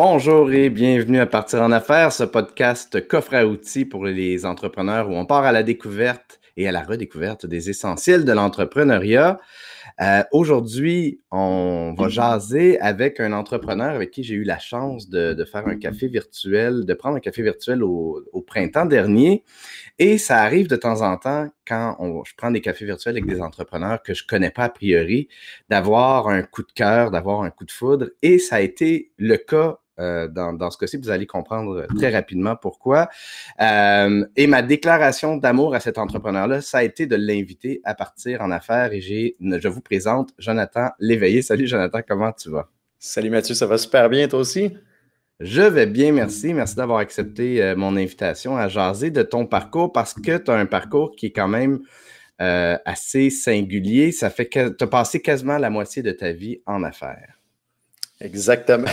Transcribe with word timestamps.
Bonjour 0.00 0.52
et 0.52 0.70
bienvenue 0.70 1.18
à 1.18 1.26
Partir 1.26 1.60
en 1.60 1.72
affaires, 1.72 2.12
ce 2.12 2.22
podcast 2.22 3.04
coffre 3.08 3.34
à 3.34 3.44
outils 3.44 3.84
pour 3.84 4.04
les 4.04 4.46
entrepreneurs 4.46 5.10
où 5.10 5.14
on 5.14 5.26
part 5.26 5.44
à 5.44 5.50
la 5.50 5.64
découverte 5.64 6.38
et 6.56 6.68
à 6.68 6.72
la 6.72 6.84
redécouverte 6.84 7.46
des 7.46 7.68
essentiels 7.68 8.24
de 8.24 8.30
l'entrepreneuriat. 8.30 9.40
Euh, 10.00 10.22
aujourd'hui, 10.30 11.20
on 11.32 11.96
va 11.98 12.08
jaser 12.08 12.78
avec 12.80 13.18
un 13.18 13.32
entrepreneur 13.32 13.92
avec 13.92 14.12
qui 14.12 14.22
j'ai 14.22 14.36
eu 14.36 14.44
la 14.44 14.60
chance 14.60 15.08
de, 15.08 15.44
faire 15.44 15.66
un 15.66 15.76
café 15.76 16.06
virtuel, 16.06 16.84
de 16.84 16.94
prendre 16.94 17.16
un 17.16 17.20
café 17.20 17.42
virtuel 17.42 17.82
au, 17.82 18.22
printemps 18.46 18.86
dernier. 18.86 19.42
Et 19.98 20.16
ça 20.16 20.38
arrive 20.42 20.68
de 20.68 20.76
temps 20.76 21.02
en 21.02 21.16
temps, 21.16 21.48
quand 21.66 21.96
je 22.24 22.32
prends 22.36 22.52
des 22.52 22.60
cafés 22.60 22.84
virtuels 22.84 23.16
avec 23.16 23.26
des 23.26 23.40
entrepreneurs 23.40 24.00
que 24.00 24.14
je 24.14 24.22
ne 24.22 24.28
connais 24.28 24.50
pas 24.50 24.64
a 24.64 24.68
priori, 24.68 25.26
d'avoir 25.68 26.28
un 26.28 26.42
coup 26.42 26.62
de 26.62 26.70
cœur, 26.72 27.10
d'avoir 27.10 27.42
un 27.42 27.50
coup 27.50 27.64
de 27.64 27.72
foudre. 27.72 28.06
Et 28.22 28.38
ça 28.38 28.56
a 28.56 28.60
été 28.60 29.10
le 29.18 29.36
cas 29.36 29.80
euh, 29.98 30.28
dans, 30.28 30.70
ce 30.70 30.78
cas-ci, 30.78 30.96
vous 30.96 31.10
allez 31.10 31.26
comprendre 31.26 31.86
très 31.96 32.10
rapidement 32.10 32.56
pourquoi. 32.56 33.08
Euh, 33.60 34.24
et 34.36 34.46
ma 34.46 34.62
déclaration 34.62 35.36
d'amour 35.36 35.74
à 35.74 35.80
cet 35.80 35.98
entrepreneur-là, 35.98 36.60
ça 36.60 36.78
a 36.78 36.82
été 36.82 37.06
de 37.06 37.16
l'inviter 37.16 37.80
à 37.84 37.94
partir 37.94 38.40
en 38.42 38.50
affaires 38.50 38.92
et 38.92 39.00
j'ai, 39.00 39.36
je 39.40 39.68
vous 39.68 39.80
présente 39.80 40.30
Jonathan 40.38 40.90
Léveillé. 40.98 41.42
Salut 41.42 41.66
Jonathan, 41.66 42.00
comment 42.06 42.32
tu 42.32 42.50
vas? 42.50 42.68
Salut 42.98 43.30
Mathieu, 43.30 43.54
ça 43.54 43.66
va 43.66 43.78
super 43.78 44.08
bien, 44.08 44.26
toi 44.28 44.40
aussi? 44.40 44.76
Je 45.40 45.62
vais 45.62 45.86
bien, 45.86 46.12
merci. 46.12 46.52
Merci 46.52 46.74
d'avoir 46.74 46.98
accepté 46.98 47.62
euh, 47.62 47.76
mon 47.76 47.96
invitation 47.96 48.56
à 48.56 48.68
jaser 48.68 49.10
de 49.10 49.22
ton 49.22 49.46
parcours 49.46 49.92
parce 49.92 50.14
que 50.14 50.36
tu 50.36 50.50
as 50.50 50.54
un 50.54 50.66
parcours 50.66 51.14
qui 51.14 51.26
est 51.26 51.32
quand 51.32 51.48
même 51.48 51.80
assez 52.40 53.30
singulier. 53.30 54.12
Ça 54.12 54.30
fait 54.30 54.46
que 54.46 54.68
tu 54.68 54.84
as 54.84 54.86
passé 54.86 55.20
quasiment 55.20 55.58
la 55.58 55.70
moitié 55.70 56.04
de 56.04 56.12
ta 56.12 56.30
vie 56.30 56.62
en 56.66 56.84
affaires. 56.84 57.34
Exactement. 58.20 58.86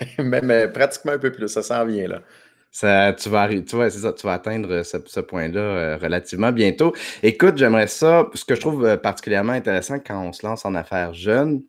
Même 0.18 0.50
euh, 0.50 0.68
pratiquement 0.68 1.12
un 1.12 1.18
peu 1.18 1.32
plus, 1.32 1.48
ça 1.48 1.62
s'en 1.62 1.84
vient 1.84 2.08
là. 2.08 2.22
Ça, 2.70 3.12
tu, 3.12 3.28
vas, 3.28 3.48
tu, 3.48 4.28
atteindre 4.28 4.82
ce, 4.82 5.20
point-là 5.20 5.60
euh, 5.60 5.96
relativement 5.96 6.50
bientôt. 6.50 6.92
Écoute, 7.22 7.56
j'aimerais 7.56 7.86
ça, 7.86 8.28
ce 8.34 8.44
que 8.44 8.56
je 8.56 8.60
trouve 8.60 8.84
euh, 8.84 8.96
particulièrement 8.96 9.52
intéressant 9.52 10.00
quand 10.00 10.20
on 10.20 10.32
se 10.32 10.44
lance 10.44 10.64
en 10.64 10.74
affaires 10.74 11.14
jeunes, 11.14 11.62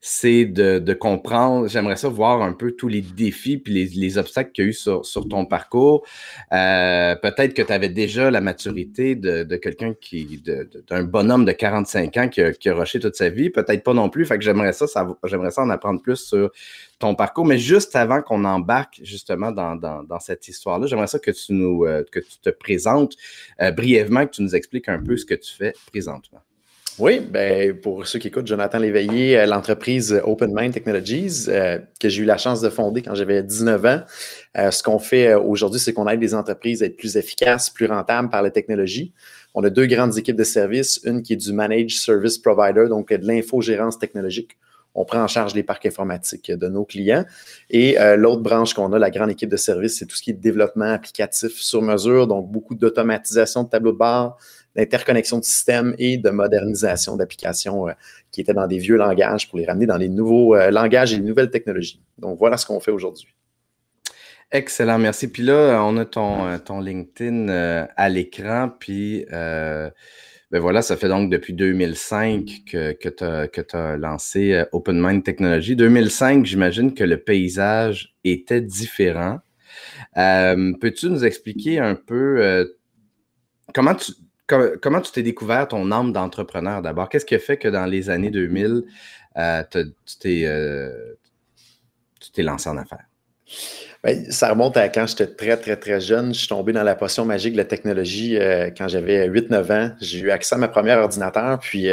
c'est 0.00 0.46
de, 0.46 0.92
comprendre, 0.94 1.68
j'aimerais 1.68 1.96
ça 1.96 2.08
voir 2.08 2.42
un 2.42 2.52
peu 2.52 2.72
tous 2.72 2.88
les 2.88 3.02
défis 3.02 3.58
puis 3.58 3.86
les, 3.94 4.18
obstacles 4.18 4.50
qu'il 4.52 4.64
y 4.64 4.66
a 4.66 4.70
eu 4.70 4.72
sur, 4.72 5.02
ton 5.28 5.44
parcours. 5.44 6.04
Euh, 6.52 7.14
peut-être 7.16 7.52
que 7.54 7.62
tu 7.62 7.72
avais 7.72 7.90
déjà 7.90 8.30
la 8.30 8.40
maturité 8.40 9.14
de, 9.14 9.56
quelqu'un 9.56 9.94
qui, 10.00 10.42
d'un 10.88 11.04
bonhomme 11.04 11.44
de 11.44 11.52
45 11.52 12.16
ans 12.16 12.28
qui 12.28 12.40
a, 12.40 12.74
rushé 12.74 12.98
toute 12.98 13.14
sa 13.14 13.28
vie, 13.28 13.50
peut-être 13.50 13.84
pas 13.84 13.92
non 13.92 14.08
plus. 14.08 14.24
Fait 14.24 14.38
que 14.38 14.44
j'aimerais 14.44 14.72
ça, 14.72 14.86
j'aimerais 15.24 15.50
ça 15.50 15.62
en 15.62 15.70
apprendre 15.70 16.00
plus 16.00 16.16
sur 16.16 16.50
ton 16.98 17.14
parcours. 17.14 17.44
Mais 17.44 17.58
juste 17.58 17.94
avant 17.94 18.22
qu'on 18.22 18.44
embarque 18.44 19.00
justement 19.02 19.52
dans, 19.52 20.20
cette 20.20 20.48
histoire-là, 20.48 20.86
j'aimerais 20.86 21.08
ça 21.08 21.18
que 21.18 21.30
tu 21.30 21.52
nous, 21.52 21.84
euh, 21.84 22.04
que 22.10 22.20
tu 22.20 22.38
te 22.42 22.50
présentes 22.50 23.16
euh, 23.60 23.70
brièvement, 23.70 24.26
que 24.26 24.32
tu 24.32 24.42
nous 24.42 24.54
expliques 24.54 24.88
un 24.88 25.02
peu 25.02 25.16
ce 25.16 25.26
que 25.26 25.34
tu 25.34 25.52
fais 25.52 25.74
présentement. 25.90 26.40
Oui, 26.98 27.20
ben, 27.20 27.74
pour 27.78 28.06
ceux 28.06 28.18
qui 28.18 28.28
écoutent, 28.28 28.46
Jonathan 28.46 28.78
Léveillé, 28.78 29.38
euh, 29.38 29.46
l'entreprise 29.46 30.20
Open 30.24 30.52
Mind 30.54 30.72
Technologies, 30.74 31.46
euh, 31.48 31.78
que 31.98 32.08
j'ai 32.08 32.22
eu 32.22 32.24
la 32.24 32.36
chance 32.36 32.60
de 32.60 32.68
fonder 32.68 33.00
quand 33.02 33.14
j'avais 33.14 33.42
19 33.42 33.84
ans. 33.86 34.00
Euh, 34.58 34.70
ce 34.70 34.82
qu'on 34.82 34.98
fait 34.98 35.34
aujourd'hui, 35.34 35.80
c'est 35.80 35.92
qu'on 35.92 36.08
aide 36.08 36.20
les 36.20 36.34
entreprises 36.34 36.82
à 36.82 36.86
être 36.86 36.96
plus 36.96 37.16
efficaces, 37.16 37.70
plus 37.70 37.86
rentables 37.86 38.28
par 38.28 38.42
la 38.42 38.50
technologie. 38.50 39.12
On 39.54 39.64
a 39.64 39.70
deux 39.70 39.86
grandes 39.86 40.18
équipes 40.18 40.36
de 40.36 40.44
services, 40.44 41.00
une 41.04 41.22
qui 41.22 41.34
est 41.34 41.36
du 41.36 41.52
Managed 41.52 41.98
Service 41.98 42.38
Provider, 42.38 42.86
donc 42.88 43.12
de 43.12 43.26
l'infogérance 43.26 43.98
technologique. 43.98 44.56
On 44.94 45.04
prend 45.04 45.22
en 45.22 45.28
charge 45.28 45.54
les 45.54 45.62
parcs 45.62 45.86
informatiques 45.86 46.50
de 46.50 46.68
nos 46.68 46.84
clients. 46.84 47.24
Et 47.70 47.96
l'autre 48.16 48.42
branche 48.42 48.74
qu'on 48.74 48.92
a, 48.92 48.98
la 48.98 49.10
grande 49.10 49.30
équipe 49.30 49.48
de 49.48 49.56
services, 49.56 49.98
c'est 49.98 50.06
tout 50.06 50.16
ce 50.16 50.22
qui 50.22 50.30
est 50.30 50.34
développement 50.34 50.92
applicatif 50.92 51.52
sur 51.60 51.80
mesure, 51.80 52.26
donc 52.26 52.50
beaucoup 52.50 52.74
d'automatisation 52.74 53.62
de 53.62 53.68
tableaux 53.68 53.92
de 53.92 53.98
bord, 53.98 54.36
d'interconnexion 54.80 55.38
de 55.38 55.44
systèmes 55.44 55.94
et 55.98 56.16
de 56.16 56.30
modernisation 56.30 57.16
d'applications 57.16 57.88
euh, 57.88 57.92
qui 58.30 58.40
étaient 58.40 58.54
dans 58.54 58.66
des 58.66 58.78
vieux 58.78 58.96
langages 58.96 59.48
pour 59.48 59.58
les 59.58 59.66
ramener 59.66 59.86
dans 59.86 59.98
les 59.98 60.08
nouveaux 60.08 60.54
euh, 60.54 60.70
langages 60.70 61.12
et 61.12 61.16
les 61.16 61.22
nouvelles 61.22 61.50
technologies. 61.50 62.02
Donc, 62.18 62.38
voilà 62.38 62.56
ce 62.56 62.66
qu'on 62.66 62.80
fait 62.80 62.90
aujourd'hui. 62.90 63.28
Excellent, 64.50 64.98
merci. 64.98 65.28
Puis 65.28 65.42
là, 65.42 65.82
on 65.84 65.96
a 65.98 66.04
ton, 66.04 66.46
euh, 66.46 66.58
ton 66.58 66.80
LinkedIn 66.80 67.48
à 67.96 68.08
l'écran, 68.08 68.70
puis 68.78 69.24
ben 69.30 70.58
voilà, 70.58 70.82
ça 70.82 70.96
fait 70.96 71.06
donc 71.06 71.30
depuis 71.30 71.52
2005 71.52 72.62
que, 72.68 72.90
que 72.90 73.60
tu 73.60 73.76
as, 73.76 73.96
lancé 73.96 74.64
Open 74.72 75.00
Mind 75.00 75.22
Technology. 75.22 75.76
2005, 75.76 76.44
j'imagine 76.44 76.92
que 76.92 77.04
le 77.04 77.18
paysage 77.18 78.16
était 78.24 78.60
différent. 78.60 79.38
Peux-tu 80.16 81.08
nous 81.08 81.24
expliquer 81.24 81.78
un 81.78 81.94
peu 81.94 82.66
comment 83.72 83.94
tu, 83.94 84.10
comment 84.80 85.00
tu 85.00 85.12
t'es 85.12 85.22
découvert 85.22 85.68
ton 85.68 85.90
âme 85.92 86.12
d'entrepreneur 86.12 86.82
d'abord? 86.82 87.08
Qu'est-ce 87.08 87.26
qui 87.26 87.34
a 87.34 87.38
fait 87.38 87.56
que 87.56 87.68
dans 87.68 87.86
les 87.86 88.10
années 88.10 88.30
2000, 88.30 88.84
euh, 89.36 89.62
euh, 89.74 90.90
tu 92.20 92.30
t'es 92.32 92.42
lancé 92.42 92.68
en 92.68 92.76
affaires? 92.76 93.06
Ben, 94.02 94.30
ça 94.30 94.48
remonte 94.48 94.78
à 94.78 94.88
quand 94.88 95.06
j'étais 95.06 95.26
très, 95.26 95.58
très, 95.58 95.76
très 95.76 96.00
jeune. 96.00 96.32
Je 96.32 96.38
suis 96.38 96.48
tombé 96.48 96.72
dans 96.72 96.82
la 96.82 96.94
potion 96.94 97.26
magique 97.26 97.52
de 97.52 97.58
la 97.58 97.66
technologie 97.66 98.38
euh, 98.38 98.70
quand 98.74 98.88
j'avais 98.88 99.28
8-9 99.28 99.72
ans. 99.72 99.94
J'ai 100.00 100.20
eu 100.20 100.30
accès 100.30 100.54
à 100.54 100.58
ma 100.58 100.68
première 100.68 100.98
ordinateur, 101.00 101.58
puis 101.58 101.88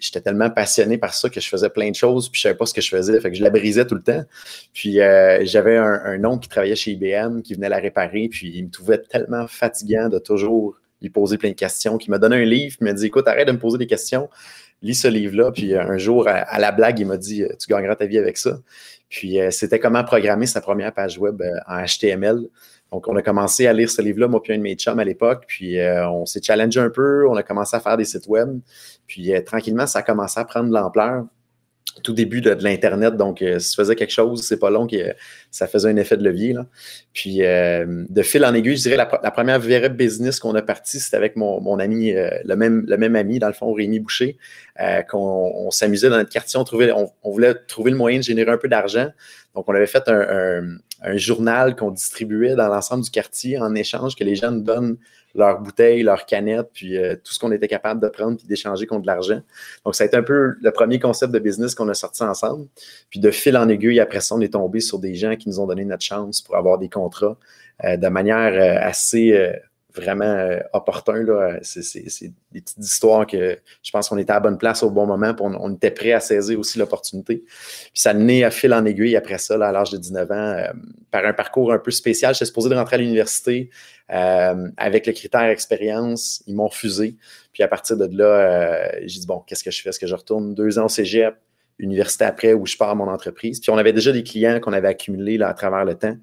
j'étais 0.00 0.20
tellement 0.20 0.50
passionné 0.50 0.98
par 0.98 1.14
ça 1.14 1.30
que 1.30 1.40
je 1.40 1.48
faisais 1.48 1.70
plein 1.70 1.90
de 1.90 1.94
choses, 1.94 2.28
puis 2.28 2.38
je 2.38 2.42
savais 2.42 2.56
pas 2.56 2.66
ce 2.66 2.74
que 2.74 2.80
je 2.80 2.88
faisais, 2.88 3.20
fait 3.20 3.30
que 3.30 3.36
je 3.36 3.42
la 3.42 3.50
brisais 3.50 3.86
tout 3.86 3.94
le 3.94 4.02
temps. 4.02 4.24
Puis 4.72 4.94
j'avais 5.42 5.76
un, 5.76 6.00
un, 6.04 6.24
oncle 6.24 6.42
qui 6.42 6.48
travaillait 6.48 6.74
chez 6.74 6.90
IBM, 6.90 7.42
qui 7.42 7.54
venait 7.54 7.68
la 7.68 7.78
réparer, 7.78 8.28
puis 8.28 8.50
il 8.52 8.64
me 8.64 8.70
trouvait 8.70 8.98
tellement 8.98 9.46
fatigant 9.46 10.08
de 10.08 10.18
toujours 10.18 10.76
il 11.02 11.12
posait 11.12 11.38
plein 11.38 11.50
de 11.50 11.54
questions, 11.54 11.98
qui 11.98 12.10
m'a 12.10 12.18
donné 12.18 12.36
un 12.36 12.44
livre, 12.44 12.76
il 12.80 12.84
m'a 12.84 12.92
dit 12.92 13.06
Écoute, 13.06 13.26
arrête 13.28 13.46
de 13.46 13.52
me 13.52 13.58
poser 13.58 13.78
des 13.78 13.86
questions, 13.86 14.28
lis 14.82 14.94
ce 14.94 15.08
livre-là. 15.08 15.52
Puis 15.52 15.74
un 15.74 15.98
jour, 15.98 16.26
à, 16.28 16.58
la 16.58 16.72
blague, 16.72 16.98
il 16.98 17.06
m'a 17.06 17.16
dit 17.16 17.44
Tu 17.58 17.68
gagneras 17.68 17.96
ta 17.96 18.06
vie 18.06 18.18
avec 18.18 18.38
ça. 18.38 18.58
Puis 19.08 19.40
euh, 19.40 19.50
c'était 19.50 19.78
comment 19.78 20.02
programmer 20.04 20.46
sa 20.46 20.60
première 20.60 20.92
page 20.92 21.18
web 21.18 21.42
euh, 21.42 21.50
en 21.66 21.84
HTML. 21.84 22.48
Donc, 22.90 23.08
on 23.08 23.16
a 23.16 23.22
commencé 23.22 23.66
à 23.66 23.72
lire 23.72 23.90
ce 23.90 24.02
livre-là, 24.02 24.28
moi 24.28 24.42
puis 24.42 24.52
un 24.52 24.58
de 24.58 24.62
mes 24.62 24.74
chums 24.74 24.98
à 24.98 25.04
l'époque. 25.04 25.44
Puis 25.46 25.78
euh, 25.78 26.08
on 26.08 26.26
s'est 26.26 26.42
challengé 26.42 26.80
un 26.80 26.90
peu, 26.90 27.28
on 27.28 27.36
a 27.36 27.42
commencé 27.42 27.76
à 27.76 27.80
faire 27.80 27.96
des 27.96 28.04
sites 28.04 28.26
web. 28.26 28.60
Puis 29.06 29.32
tranquillement, 29.44 29.86
ça 29.86 30.00
a 30.00 30.02
commencé 30.02 30.40
à 30.40 30.44
prendre 30.44 30.68
de 30.68 30.74
l'ampleur 30.74 31.24
tout 32.02 32.12
début 32.12 32.40
de, 32.40 32.50
l'Internet. 32.50 33.16
Donc, 33.16 33.42
euh, 33.42 33.58
si 33.58 33.70
tu 33.70 33.76
faisais 33.76 33.94
quelque 33.94 34.12
chose, 34.12 34.42
c'est 34.42 34.58
pas 34.58 34.70
long 34.70 34.86
que 34.86 35.14
ça 35.50 35.66
faisait 35.66 35.90
un 35.90 35.96
effet 35.96 36.16
de 36.16 36.24
levier. 36.24 36.54
Puis, 37.12 37.44
euh, 37.44 38.04
de 38.08 38.22
fil 38.22 38.44
en 38.44 38.54
aiguille, 38.54 38.76
je 38.76 38.82
dirais 38.82 38.96
la, 38.96 39.06
première 39.06 39.60
vraie 39.60 39.88
business 39.88 40.40
qu'on 40.40 40.54
a 40.54 40.62
parti, 40.62 41.00
c'était 41.00 41.16
avec 41.16 41.36
mon, 41.36 41.78
ami, 41.78 42.12
euh, 42.12 42.30
le, 42.44 42.56
même, 42.56 43.16
ami, 43.16 43.38
dans 43.38 43.48
le 43.48 43.52
fond, 43.52 43.72
Rémi 43.72 44.00
Boucher, 44.00 44.36
qu'on 45.08 45.70
s'amusait 45.70 46.08
dans 46.08 46.16
notre 46.16 46.30
quartier. 46.30 46.58
On, 46.58 47.30
voulait 47.30 47.54
trouver 47.68 47.90
le 47.90 47.96
moyen 47.96 48.18
de 48.18 48.24
générer 48.24 48.50
un 48.50 48.58
peu 48.58 48.68
d'argent. 48.68 49.08
Donc, 49.54 49.68
on 49.68 49.74
avait 49.74 49.86
fait 49.86 50.08
un, 50.08 50.78
journal 51.14 51.74
qu'on 51.74 51.90
distribuait 51.90 52.54
dans 52.54 52.68
l'ensemble 52.68 53.02
du 53.02 53.10
quartier 53.10 53.58
en 53.58 53.74
échange 53.74 54.14
que 54.14 54.22
les 54.22 54.36
gens 54.36 54.52
donnent 54.52 54.96
leurs 55.34 55.60
bouteilles, 55.60 56.02
leurs 56.02 56.26
canettes, 56.26 56.70
puis 56.72 56.96
euh, 56.96 57.14
tout 57.16 57.32
ce 57.32 57.38
qu'on 57.38 57.52
était 57.52 57.68
capable 57.68 58.00
de 58.00 58.08
prendre 58.08 58.36
puis 58.36 58.46
d'échanger 58.46 58.86
contre 58.86 59.02
de 59.02 59.06
l'argent. 59.06 59.40
Donc, 59.84 59.94
ça 59.94 60.04
a 60.04 60.06
été 60.06 60.16
un 60.16 60.22
peu 60.22 60.54
le 60.60 60.70
premier 60.70 60.98
concept 60.98 61.32
de 61.32 61.38
business 61.38 61.74
qu'on 61.74 61.88
a 61.88 61.94
sorti 61.94 62.22
ensemble. 62.22 62.66
Puis 63.10 63.20
de 63.20 63.30
fil 63.30 63.56
en 63.56 63.68
aiguille, 63.68 64.00
après 64.00 64.20
ça, 64.20 64.34
on 64.34 64.40
est 64.40 64.52
tombé 64.52 64.80
sur 64.80 64.98
des 64.98 65.14
gens 65.14 65.36
qui 65.36 65.48
nous 65.48 65.60
ont 65.60 65.66
donné 65.66 65.84
notre 65.84 66.04
chance 66.04 66.40
pour 66.40 66.56
avoir 66.56 66.78
des 66.78 66.88
contrats 66.88 67.36
euh, 67.84 67.96
de 67.96 68.08
manière 68.08 68.52
euh, 68.52 68.86
assez 68.86 69.32
vraiment 69.94 70.24
euh, 70.24 70.58
opportun. 70.72 71.24
C'est, 71.62 72.04
des 72.52 72.60
petites 72.60 72.78
histoires 72.78 73.26
que 73.26 73.58
je 73.82 73.90
pense 73.90 74.08
qu'on 74.08 74.18
était 74.18 74.30
à 74.30 74.34
la 74.34 74.40
bonne 74.40 74.58
place 74.58 74.82
au 74.82 74.90
bon 74.90 75.06
moment, 75.06 75.34
puis 75.34 75.44
on, 75.46 75.74
était 75.74 75.90
prêt 75.90 76.12
à 76.12 76.20
saisir 76.20 76.58
aussi 76.58 76.78
l'opportunité. 76.78 77.38
Puis 77.38 77.90
ça 77.94 78.14
naît 78.14 78.44
à 78.44 78.50
fil 78.50 78.72
en 78.74 78.84
aiguille 78.84 79.16
après 79.16 79.38
ça, 79.38 79.54
à 79.54 79.72
l'âge 79.72 79.90
de 79.90 79.98
19 79.98 80.30
ans, 80.30 80.34
euh, 80.34 80.72
par 81.10 81.24
un 81.24 81.32
parcours 81.32 81.72
un 81.72 81.78
peu 81.78 81.90
spécial. 81.90 82.34
J'étais 82.34 82.46
supposé 82.46 82.68
de 82.68 82.74
rentrer 82.74 82.96
à 82.96 82.98
l'université 82.98 83.70
euh, 84.12 84.68
avec 84.76 85.06
le 85.06 85.12
critère 85.12 85.42
expérience. 85.42 86.42
Ils 86.46 86.54
m'ont 86.54 86.68
refusé. 86.68 87.16
Puis 87.52 87.62
à 87.62 87.68
partir 87.68 87.96
de 87.96 88.08
là, 88.16 88.90
j'ai 89.02 89.20
dit, 89.20 89.26
bon, 89.26 89.40
qu'est-ce 89.46 89.64
que 89.64 89.70
je 89.70 89.82
fais? 89.82 89.90
Est-ce 89.90 90.00
que 90.00 90.06
je 90.06 90.14
retourne? 90.14 90.54
Deux 90.54 90.78
ans 90.78 90.86
au 90.86 90.88
cégep? 90.88 91.34
université 91.78 92.24
après 92.24 92.52
où 92.52 92.66
je 92.66 92.76
pars 92.76 92.94
mon 92.96 93.08
entreprise. 93.08 93.60
Puis 93.60 93.70
on 93.70 93.78
avait 93.78 93.92
déjà 93.92 94.12
des 94.12 94.22
clients 94.22 94.60
qu'on 94.60 94.72
avait 94.72 94.88
accumulés 94.88 95.38
là, 95.38 95.48
à 95.48 95.54
travers 95.54 95.84
le 95.84 95.94
temps. 95.94 96.16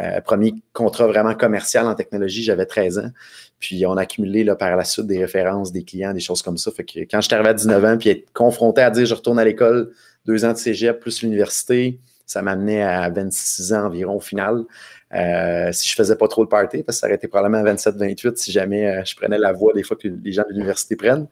Euh, 0.00 0.20
premier 0.22 0.54
contrat 0.72 1.06
vraiment 1.06 1.34
commercial 1.34 1.86
en 1.86 1.94
technologie, 1.94 2.42
j'avais 2.42 2.66
13 2.66 2.98
ans. 2.98 3.10
Puis 3.58 3.84
on 3.86 3.96
a 3.96 4.02
accumulé 4.02 4.42
là, 4.42 4.56
par 4.56 4.74
la 4.76 4.84
suite 4.84 5.06
des 5.06 5.18
références, 5.18 5.70
des 5.70 5.84
clients, 5.84 6.14
des 6.14 6.20
choses 6.20 6.42
comme 6.42 6.56
ça. 6.56 6.70
Fait 6.70 6.84
que 6.84 7.00
quand 7.00 7.20
je 7.20 7.26
suis 7.26 7.34
arrivé 7.34 7.50
à 7.50 7.54
19 7.54 7.84
ans, 7.84 7.98
puis 7.98 8.08
être 8.08 8.32
confronté 8.32 8.80
à 8.80 8.90
dire 8.90 9.04
je 9.04 9.14
retourne 9.14 9.38
à 9.38 9.44
l'école, 9.44 9.92
deux 10.24 10.44
ans 10.44 10.52
de 10.52 10.58
cégep 10.58 10.98
plus 11.00 11.22
l'université, 11.22 12.00
ça 12.26 12.40
m'amenait 12.40 12.82
à 12.82 13.10
26 13.10 13.72
ans 13.74 13.86
environ 13.86 14.16
au 14.16 14.20
final. 14.20 14.64
Euh, 15.14 15.70
si 15.72 15.88
je 15.88 15.94
faisais 15.94 16.16
pas 16.16 16.28
trop 16.28 16.44
de 16.44 16.48
party, 16.48 16.82
parce 16.82 16.96
que 16.96 17.00
ça 17.00 17.06
aurait 17.06 17.16
été 17.16 17.28
probablement 17.28 17.64
à 17.64 17.74
27-28 17.74 18.36
si 18.36 18.50
jamais 18.50 18.86
euh, 18.86 19.04
je 19.04 19.14
prenais 19.14 19.38
la 19.38 19.52
voie 19.52 19.72
des 19.74 19.82
fois 19.82 19.96
que 19.96 20.08
les 20.08 20.32
gens 20.32 20.42
de 20.42 20.52
l'université 20.52 20.96
prennent. 20.96 21.28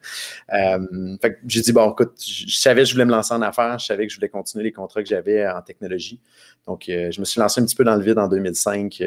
Euh, 0.53 1.17
fait 1.21 1.39
j'ai 1.47 1.61
dit, 1.61 1.71
bon, 1.71 1.91
écoute, 1.91 2.13
je 2.23 2.57
savais 2.57 2.83
que 2.83 2.89
je 2.89 2.93
voulais 2.93 3.05
me 3.05 3.11
lancer 3.11 3.33
en 3.33 3.41
affaires, 3.41 3.79
je 3.79 3.85
savais 3.87 4.05
que 4.05 4.13
je 4.13 4.17
voulais 4.17 4.29
continuer 4.29 4.65
les 4.65 4.71
contrats 4.71 5.01
que 5.01 5.09
j'avais 5.09 5.47
en 5.47 5.61
technologie. 5.61 6.19
Donc, 6.67 6.83
je 6.87 7.19
me 7.19 7.25
suis 7.25 7.39
lancé 7.39 7.59
un 7.59 7.65
petit 7.65 7.75
peu 7.75 7.83
dans 7.83 7.95
le 7.95 8.03
vide 8.03 8.19
en 8.19 8.27
2005 8.27 9.01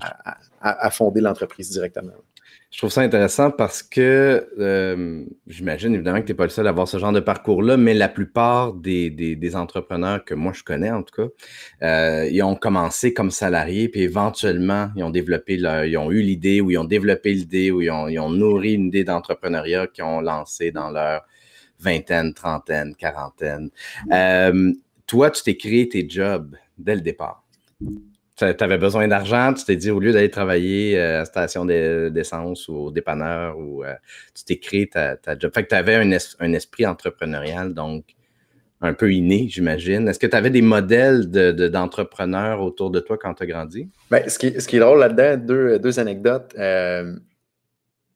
à, 0.00 0.36
à, 0.60 0.90
fonder 0.90 1.20
l'entreprise 1.22 1.70
directement. 1.70 2.12
Je 2.70 2.76
trouve 2.76 2.90
ça 2.90 3.00
intéressant 3.00 3.50
parce 3.50 3.82
que 3.82 4.46
euh, 4.58 5.24
j'imagine 5.46 5.94
évidemment 5.94 6.20
que 6.20 6.26
tu 6.26 6.32
n'es 6.32 6.36
pas 6.36 6.44
le 6.44 6.50
seul 6.50 6.66
à 6.66 6.70
avoir 6.70 6.86
ce 6.86 6.98
genre 6.98 7.12
de 7.12 7.20
parcours-là, 7.20 7.78
mais 7.78 7.94
la 7.94 8.10
plupart 8.10 8.74
des, 8.74 9.56
entrepreneurs 9.56 10.22
que 10.22 10.34
moi 10.34 10.52
je 10.52 10.62
connais 10.62 10.90
en 10.90 11.02
tout 11.02 11.14
cas, 11.22 11.28
euh, 11.82 12.28
ils 12.30 12.42
ont 12.42 12.56
commencé 12.56 13.14
comme 13.14 13.30
salariés, 13.30 13.88
puis 13.88 14.02
éventuellement 14.02 14.90
ils 14.96 15.02
ont 15.02 15.08
développé 15.08 15.56
leur, 15.56 15.86
ils 15.86 15.96
ont 15.96 16.10
eu 16.10 16.20
l'idée 16.20 16.60
ou 16.60 16.70
ils 16.70 16.76
ont 16.76 16.84
développé 16.84 17.32
l'idée 17.32 17.70
ou 17.70 17.80
ils 17.80 17.90
ont, 17.90 18.30
nourri 18.30 18.74
une 18.74 18.88
idée 18.88 19.04
d'entrepreneuriat 19.04 19.86
qu'ils 19.86 20.04
ont 20.04 20.20
lancé 20.20 20.70
dans 20.70 20.90
leur 20.90 21.22
vingtaine, 21.80 22.34
trentaine, 22.34 22.94
quarantaine. 22.94 23.70
Euh, 24.12 24.72
toi, 25.06 25.30
tu 25.30 25.42
t'es 25.42 25.56
créé 25.56 25.88
tes 25.88 26.06
jobs 26.06 26.54
dès 26.76 26.96
le 26.96 27.00
départ 27.00 27.44
tu 28.38 28.64
avais 28.64 28.78
besoin 28.78 29.08
d'argent, 29.08 29.52
tu 29.52 29.64
t'es 29.64 29.76
dit 29.76 29.90
au 29.90 29.98
lieu 29.98 30.12
d'aller 30.12 30.30
travailler 30.30 30.98
euh, 30.98 31.16
à 31.16 31.18
la 31.18 31.24
station 31.24 31.64
d'essence 31.64 32.68
ou 32.68 32.74
au 32.74 32.90
dépanneur, 32.90 33.58
ou, 33.58 33.84
euh, 33.84 33.94
tu 34.34 34.44
t'es 34.44 34.58
créé 34.58 34.88
ta, 34.88 35.16
job. 35.38 35.50
Fait 35.54 35.64
que 35.64 35.68
tu 35.68 35.74
avais 35.74 35.96
un, 35.96 36.52
esprit 36.52 36.86
entrepreneurial, 36.86 37.74
donc 37.74 38.04
un 38.80 38.94
peu 38.94 39.12
inné, 39.12 39.46
j'imagine. 39.48 40.06
Est-ce 40.08 40.20
que 40.20 40.26
tu 40.26 40.36
avais 40.36 40.50
des 40.50 40.62
modèles 40.62 41.28
d'entrepreneurs 41.28 42.62
autour 42.62 42.90
de 42.90 43.00
toi 43.00 43.18
quand 43.18 43.34
tu 43.34 43.42
as 43.42 43.46
grandi? 43.46 43.88
Ben, 44.10 44.28
ce, 44.28 44.38
qui, 44.38 44.60
ce 44.60 44.68
qui 44.68 44.76
est 44.76 44.80
drôle 44.80 45.00
là-dedans, 45.00 45.44
deux, 45.44 45.78
deux 45.80 45.98
anecdotes. 45.98 46.54
Euh, 46.56 47.16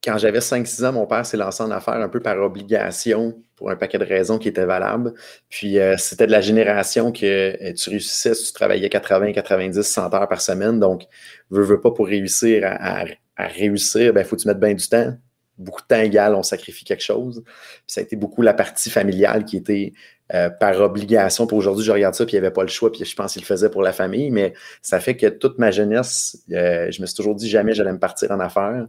quand 0.03 0.19
j'avais 0.19 0.41
5-6 0.41 0.85
ans, 0.85 0.93
mon 0.93 1.07
père 1.07 1.25
s'est 1.25 1.37
lancé 1.37 1.63
en 1.63 1.71
affaires 1.71 1.95
un 1.95 2.09
peu 2.09 2.21
par 2.21 2.37
obligation 2.39 3.41
pour 3.55 3.71
un 3.71 3.77
paquet 3.77 3.99
de 3.99 4.05
raisons 4.05 4.39
qui 4.39 4.49
étaient 4.49 4.65
valables. 4.65 5.15
Puis 5.49 5.79
euh, 5.79 5.97
c'était 5.97 6.27
de 6.27 6.33
la 6.33 6.41
génération 6.41 7.13
que 7.13 7.25
euh, 7.25 7.73
tu 7.75 7.91
réussissais 7.91 8.35
si 8.35 8.47
tu 8.47 8.53
travaillais 8.53 8.89
80, 8.89 9.33
90, 9.33 9.83
100 9.83 10.15
heures 10.15 10.29
par 10.29 10.41
semaine. 10.41 10.81
Donc, 10.81 11.05
veux, 11.51 11.63
veux 11.63 11.81
pas 11.81 11.93
pour 11.93 12.07
réussir 12.07 12.63
à, 12.65 13.05
réussir, 13.39 14.03
il 14.03 14.13
ben, 14.13 14.25
faut 14.25 14.37
que 14.37 14.43
tu 14.43 14.49
mettes 14.49 14.61
bien 14.61 14.75
du 14.75 14.89
temps. 14.89 15.17
Beaucoup 15.59 15.83
de 15.83 15.87
temps 15.87 16.01
égal, 16.01 16.35
on 16.35 16.43
sacrifie 16.43 16.85
quelque 16.85 17.03
chose. 17.03 17.43
Puis 17.45 17.83
ça 17.87 18.01
a 18.01 18.05
été 18.05 18.17
beaucoup 18.17 18.43
la 18.43 18.55
partie 18.55 18.91
familiale 18.91 19.45
qui 19.45 19.57
était 19.57 19.93
euh, 20.35 20.49
par 20.49 20.81
obligation. 20.81 21.47
Pour 21.47 21.59
aujourd'hui, 21.59 21.85
je 21.85 21.93
regarde 21.93 22.15
ça, 22.15 22.25
puis 22.25 22.33
il 22.37 22.41
n'y 22.41 22.47
avait 22.47 22.53
pas 22.53 22.63
le 22.63 22.69
choix, 22.69 22.91
puis 22.91 23.05
je 23.05 23.15
pense 23.15 23.35
qu'il 23.35 23.43
le 23.43 23.47
faisait 23.47 23.69
pour 23.69 23.83
la 23.83 23.93
famille. 23.93 24.31
Mais 24.31 24.55
ça 24.81 24.99
fait 24.99 25.17
que 25.17 25.27
toute 25.27 25.59
ma 25.59 25.71
jeunesse, 25.71 26.43
je 26.49 27.01
me 27.01 27.07
suis 27.07 27.17
toujours 27.17 27.35
dit 27.35 27.49
jamais 27.49 27.75
j'allais 27.75 27.93
me 27.93 27.99
partir 27.99 28.31
en 28.31 28.41
affaires 28.41 28.87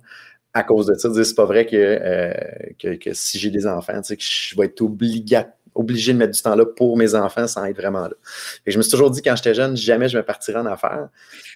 à 0.53 0.63
cause 0.63 0.85
de 0.85 0.94
ça, 0.95 1.09
c'est 1.11 1.35
pas 1.35 1.45
vrai 1.45 1.67
euh, 1.73 2.33
que, 2.79 2.95
que, 2.95 3.13
si 3.13 3.39
j'ai 3.39 3.50
des 3.50 3.65
enfants, 3.65 4.01
que 4.01 4.15
je 4.19 4.55
vais 4.55 4.65
être 4.65 4.81
obligé 4.81 6.13
de 6.13 6.17
mettre 6.17 6.33
du 6.33 6.41
temps 6.41 6.55
là 6.55 6.65
pour 6.65 6.95
mes 6.95 7.15
enfants 7.15 7.47
sans 7.47 7.65
être 7.65 7.77
vraiment 7.77 8.03
là. 8.03 8.13
Et 8.65 8.71
je 8.71 8.77
me 8.77 8.83
suis 8.83 8.91
toujours 8.91 9.09
dit 9.09 9.21
quand 9.23 9.35
j'étais 9.35 9.55
jeune, 9.55 9.75
jamais 9.75 10.09
je 10.09 10.17
me 10.17 10.23
partirais 10.23 10.59
en 10.59 10.67
affaires. 10.67 11.09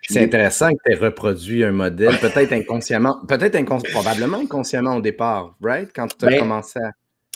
C'est 0.08 0.24
intéressant 0.24 0.72
que 0.72 0.78
tu 0.86 0.92
aies 0.92 0.96
reproduit 0.96 1.64
un 1.64 1.72
modèle, 1.72 2.18
peut-être 2.18 2.52
inconsciemment, 2.54 3.20
peut-être 3.28 3.64
probablement 3.92 4.40
inconsciemment 4.40 4.96
au 4.96 5.02
départ, 5.02 5.56
right? 5.62 5.90
Quand 5.94 6.08
tu 6.08 6.26
as 6.26 6.30
ben, 6.30 6.40
commencé 6.40 6.80
à. 6.80 6.92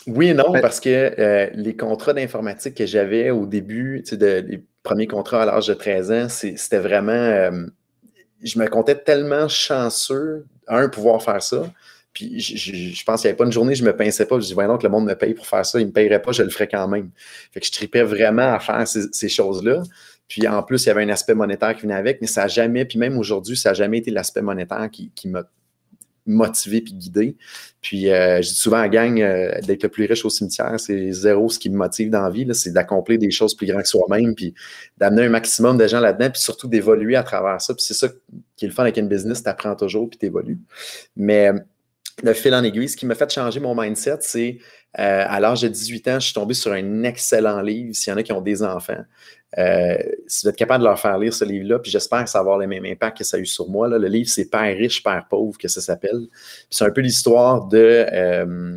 Oui 0.08 0.30
et 0.30 0.34
non, 0.34 0.52
parce 0.60 0.80
que 0.80 1.14
euh, 1.16 1.48
les 1.54 1.76
contrats 1.76 2.12
d'informatique 2.12 2.74
que 2.74 2.86
j'avais 2.86 3.30
au 3.30 3.46
début, 3.46 4.02
de, 4.10 4.44
les 4.48 4.64
premiers 4.82 5.06
contrats 5.06 5.42
à 5.42 5.46
l'âge 5.46 5.68
de 5.68 5.74
13 5.74 6.10
ans, 6.10 6.28
c'était 6.28 6.80
vraiment. 6.80 7.12
Euh, 7.12 7.66
je 8.42 8.58
me 8.58 8.66
comptais 8.68 8.96
tellement 8.96 9.48
chanceux 9.48 10.46
un, 10.68 10.88
pouvoir 10.88 11.22
faire 11.22 11.42
ça. 11.42 11.70
Puis 12.12 12.40
je, 12.40 13.04
pense 13.04 13.22
qu'il 13.22 13.28
n'y 13.28 13.30
avait 13.30 13.38
pas 13.38 13.46
une 13.46 13.52
journée, 13.52 13.74
je 13.74 13.82
ne 13.82 13.88
me 13.88 13.96
pinçais 13.96 14.26
pas. 14.26 14.38
Je 14.38 14.46
dis, 14.46 14.54
voyons 14.54 14.76
que 14.76 14.82
le 14.82 14.90
monde 14.90 15.06
me 15.06 15.14
paye 15.14 15.32
pour 15.32 15.46
faire 15.46 15.64
ça. 15.64 15.78
Il 15.78 15.84
ne 15.84 15.88
me 15.88 15.92
payerait 15.92 16.20
pas, 16.20 16.32
je 16.32 16.42
le 16.42 16.50
ferais 16.50 16.68
quand 16.68 16.86
même. 16.86 17.10
Fait 17.52 17.60
que 17.60 17.66
je 17.66 17.72
tripais 17.72 18.02
vraiment 18.02 18.52
à 18.54 18.60
faire 18.60 18.86
ces, 18.86 19.28
choses-là. 19.28 19.82
Puis 20.28 20.46
en 20.46 20.62
plus, 20.62 20.84
il 20.84 20.88
y 20.88 20.90
avait 20.90 21.04
un 21.04 21.08
aspect 21.08 21.34
monétaire 21.34 21.74
qui 21.74 21.82
venait 21.82 21.94
avec, 21.94 22.20
mais 22.20 22.26
ça 22.26 22.42
n'a 22.42 22.48
jamais, 22.48 22.84
puis 22.84 22.98
même 22.98 23.16
aujourd'hui, 23.16 23.56
ça 23.56 23.70
n'a 23.70 23.74
jamais 23.74 23.98
été 23.98 24.10
l'aspect 24.10 24.42
monétaire 24.42 24.90
qui, 24.90 25.10
qui 25.14 25.28
m'a 25.28 25.44
motivé 26.26 26.80
puis 26.80 26.94
guidé. 26.94 27.36
Puis 27.80 28.10
euh, 28.10 28.40
je 28.42 28.48
dis 28.48 28.54
souvent 28.54 28.78
à 28.78 28.82
la 28.82 28.88
gang 28.88 29.20
euh, 29.20 29.60
d'être 29.62 29.82
le 29.82 29.88
plus 29.88 30.04
riche 30.06 30.24
au 30.24 30.30
cimetière, 30.30 30.78
c'est 30.78 31.12
zéro 31.12 31.48
ce 31.48 31.58
qui 31.58 31.68
me 31.70 31.76
motive 31.76 32.10
dans 32.10 32.22
la 32.22 32.30
vie, 32.30 32.46
c'est 32.52 32.72
d'accomplir 32.72 33.18
des 33.18 33.30
choses 33.30 33.54
plus 33.54 33.66
grandes 33.66 33.82
que 33.82 33.88
soi-même, 33.88 34.34
puis 34.34 34.54
d'amener 34.98 35.26
un 35.26 35.30
maximum 35.30 35.76
de 35.76 35.86
gens 35.86 36.00
là-dedans, 36.00 36.30
puis 36.30 36.40
surtout 36.40 36.68
d'évoluer 36.68 37.16
à 37.16 37.22
travers 37.22 37.60
ça. 37.60 37.74
Puis 37.74 37.84
c'est 37.84 37.94
ça 37.94 38.08
qui 38.56 38.64
est 38.64 38.68
le 38.68 38.74
fun 38.74 38.82
avec 38.82 38.96
une 38.96 39.08
business, 39.08 39.42
tu 39.42 39.48
apprends 39.48 39.74
toujours 39.74 40.08
puis 40.08 40.18
tu 40.18 40.26
évolues. 40.26 40.58
Mais 41.16 41.50
le 42.22 42.32
fil 42.34 42.54
en 42.54 42.62
aiguille, 42.62 42.88
ce 42.88 42.96
qui 42.96 43.06
m'a 43.06 43.14
fait 43.14 43.30
changer 43.30 43.60
mon 43.60 43.80
mindset, 43.80 44.18
c'est 44.20 44.58
euh, 44.98 45.24
à 45.26 45.40
l'âge 45.40 45.62
de 45.62 45.68
18 45.68 46.08
ans, 46.08 46.20
je 46.20 46.26
suis 46.26 46.34
tombé 46.34 46.54
sur 46.54 46.72
un 46.72 47.02
excellent 47.04 47.60
livre, 47.62 47.94
s'il 47.94 48.10
y 48.10 48.14
en 48.14 48.18
a 48.18 48.22
qui 48.22 48.32
ont 48.32 48.42
des 48.42 48.62
enfants. 48.62 49.04
Euh, 49.58 49.98
si 50.26 50.46
vous 50.46 50.50
êtes 50.50 50.56
capable 50.56 50.82
de 50.82 50.88
leur 50.88 50.98
faire 50.98 51.18
lire 51.18 51.34
ce 51.34 51.44
livre-là, 51.44 51.78
puis 51.78 51.90
j'espère 51.90 52.24
que 52.24 52.30
ça 52.30 52.38
va 52.38 52.42
avoir 52.42 52.58
le 52.58 52.66
même 52.66 52.84
impact 52.84 53.18
que 53.18 53.24
ça 53.24 53.36
a 53.36 53.40
eu 53.40 53.46
sur 53.46 53.68
moi. 53.68 53.88
Le 53.88 54.08
livre, 54.08 54.28
c'est 54.28 54.48
Père 54.48 54.76
riche, 54.76 55.02
Père 55.02 55.26
pauvre, 55.28 55.58
que 55.58 55.68
ça 55.68 55.80
s'appelle. 55.80 56.28
C'est 56.70 56.84
un 56.84 56.90
peu 56.90 57.02
l'histoire 57.02 57.66
de 57.66 58.06
euh, 58.12 58.76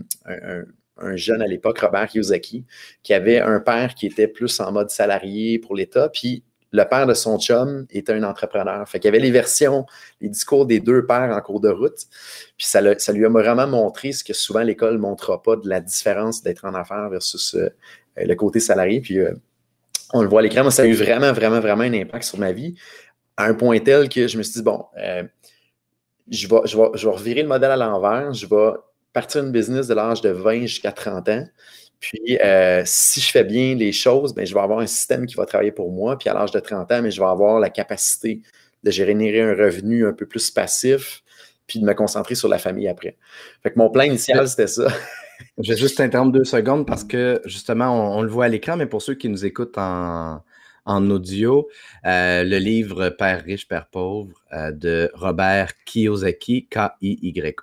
un, 0.98 1.16
jeune 1.16 1.42
à 1.42 1.48
l'époque, 1.48 1.80
Robert 1.80 2.07
Kiyosaki, 2.07 2.66
qui 3.04 3.13
avait 3.13 3.39
un 3.39 3.60
père 3.60 3.95
qui 3.95 4.07
était 4.07 4.27
plus 4.27 4.60
en 4.60 4.72
mode 4.72 4.89
salarié 4.89 5.60
pour 5.60 5.75
l'État, 5.75 6.10
puis 6.10 6.44
le 6.72 6.83
père 6.83 7.07
de 7.07 7.13
son 7.13 7.39
chum 7.39 7.86
était 7.89 8.12
un 8.12 8.24
entrepreneur. 8.24 8.88
Fait 8.88 9.00
qu'il 9.00 9.07
y 9.07 9.13
avait 9.13 9.24
les 9.24 9.31
versions, 9.31 9.86
les 10.19 10.27
discours 10.27 10.66
des 10.66 10.81
deux 10.81 11.06
pères 11.06 11.33
en 11.33 11.39
cours 11.39 11.62
de 11.62 11.69
route. 11.69 12.00
Puis 12.57 12.68
ça, 12.68 12.81
lui 12.81 13.25
a 13.25 13.30
vraiment 13.30 13.68
montré 13.68 14.12
ce 14.12 14.25
que 14.25 14.33
souvent 14.33 14.62
l'école 14.62 14.95
ne 14.95 15.00
montrera 15.00 15.42
pas 15.42 15.56
de 15.56 15.69
la 15.69 15.80
différence 15.80 16.44
d'être 16.44 16.66
en 16.66 16.74
affaires 16.74 17.10
versus 17.10 17.56
euh, 17.56 17.69
le 18.18 18.36
côté 18.36 18.60
salarié. 18.60 19.00
Puis 19.00 19.19
on 20.15 20.21
le 20.21 20.29
voit 20.29 20.39
à 20.39 20.44
l'écran, 20.44 20.62
moi, 20.62 20.71
ça 20.71 20.83
a 20.83 20.85
eu 20.85 20.94
vraiment, 20.94 21.33
vraiment, 21.33 21.59
vraiment 21.59 21.83
un 21.83 21.94
impact 21.94 22.23
sur 22.23 22.39
ma 22.39 22.51
vie, 22.51 22.75
à 23.38 23.45
un 23.45 23.53
point 23.53 23.79
tel 23.79 24.09
que 24.09 24.27
je 24.27 24.38
me 24.38 24.44
suis 24.44 24.53
dit, 24.53 24.63
bon, 24.63 24.85
euh, 24.97 25.23
je, 26.29 26.47
vais, 26.47 26.62
je, 26.65 26.77
vais, 26.77 26.88
je 26.94 27.07
vais 27.07 27.13
revirer 27.13 27.41
le 27.41 27.47
modèle 27.47 27.71
à 27.71 27.75
l'envers, 27.75 28.33
je 28.33 28.47
vais 28.47 28.71
partir 29.12 29.44
une 29.44 29.51
business 29.51 29.88
de 29.88 29.94
l'âge 29.94 30.21
de 30.21 30.29
20 30.29 30.62
jusqu'à 30.62 30.91
30 30.91 31.29
ans. 31.29 31.45
Puis, 32.00 32.38
euh, 32.44 32.83
si 32.85 33.19
je 33.19 33.31
fais 33.31 33.44
bien 33.44 33.75
les 33.75 33.91
choses, 33.91 34.33
ben, 34.33 34.45
je 34.45 34.53
vais 34.53 34.59
avoir 34.59 34.79
un 34.79 34.88
système 34.88 35.25
qui 35.25 35.35
va 35.35 35.45
travailler 35.45 35.71
pour 35.71 35.91
moi. 35.91 36.17
Puis, 36.17 36.29
à 36.29 36.33
l'âge 36.33 36.51
de 36.51 36.59
30 36.59 36.91
ans, 36.91 37.01
mais 37.01 37.12
je 37.12 37.19
vais 37.19 37.27
avoir 37.27 37.59
la 37.59 37.69
capacité 37.69 38.41
de 38.83 38.91
générer 38.91 39.41
un 39.41 39.56
revenu 39.56 40.06
un 40.06 40.13
peu 40.13 40.25
plus 40.25 40.51
passif, 40.51 41.23
puis 41.67 41.79
de 41.79 41.85
me 41.85 41.94
concentrer 41.94 42.35
sur 42.35 42.47
la 42.47 42.59
famille 42.59 42.88
après. 42.88 43.17
Fait 43.63 43.71
que 43.71 43.79
mon 43.79 43.89
plan 43.89 44.03
initial, 44.03 44.47
c'était 44.47 44.67
ça. 44.67 44.88
Je 45.57 45.71
vais 45.71 45.77
juste 45.77 45.97
t'interrompre 45.97 46.31
deux 46.31 46.43
secondes 46.43 46.85
parce 46.85 47.03
que 47.03 47.41
justement, 47.45 48.15
on, 48.17 48.21
le 48.21 48.29
voit 48.29 48.45
à 48.45 48.49
l'écran, 48.49 48.77
mais 48.77 48.85
pour 48.85 49.01
ceux 49.01 49.15
qui 49.15 49.27
nous 49.29 49.45
écoutent 49.45 49.77
en, 49.77 50.41
audio, 50.85 51.67
euh, 52.05 52.43
le 52.43 52.57
livre 52.57 53.09
Père 53.09 53.43
riche, 53.43 53.67
Père 53.67 53.87
pauvre 53.87 54.43
euh, 54.53 54.71
de 54.71 55.10
Robert 55.13 55.71
Kiyosaki, 55.86 56.67
K-I-Y-O-S-A-K-I. 56.67 57.57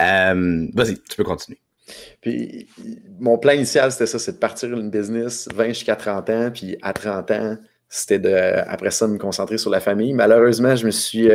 Euh, 0.00 0.66
vas-y, 0.74 1.00
tu 1.00 1.16
peux 1.16 1.24
continuer. 1.24 1.60
Puis, 2.20 2.68
mon 3.18 3.38
plan 3.38 3.52
initial, 3.52 3.92
c'était 3.92 4.06
ça, 4.06 4.18
c'est 4.18 4.32
de 4.32 4.38
partir 4.38 4.72
une 4.72 4.90
business 4.90 5.48
20 5.54 5.68
jusqu'à 5.68 5.96
30 5.96 6.30
ans, 6.30 6.50
puis 6.52 6.76
à 6.82 6.92
30 6.92 7.30
ans, 7.30 7.56
c'était 7.88 8.18
de, 8.18 8.32
après 8.68 8.90
ça, 8.90 9.06
me 9.08 9.18
concentrer 9.18 9.58
sur 9.58 9.70
la 9.70 9.80
famille. 9.80 10.12
Malheureusement, 10.12 10.76
je 10.76 10.86
me 10.86 10.90
suis 10.90 11.28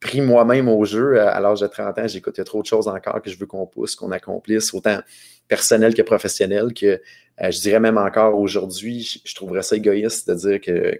pris 0.00 0.20
moi-même 0.20 0.68
au 0.68 0.84
jeu 0.84 1.20
à 1.20 1.40
l'âge 1.40 1.60
de 1.60 1.66
30 1.66 1.98
ans. 1.98 2.06
J'écoute, 2.06 2.34
il 2.36 2.40
y 2.40 2.42
a 2.42 2.44
trop 2.44 2.62
de 2.62 2.66
choses 2.66 2.88
encore 2.88 3.22
que 3.22 3.30
je 3.30 3.38
veux 3.38 3.46
qu'on 3.46 3.66
pousse, 3.66 3.96
qu'on 3.96 4.12
accomplisse, 4.12 4.74
autant 4.74 5.00
personnel 5.48 5.94
que 5.94 6.02
professionnel, 6.02 6.72
que 6.74 7.00
euh, 7.42 7.50
je 7.50 7.60
dirais 7.60 7.80
même 7.80 7.98
encore 7.98 8.38
aujourd'hui, 8.38 9.20
je, 9.24 9.34
trouverais 9.34 9.62
ça 9.62 9.76
égoïste 9.76 10.28
de 10.28 10.34
dire 10.34 10.60
que, 10.60 10.98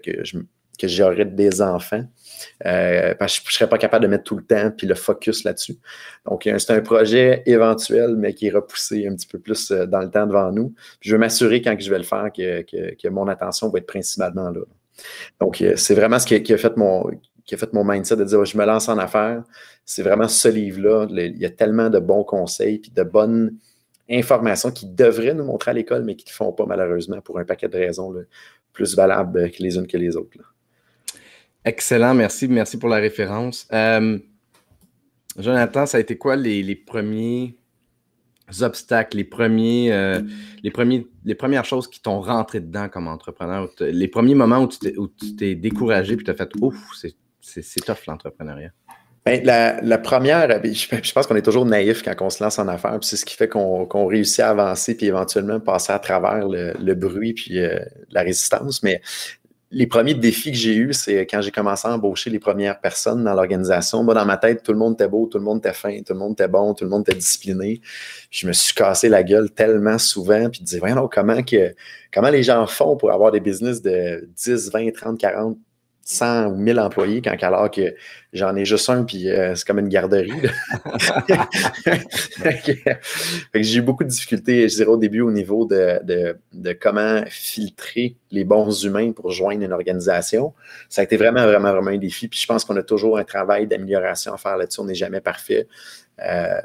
que 0.79 0.87
j'aurais 0.87 1.25
des 1.25 1.61
enfants. 1.61 2.05
Euh, 2.65 3.15
parce 3.15 3.39
que 3.39 3.45
je 3.45 3.49
ne 3.49 3.53
serais 3.53 3.69
pas 3.69 3.79
capable 3.79 4.03
de 4.03 4.09
mettre 4.09 4.23
tout 4.23 4.35
le 4.35 4.43
temps 4.43 4.69
puis 4.69 4.85
le 4.85 4.93
focus 4.93 5.43
là-dessus. 5.43 5.77
Donc, 6.25 6.45
euh, 6.45 6.59
c'est 6.59 6.71
un 6.71 6.81
projet 6.81 7.41
éventuel, 7.47 8.15
mais 8.15 8.33
qui 8.35 8.47
est 8.47 8.51
repoussé 8.51 9.07
un 9.07 9.15
petit 9.15 9.27
peu 9.27 9.39
plus 9.39 9.71
dans 9.71 10.01
le 10.01 10.11
temps 10.11 10.27
devant 10.27 10.51
nous. 10.51 10.73
je 11.01 11.13
veux 11.13 11.17
m'assurer 11.17 11.61
quand 11.61 11.75
je 11.79 11.89
vais 11.89 11.97
le 11.97 12.03
faire 12.03 12.29
que, 12.35 12.61
que, 12.61 13.07
mon 13.07 13.27
attention 13.27 13.69
va 13.69 13.79
être 13.79 13.87
principalement 13.87 14.51
là. 14.51 14.61
Donc, 15.39 15.63
c'est 15.75 15.95
vraiment 15.95 16.19
ce 16.19 16.27
qui 16.27 16.53
a, 16.53 16.57
fait 16.57 16.77
mon, 16.77 17.09
qui 17.47 17.55
a 17.55 17.57
fait 17.57 17.73
mon 17.73 17.83
mindset 17.83 18.17
de 18.17 18.25
dire 18.25 18.45
je 18.45 18.57
me 18.57 18.65
lance 18.65 18.89
en 18.89 18.97
affaires. 18.99 19.41
C'est 19.85 20.03
vraiment 20.03 20.27
ce 20.27 20.49
livre-là. 20.49 21.07
Il 21.09 21.37
y 21.37 21.45
a 21.45 21.49
tellement 21.49 21.89
de 21.89 21.97
bons 21.97 22.23
conseils 22.23 22.81
et 22.85 22.91
de 22.91 23.03
bonnes 23.03 23.57
informations 24.09 24.69
qui 24.69 24.85
devraient 24.85 25.33
nous 25.33 25.45
montrer 25.45 25.71
à 25.71 25.73
l'école, 25.73 26.03
mais 26.03 26.15
qui 26.15 26.25
ne 26.29 26.33
font 26.33 26.51
pas 26.51 26.65
malheureusement 26.65 27.21
pour 27.21 27.39
un 27.39 27.45
paquet 27.45 27.69
de 27.69 27.77
raisons 27.77 28.13
plus 28.73 28.95
valables 28.95 29.49
que 29.49 29.63
les 29.63 29.77
unes 29.77 29.87
que 29.87 29.97
les 29.97 30.15
autres. 30.15 30.37
Excellent, 31.65 32.13
merci. 32.13 32.47
Merci 32.47 32.77
pour 32.77 32.89
la 32.89 32.97
référence. 32.97 33.67
Euh, 33.71 34.19
Jonathan, 35.37 35.85
ça 35.85 35.97
a 35.97 36.01
été 36.01 36.17
quoi 36.17 36.35
les, 36.35 36.75
premiers 36.75 37.55
obstacles, 38.61 39.17
les, 39.17 39.23
premiers, 39.23 39.93
euh, 39.93 40.21
les, 40.63 40.71
premiers, 40.71 41.07
les 41.23 41.35
premières 41.35 41.65
choses 41.65 41.87
qui 41.87 42.01
t'ont 42.01 42.21
rentré 42.21 42.59
dedans 42.59 42.89
comme 42.89 43.07
entrepreneur, 43.07 43.69
les 43.79 44.07
premiers 44.07 44.35
moments 44.35 44.59
où 44.63 44.67
tu 44.67 45.35
t'es 45.35 45.55
découragé 45.55 46.15
puis 46.15 46.25
tu 46.25 46.31
as 46.31 46.35
fait 46.35 46.49
Ouf, 46.61 46.75
c'est 46.99 47.15
tough 47.85 48.05
l'entrepreneuriat? 48.07 48.71
Ben, 49.27 49.43
la, 49.43 49.97
première, 49.97 50.47
je, 50.63 51.11
pense 51.11 51.27
qu'on 51.27 51.35
est 51.35 51.41
toujours 51.41 51.65
naïf 51.65 52.01
quand 52.01 52.15
on 52.21 52.29
se 52.29 52.41
lance 52.41 52.59
en 52.59 52.67
affaires, 52.69 52.97
c'est 53.01 53.17
ce 53.17 53.25
qui 53.25 53.35
fait 53.35 53.49
qu'on 53.49 54.05
réussit 54.05 54.39
à 54.39 54.51
avancer 54.51 54.95
puis 54.95 55.07
éventuellement 55.07 55.59
passer 55.59 55.91
à 55.91 55.99
travers 55.99 56.47
le, 56.47 56.93
bruit 56.93 57.33
puis 57.33 57.59
euh, 57.59 57.77
la 58.09 58.21
résistance. 58.21 58.83
Mais 58.83 59.01
les 59.69 59.85
premiers 59.85 60.13
défis 60.13 60.51
que 60.51 60.57
j'ai 60.57 60.75
eus, 60.75 60.93
c'est 60.93 61.27
quand 61.27 61.41
j'ai 61.41 61.51
commencé 61.51 61.87
à 61.87 61.93
embaucher 61.93 62.29
les 62.29 62.39
premières 62.39 62.79
personnes 62.79 63.25
dans 63.25 63.33
l'organisation. 63.33 64.01
Moi, 64.01 64.13
dans 64.13 64.25
ma 64.25 64.37
tête, 64.37 64.63
tout 64.63 64.71
le 64.71 64.77
monde 64.77 64.93
était 64.93 65.09
beau, 65.09 65.27
tout 65.27 65.39
le 65.39 65.43
monde 65.43 65.57
était 65.57 65.73
fin, 65.73 66.01
tout 66.03 66.13
le 66.13 66.19
monde 66.19 66.31
était 66.33 66.47
bon, 66.47 66.73
tout 66.73 66.85
le 66.85 66.89
monde 66.89 67.01
était 67.01 67.17
discipliné. 67.17 67.81
Je 68.31 68.47
me 68.47 68.53
suis 68.53 68.73
cassé 68.73 69.09
la 69.09 69.23
gueule 69.23 69.51
tellement 69.51 69.97
souvent, 69.97 70.49
puis 70.49 70.61
disais, 70.61 70.79
voyons, 70.79 71.09
comment, 71.11 71.43
que, 71.43 71.75
comment 72.13 72.29
les 72.29 72.43
gens 72.43 72.65
font 72.65 72.95
pour 72.95 73.11
avoir 73.11 73.31
des 73.31 73.41
business 73.41 73.81
de 73.81 74.29
10, 74.37 74.71
20, 74.71 74.91
30, 74.91 75.19
40 75.19 75.57
100 76.09 76.47
ou 76.47 76.55
1000 76.55 76.79
employés, 76.79 77.21
quand 77.21 77.35
alors 77.41 77.69
que 77.69 77.93
j'en 78.31 78.55
ai 78.55 78.63
juste 78.63 78.89
un, 78.89 79.03
puis 79.03 79.29
euh, 79.29 79.55
c'est 79.55 79.67
comme 79.67 79.79
une 79.79 79.89
garderie. 79.89 80.31
j'ai 83.53 83.79
eu 83.79 83.81
beaucoup 83.81 84.05
de 84.05 84.09
difficultés, 84.09 84.69
je 84.69 84.77
dirais, 84.77 84.87
au 84.87 84.95
début, 84.95 85.19
au 85.19 85.31
niveau 85.31 85.65
de, 85.65 85.99
de, 86.53 86.73
comment 86.79 87.23
filtrer 87.27 88.15
les 88.31 88.45
bons 88.45 88.85
humains 88.85 89.11
pour 89.11 89.31
joindre 89.31 89.63
une 89.63 89.73
organisation. 89.73 90.53
Ça 90.87 91.01
a 91.01 91.03
été 91.03 91.17
vraiment, 91.17 91.45
vraiment, 91.45 91.73
vraiment 91.73 91.91
un 91.91 91.97
défi. 91.97 92.29
Puis 92.29 92.39
je 92.39 92.47
pense 92.47 92.63
qu'on 92.63 92.77
a 92.77 92.83
toujours 92.83 93.17
un 93.17 93.25
travail 93.25 93.67
d'amélioration 93.67 94.33
à 94.33 94.37
faire 94.37 94.55
là-dessus. 94.55 94.79
On 94.79 94.85
n'est 94.85 94.95
jamais 94.95 95.19
parfait. 95.19 95.67
Euh, 96.25 96.61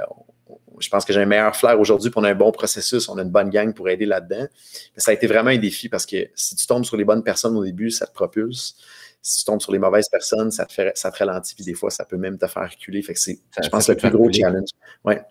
je 0.79 0.89
pense 0.89 1.05
que 1.05 1.13
j'ai 1.13 1.21
un 1.21 1.27
meilleur 1.27 1.57
flair 1.57 1.81
aujourd'hui, 1.81 2.11
pour 2.11 2.23
on 2.23 2.25
a 2.25 2.31
un 2.31 2.37
bon 2.37 2.53
processus, 2.53 3.09
on 3.09 3.19
a 3.19 3.23
une 3.23 3.31
bonne 3.31 3.51
gang 3.51 3.75
pour 3.75 3.89
aider 3.89 4.07
là-dedans. 4.07 4.47
Mais 4.95 5.03
ça 5.03 5.11
a 5.11 5.15
été 5.15 5.27
vraiment 5.27 5.51
un 5.51 5.59
défi 5.59 5.89
parce 5.89 6.07
que 6.07 6.29
si 6.37 6.55
tu 6.55 6.65
tombes 6.65 6.85
sur 6.85 6.97
les 6.97 7.05
bonnes 7.05 7.25
personnes 7.25 7.57
au 7.57 7.65
début, 7.65 7.91
ça 7.91 8.07
te 8.07 8.13
propulse 8.13 8.77
si 9.23 9.39
tu 9.39 9.45
tombes 9.45 9.61
sur 9.61 9.73
les 9.73 9.79
mauvaises 9.79 10.09
personnes, 10.09 10.51
ça 10.51 10.67
te, 10.67 10.73
fait, 10.73 10.93
ça 10.97 11.11
te 11.13 11.19
ralentit, 11.19 11.55
puis 11.55 11.65
des 11.65 11.75
fois, 11.75 11.91
ça 11.91 12.05
peut 12.05 12.17
même 12.17 12.39
te 12.39 12.47
faire 12.49 12.69
reculer. 12.69 13.03
Fait 13.03 13.15
que 13.15 13.21
c'est, 13.21 13.39
je 13.63 13.69
pense, 13.69 13.89
le 13.89 13.97
plus 13.97 14.11
gros 14.11 14.31
challenge. 14.33 14.71
Ouais. 15.05 15.23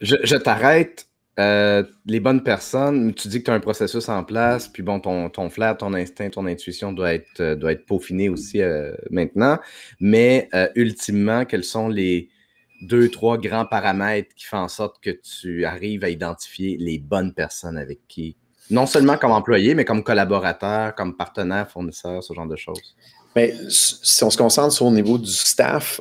Je, 0.00 0.36
t'arrête. 0.36 1.06
Euh, 1.40 1.84
les 2.04 2.18
bonnes 2.18 2.42
personnes, 2.42 3.14
tu 3.14 3.28
dis 3.28 3.38
que 3.38 3.44
tu 3.44 3.50
as 3.52 3.54
un 3.54 3.60
processus 3.60 4.08
en 4.08 4.24
place, 4.24 4.68
puis 4.68 4.82
bon, 4.82 4.98
ton, 4.98 5.30
ton 5.30 5.48
flair, 5.50 5.76
ton 5.76 5.94
instinct, 5.94 6.30
ton 6.30 6.46
intuition 6.46 6.92
doit 6.92 7.14
être, 7.14 7.40
euh, 7.40 7.54
doit 7.54 7.72
être 7.72 7.86
peaufiné 7.86 8.28
aussi 8.28 8.60
euh, 8.60 8.92
maintenant. 9.10 9.58
Mais 10.00 10.48
ultimement, 10.74 11.44
quels 11.44 11.64
sont 11.64 11.88
les 11.88 12.28
deux, 12.82 13.08
trois 13.08 13.38
grands 13.38 13.66
paramètres 13.66 14.34
qui 14.34 14.46
font 14.46 14.58
en 14.58 14.68
sorte 14.68 15.02
que 15.02 15.10
tu 15.10 15.64
arrives 15.64 16.04
à 16.04 16.10
identifier 16.10 16.76
les 16.76 16.98
bonnes 16.98 17.34
personnes 17.34 17.78
avec 17.78 18.00
qui 18.08 18.36
non 18.70 18.86
seulement 18.86 19.16
comme 19.16 19.32
employé, 19.32 19.74
mais 19.74 19.84
comme 19.84 20.02
collaborateur, 20.02 20.94
comme 20.94 21.16
partenaire, 21.16 21.70
fournisseur, 21.70 22.22
ce 22.22 22.34
genre 22.34 22.46
de 22.46 22.56
choses? 22.56 22.96
Mais 23.36 23.54
si 23.68 24.24
on 24.24 24.30
se 24.30 24.38
concentre 24.38 24.72
sur 24.72 24.86
le 24.86 24.96
niveau 24.96 25.18
du 25.18 25.30
staff, 25.30 26.00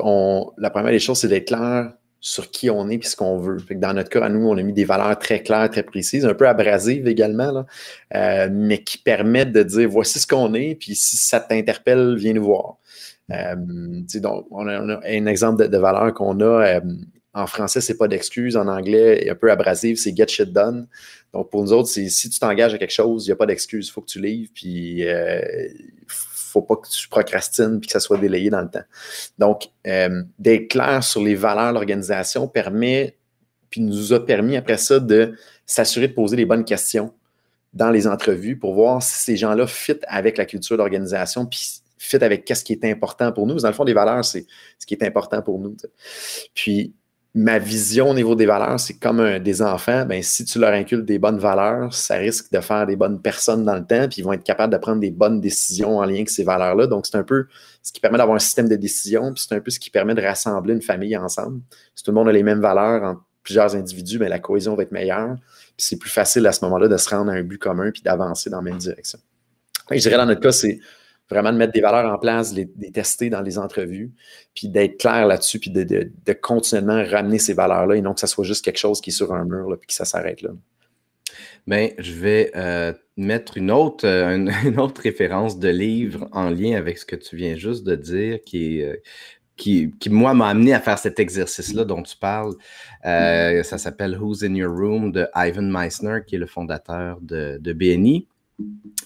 la 0.58 0.70
première 0.70 0.92
des 0.92 1.00
choses, 1.00 1.20
c'est 1.20 1.28
d'être 1.28 1.48
clair 1.48 1.92
sur 2.20 2.50
qui 2.50 2.70
on 2.70 2.90
est 2.90 2.96
et 2.96 3.08
ce 3.08 3.16
qu'on 3.16 3.38
veut. 3.38 3.58
dans 3.76 3.94
notre 3.94 4.10
cas, 4.10 4.26
à 4.26 4.30
nous, 4.30 4.48
on 4.48 4.58
a 4.58 4.64
mis 4.64 4.74
des 4.74 4.86
valeurs 4.86 5.18
très 5.20 5.44
claires, 5.44 5.70
très 5.70 5.84
précises, 5.84 6.26
un 6.26 6.34
peu 6.34 6.48
abrasives 6.48 7.08
également, 7.08 7.66
euh, 8.16 8.50
mais 8.52 8.84
qui 8.84 8.98
permettent 8.98 9.52
de 9.52 9.64
dire 9.64 9.88
voici 9.90 10.20
ce 10.20 10.28
qu'on 10.28 10.54
est, 10.54 10.76
puis 10.76 10.96
si 10.96 11.16
ça 11.16 11.40
t'interpelle, 11.40 12.16
viens 12.18 12.34
nous 12.34 12.44
voir. 12.44 12.78
Euh, 13.32 13.56
donc, 14.16 14.48
on 14.52 14.68
a, 14.68 15.00
un 15.06 15.26
exemple 15.26 15.64
de, 15.64 15.68
de 15.68 15.78
valeur 15.78 16.14
qu'on 16.14 16.40
a. 16.40 16.78
Euh, 16.78 16.82
en 17.38 17.46
français, 17.46 17.82
c'est 17.82 17.98
pas 17.98 18.08
d'excuse. 18.08 18.58
En 18.58 18.68
anglais, 18.68 19.30
un 19.30 19.36
peu 19.36 19.52
abrasif, 19.52 20.00
c'est 20.00 20.16
get 20.16 20.28
shit 20.28 20.52
done. 20.52 20.88
Donc, 21.34 21.52
pour 21.52 21.62
nous 21.62 21.72
autres, 21.72 21.88
c'est 21.88 22.10
si 22.10 22.30
tu 22.32 22.40
t'engages 22.40 22.74
à 22.74 22.80
quelque 22.80 22.94
chose, 22.94 23.26
il 23.26 23.30
n'y 23.30 23.34
a 23.34 23.36
pas 23.36 23.46
d'excuse. 23.46 23.88
Il 23.88 23.92
faut 23.92 24.02
que 24.02 24.10
tu 24.10 24.20
livres, 24.20 24.50
puis 24.56 25.02
il 25.02 25.08
euh, 25.08 25.68
faut 26.08 26.64
pas 26.64 26.76
que 26.78 26.88
tu 26.90 27.08
procrastines, 27.08 27.80
puis 27.80 27.88
que 27.88 27.94
ça 27.94 28.00
soit 28.00 28.18
délayé 28.18 28.50
dans 28.50 28.62
le 28.62 28.70
temps. 28.70 28.84
Donc, 29.38 29.70
euh, 29.86 30.24
d'être 30.40 30.70
clair 30.70 31.04
sur 31.04 31.22
les 31.22 31.36
valeurs 31.36 31.70
de 31.70 31.74
l'organisation 31.74 32.48
permet, 32.48 33.18
puis 33.70 33.82
nous 33.82 34.14
a 34.14 34.26
permis 34.26 34.58
après 34.58 34.78
ça 34.78 35.00
de 35.00 35.36
s'assurer 35.68 36.08
de 36.08 36.14
poser 36.14 36.38
les 36.38 36.46
bonnes 36.46 36.66
questions 36.66 37.14
dans 37.74 37.92
les 37.92 38.08
entrevues 38.08 38.58
pour 38.58 38.74
voir 38.74 39.04
si 39.04 39.20
ces 39.20 39.38
gens-là 39.38 39.68
fit 39.68 40.00
avec 40.08 40.38
la 40.38 40.46
culture 40.46 40.78
d'organisation, 40.78 41.46
puis 41.46 41.82
fit 42.00 42.24
avec 42.24 42.46
qu'est-ce 42.46 42.64
qui 42.64 42.74
est 42.74 42.86
important 42.86 43.32
pour 43.32 43.46
nous. 43.46 43.58
Dans 43.58 43.68
le 43.68 43.74
fond, 43.76 43.84
les 43.84 43.94
valeurs, 43.94 44.26
c'est 44.26 44.48
ce 44.80 44.88
qui 44.88 44.96
est 44.96 45.04
important 45.04 45.44
pour 45.44 45.60
nous. 45.60 45.76
Puis, 46.56 46.96
ma 47.38 47.60
vision 47.60 48.10
au 48.10 48.14
niveau 48.16 48.34
des 48.34 48.48
valeurs, 48.48 48.80
c'est 48.80 48.96
comme 48.96 49.38
des 49.38 49.62
enfants, 49.62 50.06
ben, 50.06 50.24
si 50.24 50.44
tu 50.44 50.58
leur 50.58 50.74
inculques 50.74 51.06
des 51.06 51.20
bonnes 51.20 51.38
valeurs, 51.38 51.94
ça 51.94 52.16
risque 52.16 52.52
de 52.52 52.60
faire 52.62 52.88
des 52.88 52.96
bonnes 52.96 53.22
personnes 53.22 53.64
dans 53.64 53.76
le 53.76 53.86
temps, 53.86 54.08
puis 54.08 54.22
ils 54.22 54.24
vont 54.24 54.34
être 54.34 54.44
capables 54.44 54.74
de 54.74 54.78
prendre 54.80 55.00
des 55.00 55.12
bonnes 55.12 55.40
décisions 55.40 56.00
en 56.00 56.06
lien 56.06 56.16
avec 56.16 56.32
ces 56.32 56.44
valeurs-là. 56.44 56.88
Donc, 56.88 57.06
c'est 57.06 57.16
un 57.16 57.24
peu 57.24 57.46
ce 57.84 57.92
qui 57.92 58.00
permet 58.00 58.18
d'avoir 58.18 58.36
un 58.36 58.40
système 58.40 58.68
de 58.68 58.76
décision, 58.76 59.34
puis 59.34 59.46
c'est 59.48 59.54
un 59.54 59.60
peu 59.60 59.70
ce 59.70 59.80
qui 59.80 59.92
permet 59.92 60.16
de 60.16 60.22
rassembler 60.22 60.74
une 60.74 60.82
famille 60.82 61.16
ensemble. 61.16 61.62
Si 61.94 62.04
tout 62.04 62.10
le 62.10 62.16
monde 62.16 62.28
a 62.28 62.32
les 62.32 62.42
mêmes 62.42 62.62
valeurs 62.62 63.04
en 63.04 63.18
plusieurs 63.44 63.76
individus, 63.76 64.18
ben, 64.18 64.30
la 64.30 64.40
cohésion 64.40 64.74
va 64.74 64.82
être 64.82 64.92
meilleure, 64.92 65.36
puis 65.36 65.86
c'est 65.86 65.98
plus 65.98 66.10
facile 66.10 66.48
à 66.48 66.52
ce 66.52 66.66
moment-là 66.66 66.88
de 66.88 66.98
se 66.98 67.08
rendre 67.08 67.32
à 67.32 67.36
un 67.36 67.44
but 67.44 67.60
commun, 67.60 67.92
puis 67.92 68.02
d'avancer 68.02 68.50
dans 68.50 68.58
la 68.58 68.64
même 68.64 68.80
direction. 68.80 69.20
je 69.92 69.98
dirais 69.98 70.18
dans 70.18 70.26
notre 70.26 70.42
cas, 70.42 70.52
c'est 70.52 70.80
vraiment 71.30 71.52
de 71.52 71.58
mettre 71.58 71.74
des 71.74 71.82
valeurs 71.82 72.12
en 72.12 72.18
place, 72.18 72.54
les, 72.54 72.68
tester 72.92 73.30
dans 73.30 73.42
les 73.42 73.58
entrevues, 73.58 74.12
puis 74.56 74.70
d'être 74.70 74.98
clair 74.98 75.28
là-dessus, 75.28 75.60
puis 75.60 75.72
de, 75.72 76.12
continuellement 76.42 77.04
ramener 77.04 77.40
ces 77.40 77.54
valeurs-là 77.54 77.96
et 77.96 78.02
non 78.02 78.14
que 78.14 78.20
ça 78.20 78.28
soit 78.28 78.46
juste 78.46 78.64
quelque 78.64 78.80
chose 78.80 79.02
qui 79.02 79.10
est 79.10 79.14
sur 79.14 79.34
un 79.34 79.46
mur, 79.46 79.70
là, 79.70 79.78
puis 79.78 79.88
que 79.88 79.94
ça 79.94 80.06
s'arrête 80.06 80.42
là. 80.42 80.52
Bien, 81.68 81.90
je 81.98 82.14
vais 82.14 82.52
euh, 82.56 82.94
mettre 83.18 83.58
une 83.58 83.72
autre, 83.72 84.08
euh, 84.08 84.48
une, 84.64 84.80
autre 84.80 85.02
référence 85.02 85.60
de 85.60 85.68
livre 85.68 86.30
en 86.32 86.50
lien 86.50 86.78
avec 86.78 86.98
ce 86.98 87.06
que 87.06 87.18
tu 87.18 87.36
viens 87.36 87.56
juste 87.56 87.86
de 87.86 87.96
dire, 87.96 88.40
qui 88.46 88.82
euh, 88.82 88.96
qui, 89.58 89.92
moi, 90.12 90.36
m'a 90.36 90.50
amené 90.50 90.76
à 90.76 90.80
faire 90.80 91.00
cet 91.00 91.20
exercice-là 91.20 91.84
dont 91.84 92.04
tu 92.04 92.16
parles. 92.16 92.54
ça 93.04 93.78
s'appelle 93.80 94.16
Who's 94.16 94.44
in 94.44 94.54
Your 94.54 94.72
Room 94.72 95.12
de 95.12 95.28
Ivan 95.36 95.64
Meissner, 95.64 96.20
qui 96.28 96.36
est 96.36 96.38
le 96.38 96.46
fondateur 96.46 97.18
de, 97.22 97.58
de 97.60 97.74
BNI. 97.74 98.28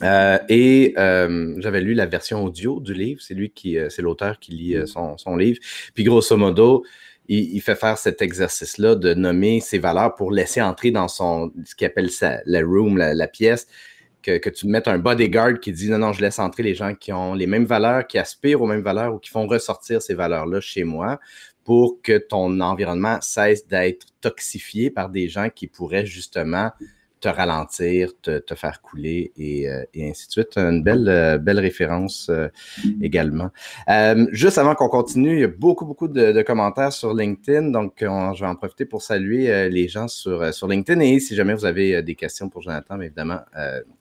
Euh, 0.03 0.39
et 0.49 0.93
euh, 0.97 1.55
j'avais 1.59 1.81
lu 1.81 1.93
la 1.93 2.05
version 2.05 2.43
audio 2.43 2.79
du 2.79 2.93
livre. 2.93 3.21
C'est 3.21 3.33
lui 3.33 3.51
qui, 3.51 3.77
euh, 3.77 3.89
c'est 3.89 4.01
l'auteur 4.01 4.39
qui 4.39 4.51
lit 4.53 4.87
son, 4.87 5.35
livre. 5.35 5.59
Puis 5.93 6.03
grosso 6.03 6.35
modo, 6.37 6.83
il, 7.27 7.61
fait 7.61 7.75
faire 7.75 7.97
cet 7.97 8.21
exercice-là 8.21 8.95
de 8.95 9.13
nommer 9.13 9.61
ses 9.61 9.79
valeurs 9.79 10.15
pour 10.15 10.31
laisser 10.31 10.61
entrer 10.61 10.91
dans 10.91 11.07
son 11.07 11.51
ce 11.65 11.75
qu'il 11.75 11.87
appelle 11.87 12.09
ça, 12.09 12.39
la 12.45 12.61
room, 12.61 12.97
la, 12.97 13.27
pièce. 13.27 13.67
Que, 14.21 14.37
que, 14.37 14.49
tu 14.49 14.67
mettes 14.67 14.87
un 14.87 14.99
bodyguard 14.99 15.59
qui 15.59 15.71
dit 15.71 15.89
non, 15.89 15.97
non, 15.97 16.13
je 16.13 16.21
laisse 16.21 16.39
entrer 16.39 16.61
les 16.61 16.75
gens 16.75 16.93
qui 16.93 17.11
ont 17.13 17.33
les 17.33 17.47
mêmes 17.47 17.65
valeurs, 17.65 18.05
qui 18.05 18.17
aspirent 18.19 18.61
aux 18.61 18.67
mêmes 18.67 18.81
valeurs 18.81 19.15
ou 19.15 19.19
qui 19.19 19.29
font 19.29 19.47
ressortir 19.47 20.01
ces 20.01 20.13
valeurs-là 20.13 20.61
chez 20.61 20.83
moi 20.83 21.19
pour 21.63 22.01
que 22.01 22.17
ton 22.17 22.59
environnement 22.59 23.19
cesse 23.21 23.67
d'être 23.67 24.07
toxifié 24.19 24.89
par 24.89 25.09
des 25.09 25.29
gens 25.29 25.49
qui 25.49 25.67
pourraient 25.67 26.05
justement 26.05 26.71
te 27.21 27.29
ralentir, 27.29 28.09
te, 28.21 28.55
faire 28.55 28.81
couler 28.81 29.31
euh, 29.39 29.85
et, 29.93 30.09
ainsi 30.09 30.27
de 30.27 30.31
suite. 30.31 30.57
Une 30.57 30.83
belle, 30.83 31.07
euh, 31.07 31.37
belle 31.37 31.59
référence 31.59 32.29
euh, 32.29 32.49
également. 33.01 33.51
juste 34.31 34.57
avant 34.57 34.75
qu'on 34.75 34.89
continue, 34.89 35.33
il 35.33 35.39
y 35.41 35.43
a 35.43 35.47
beaucoup, 35.47 35.85
beaucoup 35.85 36.07
de, 36.07 36.41
commentaires 36.41 36.91
sur 36.91 37.13
LinkedIn, 37.13 37.69
donc 37.69 37.97
je 37.99 38.39
vais 38.39 38.47
en 38.47 38.55
profiter 38.55 38.85
pour 38.85 39.03
saluer 39.03 39.69
les 39.69 39.87
gens 39.87 40.07
sur, 40.07 40.51
sur 40.53 40.67
LinkedIn 40.67 40.99
et 41.01 41.19
si 41.19 41.35
jamais 41.35 41.53
vous 41.53 41.65
avez 41.65 42.01
des 42.01 42.15
questions 42.15 42.49
pour 42.49 42.63
Jonathan, 42.63 42.99
évidemment, 42.99 43.41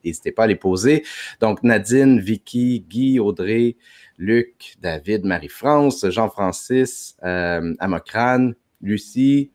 n'hésitez 0.03 0.33
pas 0.33 0.45
à 0.45 0.47
les 0.47 0.57
poser. 0.57 1.05
Donc 1.41 1.63
Nadine, 1.63 2.19
Vicky, 2.19 2.85
Guy, 2.89 3.21
Audrey, 3.21 3.77
Luc, 4.17 4.77
David, 4.81 5.25
Marie-France, 5.27 6.09
Jean-Francis, 6.09 7.17
Amocrane, 7.23 8.55
Lucie, 8.81 9.51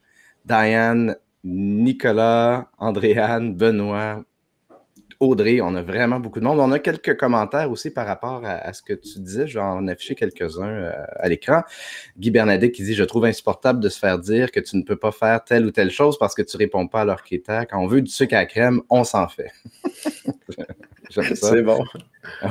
Diane, 0.46 1.16
Nicolas, 1.46 2.70
Andréane, 2.80 3.56
Benoît, 3.56 4.26
Audrey, 5.20 5.62
on 5.62 5.76
a 5.76 5.82
vraiment 5.82 6.20
beaucoup 6.20 6.40
de 6.40 6.46
monde. 6.46 6.60
On 6.60 6.72
a 6.72 6.80
quelques 6.80 7.18
commentaires 7.18 7.72
aussi 7.72 7.90
par 7.90 8.06
rapport 8.06 8.42
à, 8.44 8.74
ce 8.74 8.82
que 8.82 8.94
tu 8.94 9.20
disais. 9.20 9.48
Je 9.48 9.60
vais 9.60 9.64
en 9.64 9.88
afficher 9.88 10.16
quelques-uns 10.16 10.68
euh, 10.68 10.92
à 11.18 11.30
l'écran. 11.30 11.62
Guy 12.18 12.32
Bernadette 12.32 12.74
qui 12.74 12.84
dit 12.84 12.96
Je 12.96 13.04
trouve 13.04 13.26
insupportable 13.26 13.80
de 13.80 13.90
se 13.90 14.00
faire 14.00 14.20
dire 14.20 14.52
que 14.52 14.60
tu 14.60 14.76
ne 14.76 14.84
peux 14.84 14.98
pas 14.98 15.12
faire 15.12 15.44
telle 15.44 15.66
ou 15.66 15.72
telle 15.72 15.92
chose 15.92 16.18
parce 16.18 16.36
que 16.36 16.42
tu 16.42 16.58
ne 16.58 16.60
réponds 16.60 16.88
pas 16.88 17.02
à 17.02 17.06
leurs 17.06 17.24
critères. 17.24 17.66
Quand 17.68 17.80
on 17.80 17.88
veut 17.88 18.02
du 18.02 18.12
sucre 18.12 18.36
à 18.36 18.46
crème, 18.46 18.82
on 18.90 19.04
s'en 19.04 19.28
fait. 19.28 19.52
C'est 21.10 21.62
bon. 21.62 21.84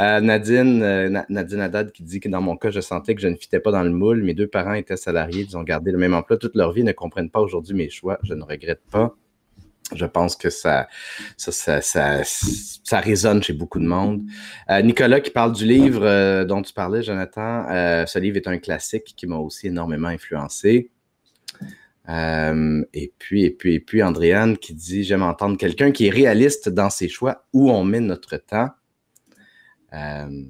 Euh, 0.00 0.20
Nadine, 0.20 0.82
euh, 0.82 1.22
Nadine 1.28 1.60
Haddad 1.60 1.92
qui 1.92 2.02
dit 2.02 2.18
que 2.18 2.28
dans 2.28 2.40
mon 2.40 2.56
cas, 2.56 2.70
je 2.70 2.80
sentais 2.80 3.14
que 3.14 3.20
je 3.20 3.28
ne 3.28 3.36
fitais 3.36 3.60
pas 3.60 3.70
dans 3.70 3.82
le 3.82 3.90
moule. 3.90 4.22
Mes 4.22 4.34
deux 4.34 4.46
parents 4.46 4.72
étaient 4.72 4.96
salariés, 4.96 5.46
ils 5.48 5.56
ont 5.56 5.62
gardé 5.62 5.92
le 5.92 5.98
même 5.98 6.14
emploi 6.14 6.36
toute 6.38 6.56
leur 6.56 6.72
vie, 6.72 6.82
ne 6.82 6.92
comprennent 6.92 7.30
pas 7.30 7.40
aujourd'hui 7.40 7.74
mes 7.74 7.88
choix. 7.88 8.18
Je 8.22 8.34
ne 8.34 8.42
regrette 8.42 8.82
pas. 8.90 9.14
Je 9.94 10.06
pense 10.06 10.36
que 10.36 10.50
ça, 10.50 10.88
ça, 11.36 11.80
ça, 11.82 13.00
résonne 13.00 13.42
chez 13.42 13.52
beaucoup 13.52 13.78
de 13.78 13.86
monde. 13.86 14.22
Euh, 14.70 14.80
Nicolas 14.82 15.20
qui 15.20 15.30
parle 15.30 15.52
du 15.52 15.66
livre 15.66 16.44
dont 16.44 16.62
tu 16.62 16.72
parlais, 16.72 17.02
Jonathan. 17.02 17.66
ce 18.06 18.18
livre 18.18 18.38
est 18.38 18.48
un 18.48 18.58
classique 18.58 19.14
qui 19.16 19.26
m'a 19.26 19.36
aussi 19.36 19.68
énormément 19.68 20.08
influencé. 20.08 20.90
Euh, 22.08 22.84
et 22.92 23.12
puis, 23.18 23.44
et 23.44 23.50
puis, 23.50 23.74
et 23.74 23.80
puis, 23.80 24.02
Andréane 24.02 24.56
qui 24.58 24.74
dit 24.74 25.04
J'aime 25.04 25.22
entendre 25.22 25.56
quelqu'un 25.56 25.92
qui 25.92 26.08
est 26.08 26.10
réaliste 26.10 26.68
dans 26.68 26.90
ses 26.90 27.08
choix, 27.08 27.44
où 27.52 27.70
on 27.70 27.84
met 27.84 28.00
notre 28.00 28.36
temps. 28.36 28.70
Euh, 29.94 30.44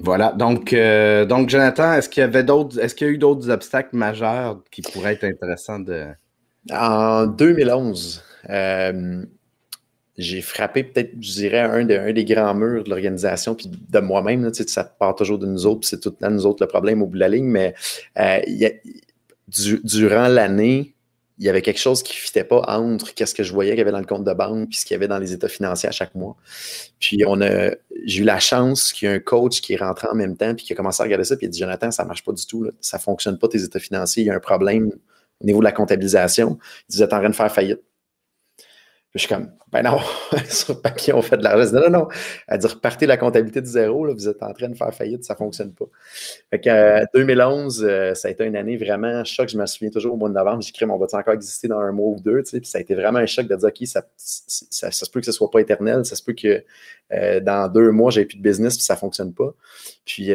voilà. 0.00 0.32
Donc, 0.32 0.72
euh, 0.72 1.26
donc 1.26 1.50
Jonathan, 1.50 1.92
est-ce 1.94 2.08
qu'il 2.08 2.22
y 2.22 2.24
avait 2.24 2.44
d'autres, 2.44 2.78
est-ce 2.78 2.94
qu'il 2.94 3.06
y 3.06 3.10
a 3.10 3.12
eu 3.12 3.18
d'autres 3.18 3.50
obstacles 3.50 3.94
majeurs 3.96 4.62
qui 4.70 4.82
pourraient 4.82 5.14
être 5.14 5.24
intéressants 5.24 5.80
de. 5.80 6.06
En 6.70 7.26
2011, 7.26 8.22
j'ai 10.18 10.42
frappé 10.42 10.84
peut-être, 10.84 11.10
je 11.20 11.32
dirais, 11.32 11.60
un, 11.60 11.84
des 11.84 12.24
grands 12.24 12.54
murs 12.54 12.84
de 12.84 12.90
l'organisation, 12.90 13.54
puis 13.54 13.68
de 13.68 13.98
moi-même. 13.98 14.50
Tu 14.52 14.62
sais, 14.62 14.68
ça 14.68 14.84
part 14.84 15.14
toujours 15.14 15.38
de 15.38 15.46
nous 15.46 15.66
autres, 15.66 15.80
puis 15.80 15.88
c'est 15.88 16.00
tout 16.00 16.14
là, 16.20 16.30
nous 16.30 16.46
autres 16.46 16.62
le 16.62 16.68
problème 16.68 17.02
au 17.02 17.06
bout 17.06 17.14
de 17.14 17.20
la 17.20 17.28
ligne, 17.28 17.46
mais 17.46 17.74
il 18.16 18.56
y 18.56 18.66
a, 18.66 18.70
durant 19.84 20.28
l'année, 20.28 20.94
il 21.38 21.46
y 21.46 21.48
avait 21.48 21.62
quelque 21.62 21.80
chose 21.80 22.02
qui 22.02 22.12
ne 22.12 22.18
fitait 22.18 22.44
pas 22.44 22.62
entre 22.68 23.14
qu'est-ce 23.14 23.34
que 23.34 23.42
je 23.42 23.52
voyais 23.52 23.72
qu'il 23.72 23.78
y 23.78 23.82
avait 23.82 23.90
dans 23.90 23.98
le 23.98 24.06
compte 24.06 24.24
de 24.24 24.32
banque 24.32 24.68
puis 24.68 24.78
ce 24.78 24.84
qu'il 24.84 24.94
y 24.94 24.96
avait 24.96 25.08
dans 25.08 25.18
les 25.18 25.32
états 25.32 25.48
financiers 25.48 25.88
à 25.88 25.92
chaque 25.92 26.14
mois. 26.14 26.36
Puis 27.00 27.24
on 27.26 27.40
a, 27.40 27.70
j'ai 28.04 28.20
eu 28.20 28.24
la 28.24 28.38
chance 28.38 28.92
qu'il 28.92 29.08
y 29.08 29.12
ait 29.12 29.14
un 29.16 29.18
coach 29.18 29.60
qui 29.60 29.72
est 29.72 29.76
rentré 29.76 30.08
en 30.08 30.14
même 30.14 30.36
temps 30.36 30.54
puis 30.54 30.64
qui 30.64 30.72
a 30.72 30.76
commencé 30.76 31.02
à 31.02 31.04
regarder 31.04 31.24
ça 31.24 31.36
puis 31.36 31.46
il 31.46 31.48
a 31.48 31.50
dit 31.50 31.58
Jonathan, 31.58 31.90
ça 31.90 32.04
ne 32.04 32.08
marche 32.08 32.22
pas 32.22 32.32
du 32.32 32.46
tout, 32.46 32.68
ça 32.80 32.98
ne 32.98 33.02
fonctionne 33.02 33.38
pas 33.38 33.48
tes 33.48 33.62
états 33.62 33.80
financiers, 33.80 34.22
il 34.22 34.26
y 34.26 34.30
a 34.30 34.34
un 34.34 34.40
problème 34.40 34.92
au 35.40 35.46
niveau 35.46 35.58
de 35.58 35.64
la 35.64 35.72
comptabilisation. 35.72 36.58
Il 36.88 36.92
disait, 36.92 37.04
en 37.04 37.18
train 37.18 37.28
de 37.28 37.34
faire 37.34 37.52
faillite 37.52 37.80
je 39.14 39.20
suis 39.20 39.28
comme, 39.28 39.50
ben 39.70 39.82
non, 39.82 39.98
sur 40.48 40.80
papier, 40.80 41.12
on 41.12 41.20
fait 41.20 41.36
de 41.36 41.44
l'argent. 41.44 41.72
Non, 41.72 41.80
non, 41.82 41.90
non. 41.90 42.08
Elle 42.48 42.58
dit, 42.58 42.66
repartez 42.66 43.04
la 43.04 43.18
comptabilité 43.18 43.60
de 43.60 43.66
zéro, 43.66 44.06
là, 44.06 44.14
vous 44.14 44.26
êtes 44.26 44.42
en 44.42 44.54
train 44.54 44.68
de 44.68 44.74
faire 44.74 44.94
faillite, 44.94 45.22
ça 45.24 45.34
ne 45.34 45.38
fonctionne 45.38 45.72
pas. 45.72 45.84
Fait 46.50 46.60
que 46.60 47.04
2011, 47.14 47.84
euh, 47.84 47.88
euh, 47.88 48.14
ça 48.14 48.28
a 48.28 48.30
été 48.30 48.44
une 48.44 48.56
année 48.56 48.78
vraiment 48.78 49.22
choc. 49.24 49.50
Je 49.50 49.58
me 49.58 49.66
souviens 49.66 49.90
toujours 49.90 50.14
au 50.14 50.16
mois 50.16 50.30
de 50.30 50.34
novembre, 50.34 50.62
j'ai 50.62 50.86
mais 50.86 50.92
on 50.92 50.98
va 50.98 51.06
encore 51.12 51.34
exister 51.34 51.68
dans 51.68 51.78
un 51.78 51.92
mois 51.92 52.08
ou 52.08 52.20
deux? 52.20 52.42
Tu 52.42 52.50
sais, 52.50 52.60
puis 52.60 52.68
ça 52.68 52.78
a 52.78 52.80
été 52.80 52.94
vraiment 52.94 53.18
un 53.18 53.26
choc 53.26 53.46
de 53.46 53.54
dire, 53.54 53.68
OK, 53.68 53.86
ça, 53.86 54.02
ça, 54.16 54.90
se 54.90 55.10
peut 55.10 55.20
que 55.20 55.26
ce 55.26 55.30
ne 55.30 55.34
soit 55.34 55.50
pas 55.50 55.60
éternel, 55.60 56.06
ça 56.06 56.16
se 56.16 56.22
peut 56.22 56.32
que 56.32 56.64
euh, 57.12 57.40
dans 57.40 57.70
deux 57.70 57.90
mois, 57.90 58.10
j'ai 58.10 58.24
plus 58.24 58.38
de 58.38 58.42
business, 58.42 58.76
puis 58.76 58.84
ça 58.84 58.94
ne 58.94 58.98
fonctionne 58.98 59.34
pas. 59.34 59.52
Puis 60.06 60.32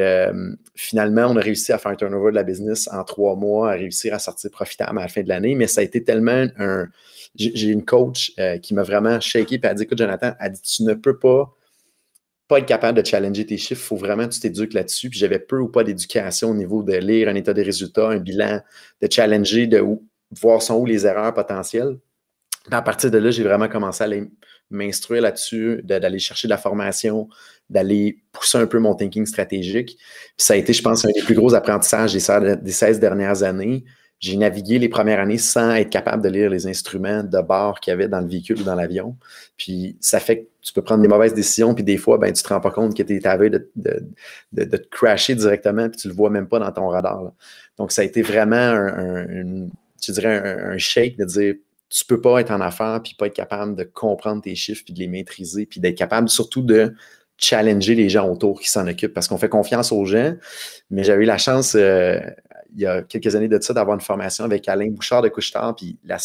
finalement, 0.76 1.26
on 1.26 1.36
a 1.36 1.42
réussi 1.42 1.74
à 1.74 1.80
faire 1.80 1.92
un 1.92 1.96
turnover 1.96 2.30
de 2.30 2.36
la 2.36 2.44
business 2.44 2.88
en 2.92 3.04
trois 3.04 3.36
mois, 3.36 3.72
à 3.72 3.74
réussir 3.74 4.14
à 4.14 4.20
sortir 4.20 4.52
profitable 4.52 5.00
à 5.00 5.02
la 5.02 5.08
fin 5.08 5.24
de 5.24 5.30
l'année, 5.30 5.56
mais 5.56 5.66
ça 5.66 5.82
a 5.82 5.84
été 5.84 6.04
tellement 6.04 6.46
un 6.60 6.88
j'ai 7.38 7.68
une 7.68 7.86
coach 7.86 8.34
euh, 8.40 8.58
qui 8.58 8.74
m'a 8.74 8.84
vraiment 8.84 9.20
shaké 9.20 9.60
et 9.62 9.66
a 9.66 9.74
dit 9.74 9.84
Écoute, 9.84 9.98
Jonathan, 9.98 10.34
elle 10.40 10.52
dit 10.52 10.62
Tu 10.62 10.84
ne 10.84 10.94
peux 10.94 11.18
pas, 11.18 11.54
pas 12.48 12.60
être 12.60 12.66
capable 12.66 13.02
de 13.02 13.06
challenger 13.06 13.46
tes 13.46 13.58
chiffres, 13.58 13.82
il 13.82 13.88
faut 13.88 13.96
vraiment 13.96 14.28
que 14.28 14.34
tu 14.34 14.40
t'éduques 14.40 14.74
là-dessus. 14.74 15.10
Puis 15.10 15.20
j'avais 15.20 15.40
peu 15.40 15.60
ou 15.60 15.68
pas 15.68 15.84
d'éducation 15.84 16.52
au 16.52 16.56
niveau 16.56 16.84
de 16.84 16.94
lire 16.94 17.30
un 17.30 17.36
état 17.36 17.54
des 17.54 17.64
résultats, 17.64 18.10
un 18.10 18.18
bilan, 18.18 18.62
de 19.02 19.08
challenger, 19.12 19.68
de 19.68 19.84
voir 20.32 20.62
sont 20.62 20.76
où 20.76 20.86
les 20.86 21.06
erreurs 21.06 21.34
potentielles. 21.34 21.98
à 22.72 22.82
partir 22.82 23.12
de 23.12 23.18
là, 23.18 23.32
j'ai 23.32 23.44
vraiment 23.44 23.70
commencé 23.70 24.04
à 24.04 24.10
m'instruire 24.70 25.22
là-dessus, 25.22 25.82
d'aller 25.84 26.20
chercher 26.20 26.48
de 26.48 26.52
la 26.52 26.58
formation, 26.58 27.30
d'aller 27.70 28.24
pousser 28.32 28.58
un 28.58 28.68
peu 28.68 28.80
mon 28.80 28.96
thinking 28.96 29.26
stratégique. 29.26 29.98
Puis 29.98 30.46
ça 30.46 30.54
a 30.54 30.58
été, 30.58 30.74
je 30.74 30.82
pense, 30.82 31.06
un 31.06 31.10
des 31.14 31.22
plus 31.22 31.36
gros 31.36 31.54
apprentissages 31.54 32.14
des 32.14 32.72
16 32.72 33.00
dernières 33.00 33.44
années 33.44 33.86
j'ai 34.20 34.36
navigué 34.36 34.80
les 34.80 34.90
premières 34.90 35.20
années 35.20 35.38
sans 35.38 35.76
être 35.76 35.90
capable 35.90 36.24
de 36.24 36.30
lire 36.30 36.50
les 36.50 36.66
instruments 36.68 37.24
de 37.24 37.42
bord 37.42 37.80
qu'il 37.80 37.92
y 37.92 37.94
avait 37.94 38.08
dans 38.08 38.20
le 38.20 38.28
véhicule 38.28 38.60
ou 38.62 38.64
dans 38.64 38.76
l'avion. 38.76 39.16
Puis 39.58 39.96
ça 40.00 40.20
fait 40.20 40.40
que 40.40 40.48
tu 40.62 40.74
peux 40.74 40.82
prendre 40.82 41.02
des 41.02 41.08
mauvaises 41.08 41.34
décisions, 41.34 41.74
puis 41.74 41.84
des 41.84 41.98
fois, 41.98 42.18
ben, 42.18 42.34
tu 42.34 42.42
te 42.42 42.50
rends 42.50 42.60
pas 42.60 42.72
compte 42.72 42.96
que 42.98 43.04
tu 43.04 43.16
es 43.16 43.28
à 43.28 43.38
de, 43.38 43.70
de, 43.76 44.04
de, 44.54 44.64
te 44.66 44.88
crasher 44.90 45.36
directement, 45.36 45.88
puis 45.90 45.98
tu 45.98 46.08
le 46.08 46.14
vois 46.14 46.30
même 46.30 46.48
pas 46.48 46.60
dans 46.60 46.72
ton 46.72 46.88
radar. 46.88 47.32
Donc, 47.78 47.92
ça 47.92 48.02
a 48.02 48.06
été 48.06 48.22
vraiment 48.22 48.56
un, 48.56 49.68
tu 50.02 50.12
dirais 50.12 50.58
un, 50.72 50.78
shake 50.78 51.18
de 51.18 51.26
dire 51.26 51.56
tu 51.90 52.04
peux 52.04 52.20
pas 52.20 52.42
être 52.42 52.52
en 52.52 52.60
affaires 52.60 53.02
puis 53.02 53.16
pas 53.18 53.28
être 53.28 53.36
capable 53.36 53.76
de 53.76 53.84
comprendre 53.84 54.42
tes 54.42 54.56
chiffres 54.56 54.84
puis 54.84 54.94
de 54.94 55.00
les 55.00 55.08
maîtriser 55.08 55.66
puis 55.66 55.80
d'être 55.80 55.98
capable 55.98 56.28
surtout 56.28 56.62
de 56.62 56.94
challenger 57.38 57.96
les 57.96 58.10
gens 58.10 58.30
autour 58.30 58.60
qui 58.60 58.70
s'en 58.70 58.88
occupent 58.88 59.14
parce 59.14 59.28
qu'on 59.28 59.38
fait 59.38 59.48
confiance 59.48 59.92
aux 59.92 60.06
gens. 60.06 60.34
Mais 60.90 61.04
j'avais 61.04 61.24
eu 61.24 61.28
la 61.28 61.38
chance 61.38 61.76
euh, 61.76 62.20
il 62.74 62.82
y 62.82 62.86
a 62.86 63.02
quelques 63.02 63.36
années 63.36 63.48
de 63.48 63.60
ça, 63.62 63.74
d'avoir 63.74 63.96
une 63.96 64.02
formation 64.02 64.44
avec 64.44 64.68
Alain 64.68 64.90
Bouchard 64.90 65.22
de 65.22 65.30
Couchetard. 65.30 65.76
Puis 65.76 65.98
la, 66.04 66.18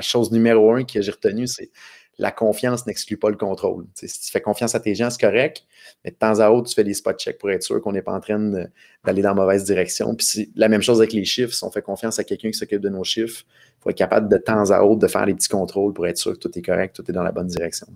chose 0.00 0.30
numéro 0.30 0.72
un 0.74 0.84
que 0.84 1.00
j'ai 1.00 1.10
retenue, 1.10 1.46
c'est 1.46 1.70
la 2.18 2.30
confiance 2.30 2.86
n'exclut 2.86 3.16
pas 3.16 3.30
le 3.30 3.36
contrôle. 3.36 3.86
si 3.94 4.20
tu 4.20 4.30
fais 4.30 4.42
confiance 4.42 4.74
à 4.74 4.80
tes 4.80 4.94
gens, 4.94 5.08
c'est 5.08 5.20
correct, 5.20 5.64
mais 6.04 6.10
de 6.10 6.16
temps 6.16 6.38
à 6.38 6.50
autre, 6.50 6.68
tu 6.68 6.74
fais 6.74 6.84
des 6.84 6.92
spot 6.92 7.18
checks 7.18 7.38
pour 7.38 7.50
être 7.50 7.62
sûr 7.62 7.80
qu'on 7.80 7.92
n'est 7.92 8.02
pas 8.02 8.12
en 8.12 8.20
train 8.20 8.38
d'aller 8.38 9.22
dans 9.22 9.30
la 9.30 9.34
mauvaise 9.34 9.64
direction. 9.64 10.14
Puis 10.14 10.52
la 10.54 10.68
même 10.68 10.82
chose 10.82 10.98
avec 10.98 11.14
les 11.14 11.24
chiffres. 11.24 11.54
Si 11.54 11.64
on 11.64 11.70
fait 11.70 11.80
confiance 11.80 12.18
à 12.18 12.24
quelqu'un 12.24 12.50
qui 12.50 12.58
s'occupe 12.58 12.82
de 12.82 12.90
nos 12.90 13.04
chiffres, 13.04 13.44
il 13.48 13.82
faut 13.82 13.90
être 13.90 13.96
capable 13.96 14.28
de 14.28 14.36
temps 14.36 14.70
à 14.70 14.82
autre 14.82 15.00
de 15.00 15.06
faire 15.06 15.24
des 15.24 15.34
petits 15.34 15.48
contrôles 15.48 15.94
pour 15.94 16.06
être 16.06 16.18
sûr 16.18 16.34
que 16.34 16.38
tout 16.38 16.58
est 16.58 16.62
correct, 16.62 16.94
tout 16.94 17.10
est 17.10 17.14
dans 17.14 17.22
la 17.22 17.32
bonne 17.32 17.46
direction. 17.46 17.86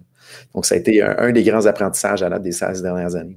Donc, 0.54 0.64
ça 0.64 0.74
a 0.74 0.78
été 0.78 1.02
un, 1.02 1.30
des 1.30 1.42
grands 1.42 1.66
apprentissages 1.66 2.22
à 2.22 2.30
la 2.30 2.38
des 2.38 2.52
16 2.52 2.80
dernières 2.80 3.16
années. 3.16 3.36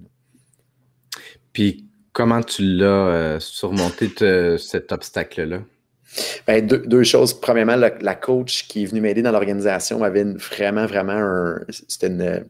Puis, 1.51 1.86
Comment 2.17 2.41
tu 2.41 2.63
l'as 2.63 2.85
euh, 2.85 3.39
surmonté 3.39 4.09
cet 4.57 4.91
obstacle-là? 4.91 5.59
Ben, 6.47 6.65
deux, 6.65 7.03
choses. 7.03 7.39
Premièrement, 7.39 7.75
la, 7.75 8.15
coach 8.15 8.67
qui 8.67 8.81
est 8.81 8.85
venue 8.87 9.01
m'aider 9.01 9.21
dans 9.21 9.31
l'organisation 9.31 10.01
avait 10.01 10.23
vraiment, 10.23 10.87
vraiment 10.87 11.13
un. 11.13 11.59
C'était 11.69 12.07
une, 12.07 12.43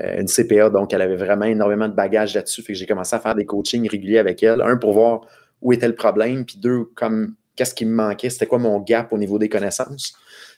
euh, 0.00 0.24
CPA, 0.24 0.70
donc 0.70 0.94
elle 0.94 1.02
avait 1.02 1.16
vraiment 1.16 1.44
énormément 1.44 1.86
de 1.86 1.92
bagages 1.92 2.34
là-dessus. 2.34 2.62
Fait 2.62 2.72
que 2.72 2.78
j'ai 2.78 2.86
commencé 2.86 3.14
à 3.14 3.20
faire 3.20 3.34
des 3.34 3.44
coachings 3.44 3.86
réguliers 3.90 4.16
avec 4.16 4.42
elle. 4.42 4.62
Un, 4.62 4.78
pour 4.78 4.94
voir 4.94 5.26
où 5.60 5.74
était 5.74 5.88
le 5.88 5.96
problème, 5.96 6.46
puis 6.46 6.56
deux, 6.56 6.84
comme 6.94 7.34
qu'est-ce 7.56 7.74
qui 7.74 7.84
me 7.84 7.94
manquait, 7.94 8.30
c'était 8.30 8.46
quoi 8.46 8.58
mon 8.58 8.80
gap 8.80 9.12
au 9.12 9.18
niveau 9.18 9.38
des 9.38 9.50
connaissances. 9.50 10.14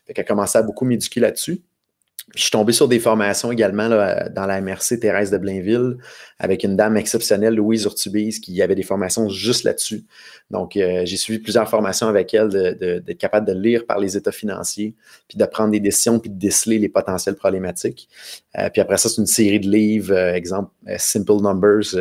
Fait 0.07 0.14
qu'elle 0.14 0.25
a 0.25 0.29
commencé 0.29 0.57
à 0.57 0.62
beaucoup 0.62 0.85
m'éduquer 0.85 1.18
là-dessus 1.18 1.62
je 2.35 2.43
suis 2.43 2.51
tombé 2.51 2.73
sur 2.73 2.89
des 2.89 2.99
formations 2.99 3.53
également 3.53 3.89
dans 3.89 4.47
la 4.47 4.61
MRC 4.61 5.01
Thérèse 5.01 5.31
de 5.31 5.39
Blainville 5.39 5.97
avec 6.39 6.65
une 6.65 6.77
dame 6.77 6.97
exceptionnelle, 6.97 7.55
Louise 7.55 7.85
Urtubise, 7.85 8.39
qui 8.41 8.61
avait 8.63 8.75
des 8.75 8.83
formations 8.83 9.29
juste 9.29 9.65
là-dessus. 9.65 10.05
Donc, 10.51 10.77
euh, 10.77 11.03
j'ai 11.05 11.17
suivi 11.17 11.39
plusieurs 11.39 11.69
formations 11.69 12.09
avec 12.09 12.33
elle 12.35 12.49
d'être 12.49 13.19
capable 13.19 13.47
de 13.47 13.53
lire 13.53 13.87
par 13.87 13.99
les 13.99 14.17
états 14.17 14.33
financiers, 14.33 14.95
puis 15.29 15.39
de 15.39 15.45
prendre 15.45 15.71
des 15.71 15.81
décisions, 15.81 16.19
puis 16.19 16.31
de 16.31 16.39
déceler 16.39 16.79
les 16.79 16.89
potentielles 16.89 17.37
problématiques. 17.37 18.09
Euh, 18.59 18.69
puis 18.71 18.81
après 18.81 18.99
ça, 18.99 19.09
c'est 19.09 19.21
une 19.21 19.27
série 19.27 19.61
de 19.61 19.69
livres, 19.69 20.13
euh, 20.13 20.35
exemple 20.35 20.71
Simple 20.99 21.41
Numbers, 21.43 21.95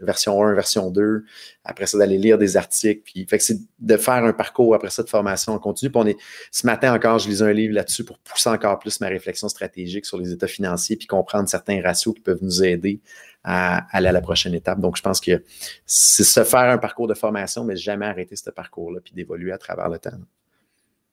version 0.00 0.42
1, 0.42 0.54
version 0.54 0.90
2. 0.90 1.24
Après 1.64 1.86
ça, 1.86 1.96
d'aller 1.96 2.18
lire 2.18 2.38
des 2.38 2.56
articles. 2.56 3.02
Puis, 3.04 3.24
fait 3.26 3.38
que 3.38 3.44
c'est 3.44 3.58
de 3.78 3.96
faire 3.96 4.24
un 4.24 4.32
parcours 4.32 4.74
après 4.74 4.90
ça 4.90 5.02
de 5.02 5.08
formation 5.08 5.52
en 5.52 5.58
continu. 5.58 5.90
Puis 5.90 6.00
on 6.00 6.06
est, 6.06 6.16
ce 6.50 6.66
matin 6.66 6.92
encore, 6.92 7.20
je 7.20 7.28
lisais 7.28 7.44
un 7.44 7.52
livre 7.52 7.74
là-dessus 7.74 8.04
pour 8.04 8.18
pousser 8.18 8.48
encore 8.48 8.78
plus 8.78 9.00
ma 9.00 9.08
réflexion 9.08 9.48
stratégique 9.48 10.04
sur 10.04 10.18
les 10.18 10.32
états 10.32 10.48
financiers, 10.48 10.96
puis 10.96 11.06
comprendre 11.06 11.48
certains 11.48 11.80
ratios 11.80 12.14
qui 12.14 12.20
peuvent 12.20 12.42
nous 12.42 12.64
aider 12.64 13.00
à, 13.44 13.86
aller 13.96 14.08
à 14.08 14.12
la 14.12 14.20
prochaine 14.20 14.54
étape. 14.54 14.80
Donc, 14.80 14.96
je 14.96 15.02
pense 15.02 15.20
que 15.20 15.42
c'est 15.86 16.24
se 16.24 16.42
faire 16.42 16.70
un 16.70 16.78
parcours 16.78 17.06
de 17.06 17.14
formation, 17.14 17.64
mais 17.64 17.76
jamais 17.76 18.06
arrêter 18.06 18.34
ce 18.34 18.50
parcours-là, 18.50 19.00
puis 19.00 19.14
d'évoluer 19.14 19.52
à 19.52 19.58
travers 19.58 19.88
le 19.88 19.98
temps. 19.98 20.10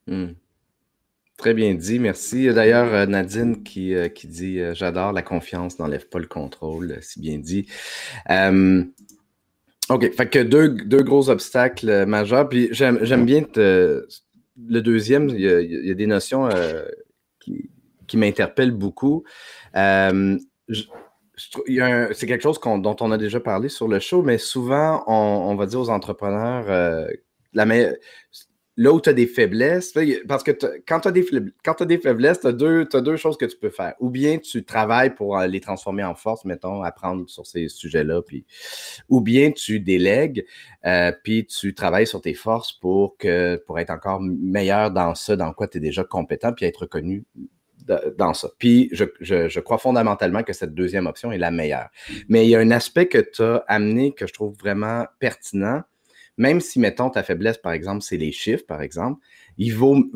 Hmm. 0.08 0.30
Très 1.40 1.54
bien 1.54 1.74
dit, 1.74 2.00
merci. 2.00 2.54
D'ailleurs, 2.54 2.94
euh, 2.94 3.06
Nadine 3.06 3.64
qui, 3.64 3.96
euh, 3.96 4.10
qui 4.10 4.28
dit 4.28 4.60
euh, 4.60 4.74
J'adore 4.74 5.14
la 5.14 5.22
confiance, 5.22 5.80
n'enlève 5.80 6.06
pas 6.10 6.20
le 6.20 6.28
contrôle, 6.28 6.98
si 7.02 7.22
bien 7.22 7.38
dit. 7.38 7.66
OK, 9.90 10.14
fait 10.14 10.30
que 10.30 10.40
deux, 10.40 11.04
gros 11.04 11.30
obstacles 11.30 12.06
majeurs. 12.06 12.48
Puis 12.48 12.70
j'aime 12.72 13.26
bien 13.26 13.44
le 13.56 14.82
deuxième, 14.82 15.30
il 15.30 15.42
y, 15.42 15.92
a, 15.92 15.94
des 15.94 16.08
notions 16.08 16.50
qui, 17.40 17.70
qui 18.08 18.18
m'interpellent 18.18 18.72
beaucoup 18.72 19.24
c'est 21.40 22.28
quelque 22.28 22.42
chose 22.42 22.60
dont 22.60 22.96
on 23.00 23.12
a 23.12 23.18
déjà 23.18 23.40
parlé 23.40 23.70
sur 23.70 23.88
le 23.88 24.00
show, 24.00 24.22
mais 24.22 24.38
souvent, 24.38 25.04
on, 25.08 25.56
va 25.56 25.66
dire 25.66 25.80
aux 25.80 25.90
entrepreneurs, 25.90 26.66
euh, 26.70 27.08
la 27.54 27.66
là 28.80 28.94
où 28.94 29.02
tu 29.02 29.10
as 29.10 29.14
des 29.14 29.28
faiblesses, 29.28 29.94
parce 30.26 30.42
que 30.42 30.52
quand 30.88 31.02
tu 31.02 31.10
as, 31.10 31.12
as, 31.12 31.86
des 31.86 31.98
faiblesses, 31.98 32.40
tu 32.40 32.48
as, 32.48 32.52
deux 32.54 33.18
choses 33.18 33.38
que 33.38 33.46
tu 33.46 33.58
peux 33.58 33.70
faire. 33.70 33.94
Ou 34.00 34.10
bien 34.10 34.38
tu 34.38 34.64
travailles 34.64 35.14
pour 35.14 35.38
euh, 35.38 35.48
les 35.48 35.60
transformer 35.60 36.06
en 36.06 36.16
force, 36.16 36.46
mettons, 36.46 36.82
apprendre 36.82 37.30
sur 37.30 37.46
ces 37.46 37.68
sujets-là, 37.68 38.22
ou 39.10 39.20
bien 39.20 39.52
tu 39.52 39.82
délègues, 39.82 40.46
euh, 40.86 41.12
puis 41.26 41.46
tu 41.46 41.76
travailles 41.76 42.08
sur 42.08 42.22
tes 42.22 42.34
forces 42.34 42.72
pour, 42.72 43.18
que, 43.18 43.58
pour 43.68 43.80
être 43.80 43.90
encore 43.90 44.22
meilleur 44.22 44.92
dans 44.92 45.14
ça, 45.14 45.36
dans 45.36 45.52
quoi 45.52 45.68
tu 45.68 45.80
es 45.80 45.82
déjà 45.82 46.06
compétent, 46.06 46.54
puis 46.54 46.66
être 46.66 46.84
reconnu 46.84 47.26
dans 48.18 48.34
ça. 48.34 48.48
Puis 48.60 48.90
je, 48.94 49.60
crois 49.60 49.78
fondamentalement 49.78 50.44
que 50.44 50.54
cette 50.54 50.74
deuxième 50.74 51.06
option 51.06 51.34
est 51.34 51.38
la 51.38 51.52
meilleure. 51.52 51.90
Mais 52.30 52.46
il 52.46 52.50
y 52.50 52.56
a 52.56 52.60
un 52.60 52.72
aspect 52.72 53.08
que 53.08 53.18
tu 53.18 53.42
as 53.42 53.58
amené 53.68 54.14
que 54.14 54.26
je 54.26 54.32
trouve 54.32 54.56
vraiment 54.58 55.06
pertinent, 55.20 55.82
même 56.40 56.62
si, 56.62 56.80
mettons, 56.80 57.10
ta 57.10 57.22
faiblesse, 57.22 57.58
par 57.58 57.74
exemple, 57.74 58.02
c'est 58.02 58.16
les 58.16 58.32
chiffres, 58.32 58.66
par 58.66 58.82
exemple, 58.82 59.22
il 59.58 59.76
vaut 59.76 60.10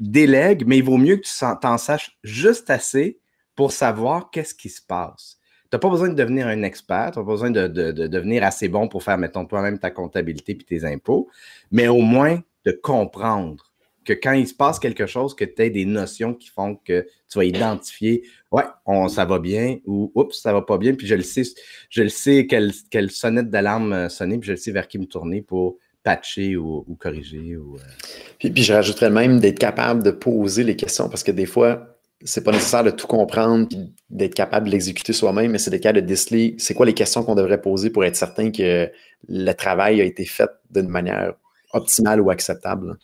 délègue, 0.00 0.64
mais 0.66 0.78
il 0.78 0.84
vaut 0.84 0.98
mieux 0.98 1.16
que 1.16 1.22
tu 1.22 1.32
t'en 1.62 1.78
saches 1.78 2.18
juste 2.24 2.68
assez 2.68 3.20
pour 3.54 3.70
savoir 3.70 4.30
qu'est-ce 4.30 4.54
qui 4.54 4.70
se 4.70 4.82
passe. 4.82 5.38
Tu 5.70 5.76
n'as 5.76 5.78
pas 5.78 5.88
besoin 5.88 6.08
de 6.08 6.14
devenir 6.14 6.48
un 6.48 6.64
expert, 6.64 7.12
tu 7.12 7.20
n'as 7.20 7.24
pas 7.24 7.30
besoin 7.30 7.52
de, 7.52 7.68
de, 7.68 7.92
devenir 8.08 8.42
assez 8.42 8.68
bon 8.68 8.88
pour 8.88 9.04
faire, 9.04 9.18
mettons, 9.18 9.46
toi-même 9.46 9.78
ta 9.78 9.92
comptabilité 9.92 10.56
puis 10.56 10.66
tes 10.66 10.84
impôts, 10.84 11.28
mais 11.70 11.86
au 11.86 12.00
moins 12.00 12.42
de 12.64 12.72
comprendre 12.72 13.67
que 14.08 14.14
quand 14.14 14.32
il 14.32 14.48
se 14.48 14.54
passe 14.54 14.78
quelque 14.78 15.04
chose, 15.06 15.34
que 15.34 15.44
tu 15.44 15.60
aies 15.60 15.68
des 15.68 15.84
notions 15.84 16.32
qui 16.32 16.48
font 16.48 16.76
que 16.76 17.06
tu 17.28 17.38
vas 17.38 17.44
identifier, 17.44 18.22
ouais, 18.50 18.62
on, 18.86 19.08
ça 19.08 19.26
va 19.26 19.38
bien 19.38 19.80
ou 19.84 20.10
oups, 20.14 20.40
ça 20.40 20.54
va 20.54 20.62
pas 20.62 20.78
bien, 20.78 20.94
puis 20.94 21.06
je 21.06 21.14
le 21.14 21.22
sais, 21.22 21.42
je 21.90 22.02
le 22.02 22.08
sais 22.08 22.46
quelle, 22.46 22.72
quelle 22.90 23.10
sonnette 23.10 23.50
d'alarme 23.50 23.92
euh, 23.92 24.08
sonner, 24.08 24.38
puis 24.38 24.46
je 24.46 24.52
le 24.52 24.56
sais 24.56 24.72
vers 24.72 24.88
qui 24.88 24.98
me 24.98 25.04
tourner 25.04 25.42
pour 25.42 25.76
patcher 26.02 26.56
ou, 26.56 26.86
corriger. 26.98 27.58
Ou, 27.58 27.76
euh. 27.76 28.50
puis, 28.50 28.62
je 28.62 28.72
rajouterais 28.72 29.10
même 29.10 29.40
d'être 29.40 29.58
capable 29.58 30.02
de 30.02 30.10
poser 30.10 30.64
les 30.64 30.74
questions 30.74 31.10
parce 31.10 31.22
que 31.22 31.32
des 31.32 31.44
fois, 31.44 31.98
c'est 32.24 32.42
pas 32.42 32.52
nécessaire 32.52 32.84
de 32.84 32.90
tout 32.90 33.06
comprendre 33.06 33.68
d'être 34.08 34.34
capable 34.34 34.68
de 34.68 34.72
l'exécuter 34.72 35.12
soi-même, 35.12 35.52
mais 35.52 35.58
c'est 35.58 35.70
des 35.70 35.80
cas 35.80 35.92
de 35.92 36.00
déceler 36.00 36.54
c'est 36.58 36.72
quoi 36.72 36.86
les 36.86 36.94
questions 36.94 37.24
qu'on 37.24 37.34
devrait 37.34 37.60
poser 37.60 37.90
pour 37.90 38.06
être 38.06 38.16
certain 38.16 38.50
que 38.50 38.90
le 39.28 39.52
travail 39.52 40.00
a 40.00 40.04
été 40.04 40.24
fait 40.24 40.48
d'une 40.70 40.88
manière 40.88 41.34
optimale 41.74 42.22
ou 42.22 42.30
acceptable. 42.30 42.96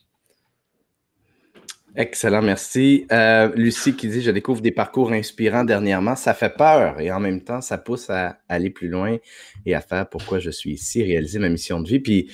Excellent, 1.97 2.43
merci. 2.43 3.07
Euh, 3.13 3.53
Lucie 3.55 3.95
qui 3.95 4.09
dit 4.09 4.21
Je 4.21 4.33
découvre 4.33 4.61
des 4.61 4.73
parcours 4.73 5.13
inspirants 5.13 5.63
dernièrement. 5.63 6.17
Ça 6.17 6.35
fait 6.35 6.53
peur 6.53 7.01
et 7.01 7.13
en 7.13 7.21
même 7.21 7.41
temps, 7.41 7.61
ça 7.61 7.79
pousse 7.79 8.11
à 8.11 8.39
aller 8.49 8.71
plus 8.71 8.89
loin 8.89 9.17
et 9.65 9.75
à 9.77 9.81
faire 9.81 10.09
pourquoi 10.09 10.41
je 10.41 10.51
suis 10.51 10.73
ici, 10.73 11.05
réaliser 11.05 11.39
ma 11.39 11.49
mission 11.49 11.81
de 11.81 11.89
vie. 11.89 12.01
Puis, 12.01 12.33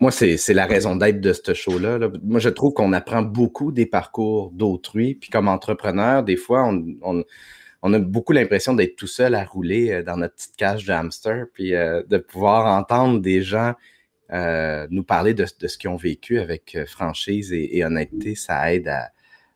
moi, 0.00 0.12
c'est 0.12 0.54
la 0.54 0.66
raison 0.66 0.94
d'être 0.94 1.20
de 1.20 1.32
ce 1.32 1.54
show-là. 1.54 1.98
Moi, 2.22 2.38
je 2.38 2.50
trouve 2.50 2.72
qu'on 2.72 2.92
apprend 2.92 3.22
beaucoup 3.22 3.72
des 3.72 3.86
parcours 3.86 4.52
d'autrui. 4.52 5.16
Puis 5.16 5.28
comme 5.28 5.48
entrepreneur, 5.48 6.22
des 6.22 6.36
fois, 6.36 6.70
on, 7.02 7.24
a 7.92 7.98
beaucoup 7.98 8.32
l'impression 8.32 8.74
d'être 8.74 8.94
tout 8.94 9.08
seul 9.08 9.34
à 9.34 9.44
rouler 9.44 9.90
euh, 9.90 10.02
dans 10.04 10.16
notre 10.16 10.34
petite 10.36 10.56
cage 10.56 10.84
de 10.84 10.92
hamster, 10.92 11.46
puis 11.52 11.74
euh, 11.74 12.02
de 12.08 12.18
pouvoir 12.18 12.66
entendre 12.66 13.20
des 13.20 13.42
gens 13.42 13.74
euh, 14.32 14.86
nous 14.90 15.02
parler 15.02 15.34
de, 15.34 15.44
ce 15.46 15.78
qu'ils 15.78 15.90
ont 15.90 15.96
vécu 15.96 16.38
avec 16.38 16.78
franchise 16.86 17.52
et, 17.52 17.84
honnêteté, 17.84 18.34
ça 18.34 18.72
aide 18.72 18.88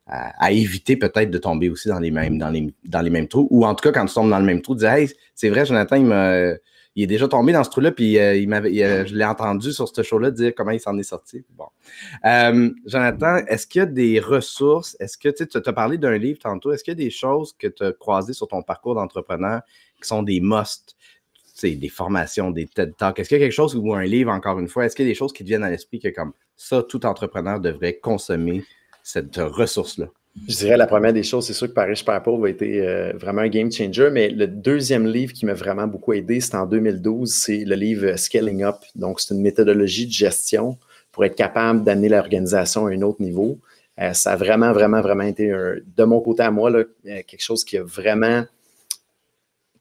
à, 0.07 0.51
éviter 0.51 0.97
peut-être 0.97 1.31
de 1.31 1.37
tomber 1.37 1.69
aussi 1.69 1.87
dans 1.87 1.99
les 1.99 2.11
mêmes 2.11 2.37
dans 2.37 2.49
les, 2.49 3.09
mêmes 3.09 3.27
trous. 3.27 3.47
Ou 3.51 3.65
en 3.65 3.73
tout 3.73 3.83
cas, 3.83 3.91
quand 3.91 4.05
tu 4.05 4.13
tombes 4.13 4.29
dans 4.29 4.39
le 4.39 4.45
même 4.45 4.61
trou, 4.61 4.75
dire 4.75 4.91
Hey, 4.91 5.09
c'est 5.33 5.49
vrai, 5.49 5.65
Jonathan, 5.65 5.95
il 5.95 6.59
il 6.95 7.03
est 7.03 7.07
déjà 7.07 7.27
tombé 7.27 7.53
dans 7.53 7.63
ce 7.63 7.69
trou-là, 7.71 7.91
puis 7.91 8.19
euh, 8.19 8.35
il 8.35 8.47
je 8.47 9.15
l'ai 9.15 9.25
entendu 9.25 9.71
sur 9.71 9.87
ce 9.87 10.03
show-là 10.03 10.29
dire 10.29 10.53
comment 10.55 10.71
il 10.71 10.79
s'en 10.79 10.97
est 10.97 11.03
sorti. 11.03 11.43
Bon. 11.57 11.65
Euh, 12.25 12.69
Jonathan, 12.85 13.37
est-ce 13.47 13.65
qu'il 13.65 13.79
y 13.79 13.81
a 13.81 13.87
des 13.87 14.19
ressources? 14.19 14.95
Est-ce 14.99 15.17
que 15.17 15.29
tu 15.29 15.57
as 15.57 15.73
parlé 15.73 15.97
d'un 15.97 16.17
livre 16.17 16.39
tantôt? 16.39 16.71
Est-ce 16.71 16.83
qu'il 16.83 16.91
y 16.91 16.97
a 16.99 17.03
des 17.03 17.09
choses 17.09 17.53
que 17.57 17.67
tu 17.67 17.83
as 17.83 17.93
croisées 17.93 18.33
sur 18.33 18.47
ton 18.47 18.61
parcours 18.61 18.93
d'entrepreneur 18.95 19.61
qui 19.99 20.07
sont 20.07 20.21
des 20.21 20.39
musts? 20.39 20.95
Des 21.61 21.89
formations, 21.89 22.51
des 22.51 22.65
TED 22.65 22.95
Talks. 22.97 23.19
Est-ce 23.19 23.29
qu'il 23.29 23.37
y 23.37 23.41
a 23.41 23.45
quelque 23.45 23.53
chose 23.53 23.75
ou 23.75 23.93
un 23.93 24.03
livre, 24.03 24.31
encore 24.31 24.59
une 24.59 24.67
fois, 24.67 24.85
est-ce 24.85 24.95
qu'il 24.95 25.05
y 25.05 25.07
a 25.07 25.11
des 25.11 25.17
choses 25.17 25.31
qui 25.31 25.43
te 25.43 25.47
viennent 25.47 25.63
à 25.63 25.69
l'esprit 25.69 25.99
que 25.99 26.09
comme 26.09 26.33
ça, 26.57 26.83
tout 26.83 27.05
entrepreneur 27.05 27.59
devrait 27.59 27.97
consommer 27.97 28.63
cette 29.03 29.37
ressource-là? 29.37 30.07
Je 30.47 30.55
dirais 30.57 30.77
la 30.77 30.87
première 30.87 31.13
des 31.13 31.21
choses, 31.21 31.45
c'est 31.45 31.53
sûr 31.53 31.67
que 31.67 31.73
Paris 31.73 31.95
Super 31.95 32.19
va 32.21 32.49
été 32.49 32.81
euh, 32.81 33.13
vraiment 33.13 33.41
un 33.41 33.49
game 33.49 33.71
changer, 33.71 34.09
mais 34.11 34.29
le 34.29 34.47
deuxième 34.47 35.05
livre 35.05 35.31
qui 35.31 35.45
m'a 35.45 35.53
vraiment 35.53 35.85
beaucoup 35.85 36.13
aidé, 36.13 36.39
c'est 36.41 36.55
en 36.55 36.65
2012, 36.65 37.31
c'est 37.31 37.63
le 37.65 37.75
livre 37.75 38.15
Scaling 38.17 38.63
Up. 38.63 38.77
Donc, 38.95 39.19
c'est 39.19 39.35
une 39.35 39.41
méthodologie 39.41 40.07
de 40.07 40.11
gestion 40.11 40.77
pour 41.11 41.23
être 41.23 41.35
capable 41.35 41.83
d'amener 41.83 42.09
l'organisation 42.09 42.87
à 42.87 42.89
un 42.89 43.01
autre 43.03 43.21
niveau. 43.21 43.59
Euh, 44.01 44.13
ça 44.13 44.31
a 44.31 44.35
vraiment, 44.35 44.73
vraiment, 44.73 45.01
vraiment 45.01 45.23
été, 45.23 45.49
de 45.49 46.03
mon 46.03 46.19
côté 46.19 46.41
à 46.41 46.49
moi, 46.49 46.71
euh, 46.71 46.83
quelque 47.03 47.43
chose 47.43 47.63
qui 47.63 47.77
a 47.77 47.83
vraiment 47.83 48.43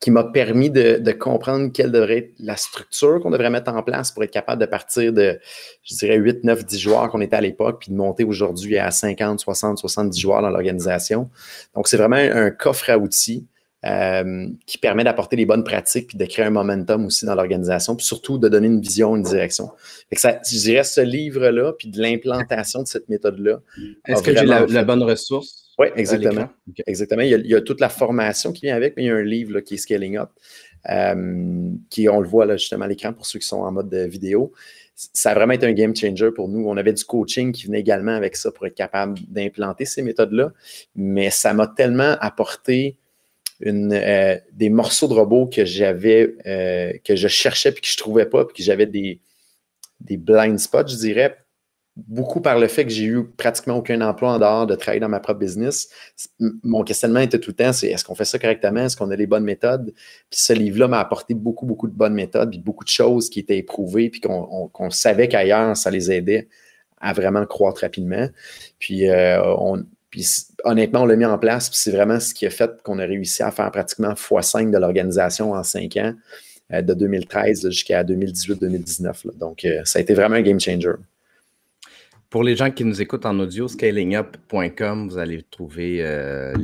qui 0.02 0.10
m'a 0.10 0.24
permis 0.24 0.68
de, 0.68 1.12
comprendre 1.12 1.70
quelle 1.72 1.92
devrait 1.92 2.18
être 2.18 2.32
la 2.40 2.56
structure 2.56 3.20
qu'on 3.20 3.30
devrait 3.30 3.50
mettre 3.50 3.72
en 3.72 3.84
place 3.84 4.10
pour 4.10 4.24
être 4.24 4.32
capable 4.32 4.60
de 4.60 4.66
partir 4.66 5.12
de, 5.12 5.38
je 5.84 5.94
dirais, 5.94 6.16
8, 6.16 6.42
9, 6.42 6.66
10 6.66 6.78
joueurs 6.80 7.08
qu'on 7.08 7.20
était 7.20 7.36
à 7.36 7.40
l'époque, 7.40 7.82
puis 7.82 7.92
de 7.92 7.96
monter 7.96 8.24
aujourd'hui 8.24 8.78
à 8.78 8.90
50, 8.90 9.38
60, 9.38 9.78
70 9.78 10.20
joueurs 10.20 10.42
dans 10.42 10.50
l'organisation. 10.50 11.30
Donc, 11.76 11.86
c'est 11.86 11.96
vraiment 11.96 12.16
un 12.16 12.50
coffre 12.50 12.90
à 12.90 12.98
outils 12.98 13.46
euh, 13.86 14.48
qui 14.66 14.76
permet 14.78 15.04
d'apporter 15.04 15.36
les 15.36 15.46
bonnes 15.46 15.62
pratiques 15.62 16.08
puis 16.08 16.18
de 16.18 16.24
créer 16.24 16.46
un 16.46 16.50
momentum 16.50 17.06
aussi 17.06 17.24
dans 17.24 17.36
l'organisation, 17.36 17.94
puis 17.94 18.04
surtout 18.04 18.38
de 18.38 18.48
donner 18.48 18.66
une 18.66 18.80
vision, 18.80 19.14
une 19.14 19.22
direction. 19.22 19.70
Fait 20.10 20.16
que 20.16 20.20
ça, 20.20 20.40
je 20.44 20.58
dirais 20.58 20.82
ce 20.82 21.00
livre-là, 21.00 21.74
puis 21.78 21.86
de 21.86 22.00
l'implantation 22.00 22.82
de 22.82 22.88
cette 22.88 23.08
méthode-là. 23.08 23.60
Est-ce 24.08 24.24
que 24.24 24.36
j'ai 24.36 24.46
la, 24.46 24.84
bonne 24.84 25.04
ressource? 25.04 25.61
Oui, 25.82 25.88
exactement. 25.96 26.48
Exactement. 26.86 27.22
Il 27.22 27.46
y, 27.46 27.54
a, 27.54 27.60
toute 27.60 27.80
la 27.80 27.88
formation 27.88 28.52
qui 28.52 28.62
vient 28.62 28.76
avec, 28.76 28.96
mais 28.96 29.04
il 29.04 29.06
y 29.06 29.10
a 29.10 29.14
un 29.14 29.22
livre 29.22 29.60
qui 29.60 29.74
est 29.74 29.78
Scaling 29.78 30.16
Up, 30.16 30.30
euh, 30.88 31.70
qui, 31.90 32.08
on 32.08 32.20
le 32.20 32.28
voit 32.28 32.46
là, 32.46 32.56
justement 32.56 32.84
à 32.84 32.88
l'écran 32.88 33.12
pour 33.12 33.26
ceux 33.26 33.38
qui 33.38 33.46
sont 33.46 33.60
en 33.60 33.72
mode 33.72 33.94
vidéo 33.94 34.52
ça 34.94 35.30
a 35.30 35.34
vraiment 35.34 35.52
été 35.52 35.66
un 35.66 35.72
game 35.72 35.94
changer 35.96 36.30
pour 36.30 36.48
nous. 36.48 36.68
On 36.68 36.76
avait 36.76 36.92
du 36.92 37.04
coaching 37.04 37.52
qui 37.52 37.66
venait 37.66 37.80
également 37.80 38.12
avec 38.12 38.36
ça 38.36 38.50
pour 38.52 38.66
être 38.66 38.74
capable 38.74 39.18
d'implanter 39.28 39.84
ces 39.84 40.02
méthodes-là, 40.02 40.52
mais 40.94 41.30
ça 41.30 41.54
m'a 41.54 41.66
tellement 41.66 42.16
apporté 42.20 42.98
une, 43.60 43.92
euh, 43.92 44.36
des 44.52 44.70
morceaux 44.70 45.08
de 45.08 45.14
robots 45.14 45.46
que 45.46 45.64
j'avais, 45.64 46.34
euh, 46.46 46.92
que 47.04 47.16
je 47.16 47.28
cherchais 47.28 47.72
puis 47.72 47.80
que 47.80 47.88
je 47.88 47.96
trouvais 47.96 48.26
pas, 48.26 48.44
puis 48.44 48.56
que 48.56 48.62
j'avais 48.62 48.86
des, 48.86 49.20
des 50.00 50.16
blind 50.16 50.58
spots, 50.58 50.88
je 50.88 50.96
dirais, 50.96 51.36
beaucoup 51.96 52.40
par 52.40 52.58
le 52.58 52.68
fait 52.68 52.84
que 52.84 52.90
j'ai 52.90 53.04
eu 53.04 53.24
pratiquement 53.24 53.76
aucun 53.76 54.00
emploi 54.00 54.32
en 54.32 54.38
dehors 54.38 54.66
de 54.66 54.74
travailler 54.74 55.00
dans 55.00 55.10
ma 55.10 55.20
propre 55.20 55.40
business. 55.40 55.88
Mon 56.62 56.84
questionnement 56.84 57.20
était 57.20 57.38
tout 57.38 57.50
le 57.50 57.56
temps, 57.56 57.72
c'est 57.72 57.88
est-ce 57.88 58.04
qu'on 58.04 58.14
fait 58.14 58.24
ça 58.24 58.38
correctement? 58.38 58.84
Est-ce 58.84 58.96
qu'on 58.96 59.10
a 59.10 59.16
les 59.16 59.26
bonnes 59.26 59.44
méthodes? 59.44 59.92
Puis 60.30 60.40
ce 60.40 60.52
livre-là 60.54 60.88
m'a 60.88 61.00
apporté 61.00 61.34
beaucoup, 61.34 61.66
beaucoup 61.66 61.88
de 61.88 61.94
bonnes 61.94 62.14
méthodes, 62.14 62.50
puis 62.50 62.60
beaucoup 62.60 62.84
de 62.84 62.88
choses 62.88 63.28
qui 63.28 63.40
étaient 63.40 63.58
éprouvées, 63.58 64.08
puis 64.08 64.20
qu'on 64.20 64.90
savait 64.90 65.28
qu'ailleurs, 65.28 65.76
ça 65.76 65.90
les 65.90 66.10
aidait 66.10 66.48
à 67.00 67.12
vraiment 67.12 67.44
croître 67.44 67.82
rapidement. 67.82 68.28
Puis 68.78 69.10
euh, 69.10 69.38
honnêtement, 70.64 71.02
on 71.02 71.06
l'a 71.06 71.16
mis 71.16 71.24
en 71.26 71.38
place, 71.38 71.68
puis 71.68 71.78
c'est 71.78 71.90
vraiment 71.90 72.20
ce 72.20 72.32
qui 72.32 72.46
a 72.46 72.50
fait 72.50 72.70
qu'on 72.82 72.98
a 72.98 73.04
réussi 73.04 73.42
à 73.42 73.50
faire 73.50 73.70
pratiquement 73.70 74.12
x5 74.12 74.70
de 74.70 74.78
l'organisation 74.78 75.52
en 75.52 75.62
cinq 75.62 75.96
ans, 75.98 76.14
euh, 76.72 76.80
de 76.80 76.94
2013 76.94 77.68
jusqu'à 77.68 78.02
2018-2019. 78.04 79.36
Donc, 79.36 79.64
euh, 79.64 79.82
ça 79.84 79.98
a 79.98 80.02
été 80.02 80.14
vraiment 80.14 80.36
un 80.36 80.42
game 80.42 80.60
changer. 80.60 80.92
Pour 82.32 82.42
les 82.44 82.56
gens 82.56 82.70
qui 82.70 82.84
nous 82.86 83.02
écoutent 83.02 83.26
en 83.26 83.38
audio, 83.40 83.68
scalingup.com, 83.68 85.06
vous 85.06 85.18
allez 85.18 85.42
trouver 85.50 85.98
euh, 86.00 86.54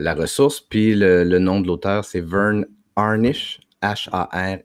la 0.00 0.14
ressource. 0.14 0.58
Puis 0.58 0.94
le, 0.94 1.38
nom 1.38 1.60
de 1.60 1.66
l'auteur, 1.66 2.02
c'est 2.02 2.22
Vern 2.22 2.64
Arnish, 2.96 3.60
H-A-R-N-I-S-H. 3.82 4.62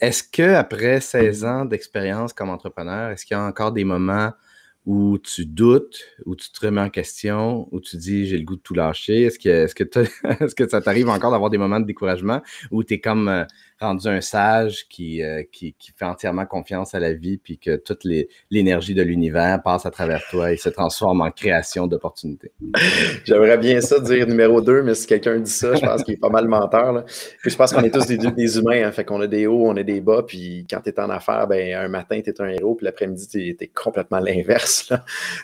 est-ce 0.00 0.24
qu'après 0.24 1.00
16 1.00 1.44
ans 1.44 1.64
d'expérience 1.66 2.32
comme 2.32 2.50
entrepreneur, 2.50 3.12
est-ce 3.12 3.24
qu'il 3.24 3.36
y 3.36 3.38
a 3.38 3.44
encore 3.44 3.70
des 3.70 3.84
moments 3.84 4.32
où 4.84 5.18
tu 5.18 5.46
doutes, 5.46 6.00
où 6.26 6.34
tu 6.34 6.50
te 6.50 6.66
remets 6.66 6.80
en 6.80 6.90
question, 6.90 7.68
où 7.70 7.78
tu 7.78 7.96
dis 7.96 8.26
j'ai 8.26 8.38
le 8.38 8.44
goût 8.44 8.56
de 8.56 8.60
tout 8.60 8.74
lâcher? 8.74 9.22
Est-ce 9.22 9.38
que, 9.38 9.72
que, 9.72 9.84
est-ce 10.42 10.54
que 10.56 10.68
ça 10.68 10.80
t'arrive 10.80 11.10
encore 11.10 11.30
d'avoir 11.30 11.50
des 11.50 11.58
moments 11.58 11.78
de 11.78 11.86
découragement 11.86 12.42
où 12.72 12.82
tu 12.82 12.94
es 12.94 12.98
comme 13.00 13.28
euh, 13.28 13.44
rendu 13.80 14.08
un 14.08 14.20
sage 14.20 14.86
qui, 14.88 15.22
euh, 15.22 15.42
qui, 15.50 15.74
qui, 15.78 15.92
fait 15.92 16.04
entièrement 16.04 16.46
confiance 16.46 16.94
à 16.94 17.00
la 17.00 17.12
vie, 17.12 17.38
puis 17.38 17.58
que 17.58 17.76
toute 17.76 18.06
l'énergie 18.50 18.94
de 18.94 19.02
l'univers 19.02 19.62
passe 19.62 19.86
à 19.86 19.90
travers 19.90 20.22
toi 20.30 20.52
et 20.52 20.56
se 20.56 20.68
transforme 20.68 21.20
en 21.20 21.30
création 21.30 21.86
d'opportunités. 21.86 22.52
J'aimerais 23.24 23.58
bien 23.58 23.80
ça 23.80 24.00
dire 24.00 24.26
numéro 24.26 24.60
deux, 24.60 24.82
mais 24.82 24.94
si 24.94 25.06
quelqu'un 25.06 25.38
dit 25.38 25.50
ça, 25.50 25.74
je 25.74 25.80
pense 25.80 26.02
qu'il 26.02 26.14
est 26.14 26.18
pas 26.18 26.28
mal 26.28 26.48
menteur. 26.48 26.92
Là. 26.92 27.04
je 27.44 27.56
pense 27.56 27.72
qu'on 27.72 27.82
est 27.82 27.90
tous 27.90 28.06
des, 28.06 28.58
humains, 28.58 28.86
hein, 28.86 28.92
fait 28.92 29.04
qu'on 29.04 29.20
a 29.20 29.26
des 29.26 29.46
hauts, 29.46 29.66
on 29.66 29.76
a 29.76 29.82
des 29.82 30.00
bas, 30.00 30.22
puis 30.26 30.66
quand 30.68 30.80
tu 30.80 30.90
es 30.90 31.00
en 31.00 31.10
affaires, 31.10 31.46
ben, 31.46 31.74
un 31.74 31.88
matin, 31.88 32.20
tu 32.22 32.30
es 32.30 32.40
un 32.40 32.48
héros, 32.48 32.74
puis 32.74 32.84
l'après-midi, 32.84 33.28
tu 33.28 33.56
es, 33.60 33.68
complètement 33.68 34.18
l'inverse. 34.18 34.92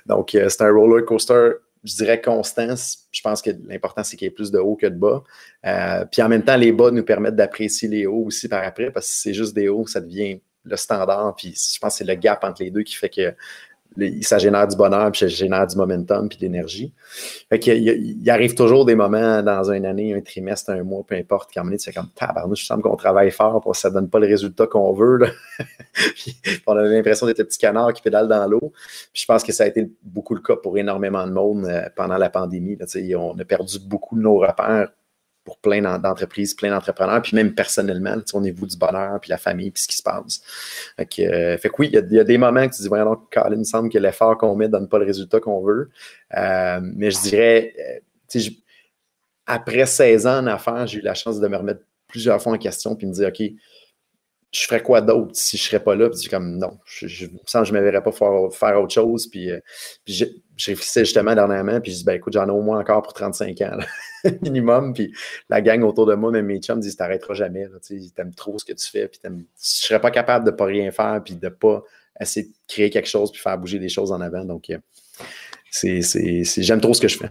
Donc, 0.06 0.34
euh, 0.34 0.48
c'est 0.48 0.62
un 0.62 0.72
roller 0.72 1.04
coaster 1.04 1.52
je 1.84 1.94
dirais 1.96 2.20
constance. 2.20 3.06
Je 3.12 3.20
pense 3.20 3.42
que 3.42 3.50
l'important, 3.68 4.02
c'est 4.02 4.16
qu'il 4.16 4.26
y 4.26 4.28
ait 4.28 4.34
plus 4.34 4.50
de 4.50 4.58
hauts 4.58 4.76
que 4.76 4.86
de 4.86 4.96
bas. 4.96 5.22
Euh, 5.66 6.04
puis 6.10 6.22
en 6.22 6.28
même 6.28 6.42
temps, 6.42 6.56
les 6.56 6.72
bas 6.72 6.90
nous 6.90 7.04
permettent 7.04 7.36
d'apprécier 7.36 7.88
les 7.88 8.06
hauts 8.06 8.24
aussi 8.26 8.48
par 8.48 8.64
après, 8.64 8.90
parce 8.90 9.06
que 9.06 9.12
si 9.12 9.20
c'est 9.20 9.34
juste 9.34 9.54
des 9.54 9.68
hauts, 9.68 9.86
ça 9.86 10.00
devient 10.00 10.40
le 10.64 10.76
standard. 10.76 11.34
Puis 11.36 11.54
je 11.54 11.78
pense 11.78 11.94
que 11.94 11.98
c'est 11.98 12.04
le 12.04 12.14
gap 12.14 12.42
entre 12.42 12.62
les 12.62 12.70
deux 12.70 12.82
qui 12.82 12.94
fait 12.94 13.10
que 13.10 13.34
ça 14.22 14.38
génère 14.38 14.66
du 14.66 14.76
bonheur, 14.76 15.10
puis 15.12 15.20
ça 15.20 15.28
génère 15.28 15.66
du 15.66 15.76
momentum, 15.76 16.28
puis 16.28 16.38
de 16.38 16.42
l'énergie. 16.42 16.92
Fait 17.48 17.58
qu'il 17.58 17.82
il, 17.82 18.30
arrive 18.30 18.54
toujours 18.54 18.84
des 18.84 18.94
moments 18.94 19.42
dans 19.42 19.70
une 19.70 19.86
année, 19.86 20.14
un 20.14 20.20
trimestre, 20.20 20.70
un 20.70 20.82
mois, 20.82 21.04
peu 21.06 21.14
importe, 21.14 21.54
moment 21.56 21.66
donné, 21.66 21.78
tu 21.78 21.84
fais 21.84 21.92
comme 21.92 22.10
tabarnouche, 22.14 22.62
je 22.62 22.66
sens 22.66 22.82
qu'on 22.82 22.96
travaille 22.96 23.30
fort, 23.30 23.60
pour 23.60 23.76
ça 23.76 23.90
donne 23.90 24.08
pas 24.08 24.18
le 24.18 24.26
résultat 24.26 24.66
qu'on 24.66 24.92
veut. 24.92 25.20
on 26.66 26.76
a 26.76 26.82
l'impression 26.82 27.26
d'être 27.26 27.38
le 27.38 27.44
petit 27.44 27.58
canard 27.58 27.92
qui 27.92 28.02
pédale 28.02 28.28
dans 28.28 28.46
l'eau. 28.46 28.72
je 29.12 29.24
pense 29.24 29.42
que 29.42 29.52
ça 29.52 29.64
a 29.64 29.66
été 29.66 29.90
beaucoup 30.02 30.34
le 30.34 30.40
cas 30.40 30.56
pour 30.56 30.76
énormément 30.78 31.26
de 31.26 31.32
monde 31.32 31.66
euh, 31.66 31.88
pendant 31.94 32.16
la 32.16 32.30
pandémie. 32.30 32.76
Là, 32.76 32.86
on 33.18 33.38
a 33.38 33.44
perdu 33.44 33.78
beaucoup 33.78 34.16
de 34.16 34.22
nos 34.22 34.38
repères 34.38 34.88
pour 35.44 35.58
plein 35.58 35.82
d'entreprises, 35.98 36.54
plein 36.54 36.70
d'entrepreneurs, 36.70 37.20
puis 37.20 37.36
même 37.36 37.54
personnellement, 37.54 38.16
niveau 38.40 38.66
du 38.66 38.76
bonheur, 38.76 39.20
puis 39.20 39.30
la 39.30 39.36
famille, 39.36 39.70
puis 39.70 39.82
ce 39.82 39.88
qui 39.88 39.96
se 39.96 40.02
passe. 40.02 40.42
Fait 40.96 41.06
que, 41.06 41.22
euh, 41.22 41.58
fait 41.58 41.68
que 41.68 41.74
oui, 41.78 41.90
il 41.92 42.12
y, 42.12 42.18
a 42.18 42.24
des 42.24 42.38
moments 42.38 42.66
que 42.66 42.74
tu 42.74 42.82
dis, 42.82 42.88
voyons 42.88 43.04
donc, 43.04 43.30
Colin, 43.30 43.52
il 43.52 43.58
me 43.58 43.64
semble 43.64 43.90
que 43.90 43.98
l'effort 43.98 44.38
qu'on 44.38 44.56
met 44.56 44.66
ne 44.66 44.72
donne 44.72 44.88
pas 44.88 44.98
le 44.98 45.04
résultat 45.04 45.40
qu'on 45.40 45.62
veut. 45.62 45.90
Euh, 46.36 46.80
mais 46.82 47.10
je 47.10 47.20
dirais, 47.20 47.74
euh, 48.34 48.40
après 49.46 49.84
16 49.84 50.26
ans 50.26 50.38
en 50.38 50.46
affaires, 50.46 50.86
j'ai 50.86 50.98
eu 50.98 51.02
la 51.02 51.14
chance 51.14 51.38
de 51.38 51.46
me 51.46 51.56
remettre 51.56 51.82
plusieurs 52.08 52.40
fois 52.40 52.54
en 52.54 52.58
question, 52.58 52.96
puis 52.96 53.06
me 53.06 53.12
dire, 53.12 53.28
OK, 53.28 53.42
je 54.50 54.60
ferais 54.66 54.82
quoi 54.82 55.02
d'autre 55.02 55.32
si 55.34 55.58
je 55.58 55.64
serais 55.64 55.82
pas 55.82 55.94
là? 55.94 56.08
Puis 56.08 56.28
comme 56.28 56.56
non, 56.56 56.78
je, 56.86 57.06
je, 57.06 57.26
je 57.26 57.72
me 57.72 57.80
verrais 57.80 58.02
pas 58.02 58.12
faire, 58.12 58.80
autre 58.80 58.94
chose. 58.94 59.26
Puis, 59.26 59.50
puis 60.04 60.14
je, 60.14 60.24
réfléchissais 60.70 61.04
justement 61.04 61.34
dernièrement, 61.34 61.80
puis 61.80 61.90
je 61.90 61.98
dis 61.98 62.04
ben 62.04 62.14
écoute, 62.14 62.32
j'en 62.32 62.46
ai 62.46 62.52
au 62.52 62.62
moins 62.62 62.78
encore 62.78 63.02
pour 63.02 63.12
35 63.12 63.60
ans, 63.62 63.78
minimum. 64.42 64.94
Puis 64.94 65.12
la 65.48 65.60
gang 65.60 65.82
autour 65.82 66.06
de 66.06 66.14
moi, 66.14 66.30
même 66.30 66.46
mes 66.46 66.60
chums, 66.60 66.80
disent 66.80 66.96
t'arrêteras 66.96 67.34
jamais. 67.34 67.66
Tu 67.86 68.00
aimes 68.18 68.34
trop 68.34 68.58
ce 68.58 68.64
que 68.64 68.72
tu 68.72 68.90
fais. 68.90 69.08
Puis 69.08 69.20
je 69.24 69.28
serais 69.56 70.00
pas 70.00 70.10
capable 70.10 70.44
de 70.44 70.50
pas 70.50 70.64
rien 70.64 70.90
faire, 70.90 71.20
puis 71.24 71.34
de 71.34 71.48
pas 71.48 71.82
essayer 72.20 72.46
de 72.46 72.52
créer 72.68 72.90
quelque 72.90 73.08
chose, 73.08 73.32
puis 73.32 73.40
faire 73.40 73.58
bouger 73.58 73.78
les 73.78 73.88
choses 73.88 74.12
en 74.12 74.20
avant. 74.20 74.44
Donc, 74.44 74.70
euh, 74.70 74.78
j'aime 75.82 76.80
trop 76.80 76.94
ce 76.94 77.00
que 77.00 77.08
je 77.08 77.18
fais. 77.18 77.30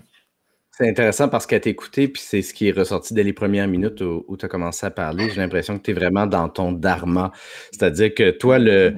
C'est 0.75 0.89
intéressant 0.89 1.29
parce 1.29 1.45
qu'à 1.45 1.59
t'écouter, 1.59 2.07
puis 2.07 2.21
c'est 2.25 2.41
ce 2.41 2.51
qui 2.51 2.67
est 2.67 2.71
ressorti 2.71 3.13
dès 3.13 3.21
les 3.21 3.33
premières 3.33 3.67
minutes 3.67 4.01
où, 4.01 4.35
tu 4.37 4.45
as 4.45 4.49
commencé 4.49 4.85
à 4.85 4.89
parler, 4.89 5.29
j'ai 5.29 5.35
l'impression 5.35 5.77
que 5.77 5.83
tu 5.83 5.91
es 5.91 5.93
vraiment 5.93 6.25
dans 6.25 6.49
ton 6.49 6.71
dharma. 6.71 7.31
C'est-à-dire 7.71 8.15
que 8.15 8.31
toi, 8.31 8.57
le, 8.57 8.95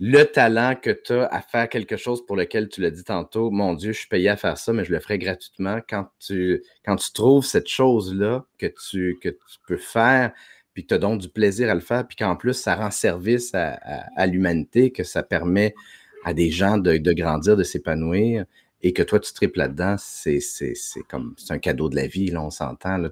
le 0.00 0.24
talent 0.24 0.74
que 0.74 0.90
tu 0.90 1.12
as 1.12 1.26
à 1.26 1.40
faire 1.40 1.68
quelque 1.68 1.96
chose 1.96 2.24
pour 2.26 2.36
lequel 2.36 2.68
tu 2.68 2.80
l'as 2.80 2.90
dit 2.90 3.04
tantôt, 3.04 3.50
mon 3.50 3.74
Dieu, 3.74 3.92
je 3.92 3.98
suis 3.98 4.08
payé 4.08 4.28
à 4.28 4.36
faire 4.36 4.58
ça, 4.58 4.72
mais 4.72 4.84
je 4.84 4.92
le 4.92 4.98
ferai 4.98 5.18
gratuitement. 5.18 5.78
Quand 5.88 6.08
tu, 6.18 6.62
trouves 7.12 7.44
cette 7.44 7.68
chose-là 7.68 8.44
que 8.58 8.66
tu, 8.66 9.18
que 9.20 9.28
tu 9.28 9.58
peux 9.66 9.76
faire, 9.76 10.32
puis 10.72 10.82
que 10.82 10.88
tu 10.88 10.94
as 10.94 10.98
donc 10.98 11.20
du 11.20 11.28
plaisir 11.28 11.70
à 11.70 11.74
le 11.74 11.80
faire, 11.80 12.06
puis 12.06 12.16
qu'en 12.16 12.34
plus, 12.34 12.54
ça 12.54 12.74
rend 12.74 12.90
service 12.90 13.52
à, 13.54 14.26
l'humanité, 14.26 14.90
que 14.90 15.04
ça 15.04 15.22
permet 15.22 15.74
à 16.24 16.34
des 16.34 16.50
gens 16.50 16.78
de, 16.78 16.96
de 16.96 17.12
grandir, 17.12 17.56
de 17.56 17.62
s'épanouir, 17.62 18.44
et 18.82 18.92
que 18.92 19.02
toi, 19.02 19.20
tu 19.20 19.32
triples 19.32 19.60
là-dedans, 19.60 19.94
c'est 19.98 20.40
comme 21.08 21.34
c'est 21.38 21.54
un 21.54 21.58
cadeau 21.58 21.88
de 21.88 21.96
la 21.96 22.06
vie, 22.06 22.26
là, 22.26 22.42
on 22.42 22.50
s'entend. 22.50 23.02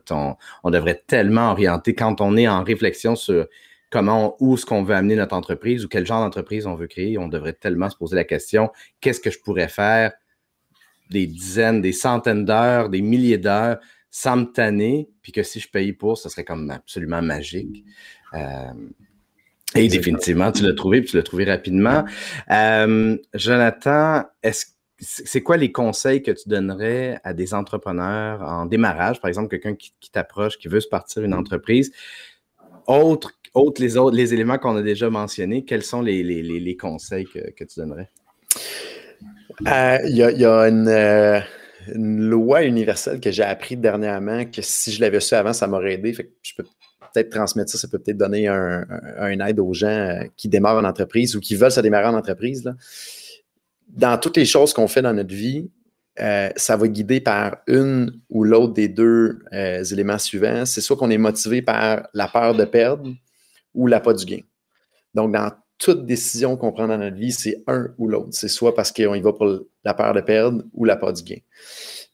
On 0.65 0.71
devrait 0.71 1.03
tellement 1.07 1.51
orienter 1.53 1.95
quand 1.95 2.21
on 2.21 2.37
est 2.37 2.47
en 2.47 2.63
réflexion 2.63 3.17
sur 3.17 3.47
comment, 3.93 4.37
où 4.41 4.55
est-ce 4.55 4.67
qu'on 4.67 4.83
veut 4.83 4.95
amener 4.95 5.15
notre 5.15 5.37
entreprise 5.37 5.85
ou 5.85 5.89
quel 5.89 6.07
genre 6.07 6.21
d'entreprise 6.21 6.67
on 6.67 6.75
veut 6.75 6.87
créer, 6.87 7.19
on 7.19 7.29
devrait 7.29 7.53
tellement 7.53 7.91
se 7.91 7.97
poser 7.97 8.17
la 8.17 8.25
question 8.25 8.71
qu'est-ce 9.01 9.21
que 9.21 9.31
je 9.31 9.39
pourrais 9.39 9.69
faire? 9.69 10.13
Des 11.11 11.27
dizaines, 11.27 11.83
des 11.83 11.93
centaines 11.93 12.45
d'heures, 12.45 12.89
des 12.89 13.03
milliers 13.03 13.39
d'heures 13.39 13.79
sans 14.11 14.37
me 14.37 14.45
tanner, 14.45 15.09
puis 15.23 15.33
que 15.33 15.43
si 15.43 15.61
je 15.61 15.69
paye 15.69 15.93
pour, 15.93 16.19
ce 16.19 16.29
serait 16.29 16.45
comme 16.45 16.71
absolument 16.71 17.23
magique. 17.23 17.85
Euh, 18.35 18.73
et 19.75 19.89
définitivement, 19.89 20.53
tu 20.53 20.65
l'as 20.65 20.75
trouvé, 20.75 21.01
puis 21.01 21.11
tu 21.11 21.17
l'as 21.17 21.23
trouvé 21.23 21.45
rapidement. 21.45 22.05
Euh, 22.51 23.17
Jonathan, 23.35 24.25
est-ce 24.43 24.67
c'est 25.05 25.43
quoi 25.43 25.57
les 25.57 25.73
conseils 25.73 26.23
que 26.23 26.31
tu 26.31 26.49
donnerais 26.49 27.21
à 27.25 27.35
des 27.35 27.55
entrepreneurs 27.55 28.41
en 28.43 28.67
démarrage, 28.67 29.21
par 29.21 29.29
exemple, 29.29 29.49
quelqu'un 29.49 29.75
qui, 29.75 29.93
t'approche, 30.13 30.59
qui 30.59 30.69
veut 30.69 30.79
se 30.79 30.87
partir 30.87 31.25
une 31.25 31.35
entreprise? 31.35 31.93
Autre, 32.87 33.33
les 33.79 33.97
autres, 33.97 34.17
les 34.17 34.35
éléments 34.35 34.59
qu'on 34.59 34.77
a 34.77 34.83
déjà 34.83 35.11
mentionnés, 35.11 35.65
quels 35.65 35.83
sont 35.83 36.01
les, 36.01 36.77
conseils 36.81 37.27
que, 37.27 37.65
tu 37.65 37.81
donnerais? 37.81 38.11
Euh, 39.67 39.99
il 40.05 40.17
y, 40.17 40.23
a, 40.23 40.63
euh, 40.63 41.41
une, 41.95 42.29
loi 42.29 42.65
universelle 42.65 43.21
que 43.21 43.31
j'ai 43.31 43.43
appris 43.43 43.77
dernièrement 43.77 44.45
que 44.47 44.63
si 44.63 44.93
je 44.93 45.01
l'avais 45.01 45.21
su 45.21 45.35
avant, 45.35 45.53
ça 45.53 45.67
m'aurait 45.67 45.95
aidé. 45.95 46.13
je 46.43 46.55
peux 46.57 46.65
peut-être 47.13 47.31
transmettre 47.31 47.71
ça, 47.71 47.79
ça 47.79 47.89
peut 47.89 47.99
peut-être 47.99 48.17
donner 48.17 48.49
un, 48.49 48.87
aide 49.47 49.61
aux 49.61 49.75
gens 49.75 49.87
euh, 49.89 50.25
qui 50.37 50.49
démarrent 50.49 50.79
en 50.79 50.85
entreprise 50.85 51.37
ou 51.37 51.41
qui 51.41 51.55
veulent 51.55 51.73
se 51.73 51.81
démarrer 51.81 52.07
en 52.07 52.15
entreprise. 52.15 52.65
Là 52.65 52.75
dans 53.89 54.17
toutes 54.17 54.39
les 54.39 54.47
choses 54.47 54.73
qu'on 54.73 54.89
fait 54.89 55.03
dans 55.03 55.13
notre 55.13 55.35
vie, 55.35 55.71
ça 56.17 56.77
va 56.79 56.89
guider 56.89 57.21
par 57.21 57.59
une 57.67 58.23
ou 58.31 58.43
l'autre 58.43 58.73
des 58.73 58.89
deux 58.89 59.39
éléments 59.53 60.17
suivants. 60.17 60.65
C'est 60.65 60.81
soit 60.81 60.97
qu'on 60.97 61.11
est 61.11 61.19
motivé 61.19 61.61
par 61.61 62.09
la 62.15 62.27
peur 62.27 62.55
de 62.55 62.65
perdre 62.65 63.13
ou 63.75 63.87
la 63.87 64.01
pas 64.01 64.15
du 64.15 64.25
gain. 64.25 64.41
Donc, 65.15 65.33
dans 65.33 65.51
toute 65.79 66.07
décision 66.07 66.57
qu'on 66.57 66.73
prend 66.73 66.89
dans 66.89 66.99
notre 66.99 67.17
vie, 67.17 67.33
c'est 67.33 67.63
un 67.67 67.89
ou 67.99 68.09
l'autre. 68.09 68.29
C'est 68.33 68.49
soit 68.49 68.75
parce 68.75 68.93
qu'on 68.93 69.15
y 69.15 69.21
va 69.21 69.33
pour 69.33 69.61
la 69.85 69.95
peur 69.95 70.15
de 70.15 70.21
perdre 70.21 70.63
ou 70.73 70.85
la 70.85 70.97
du 70.97 71.23
gain. 71.23 71.41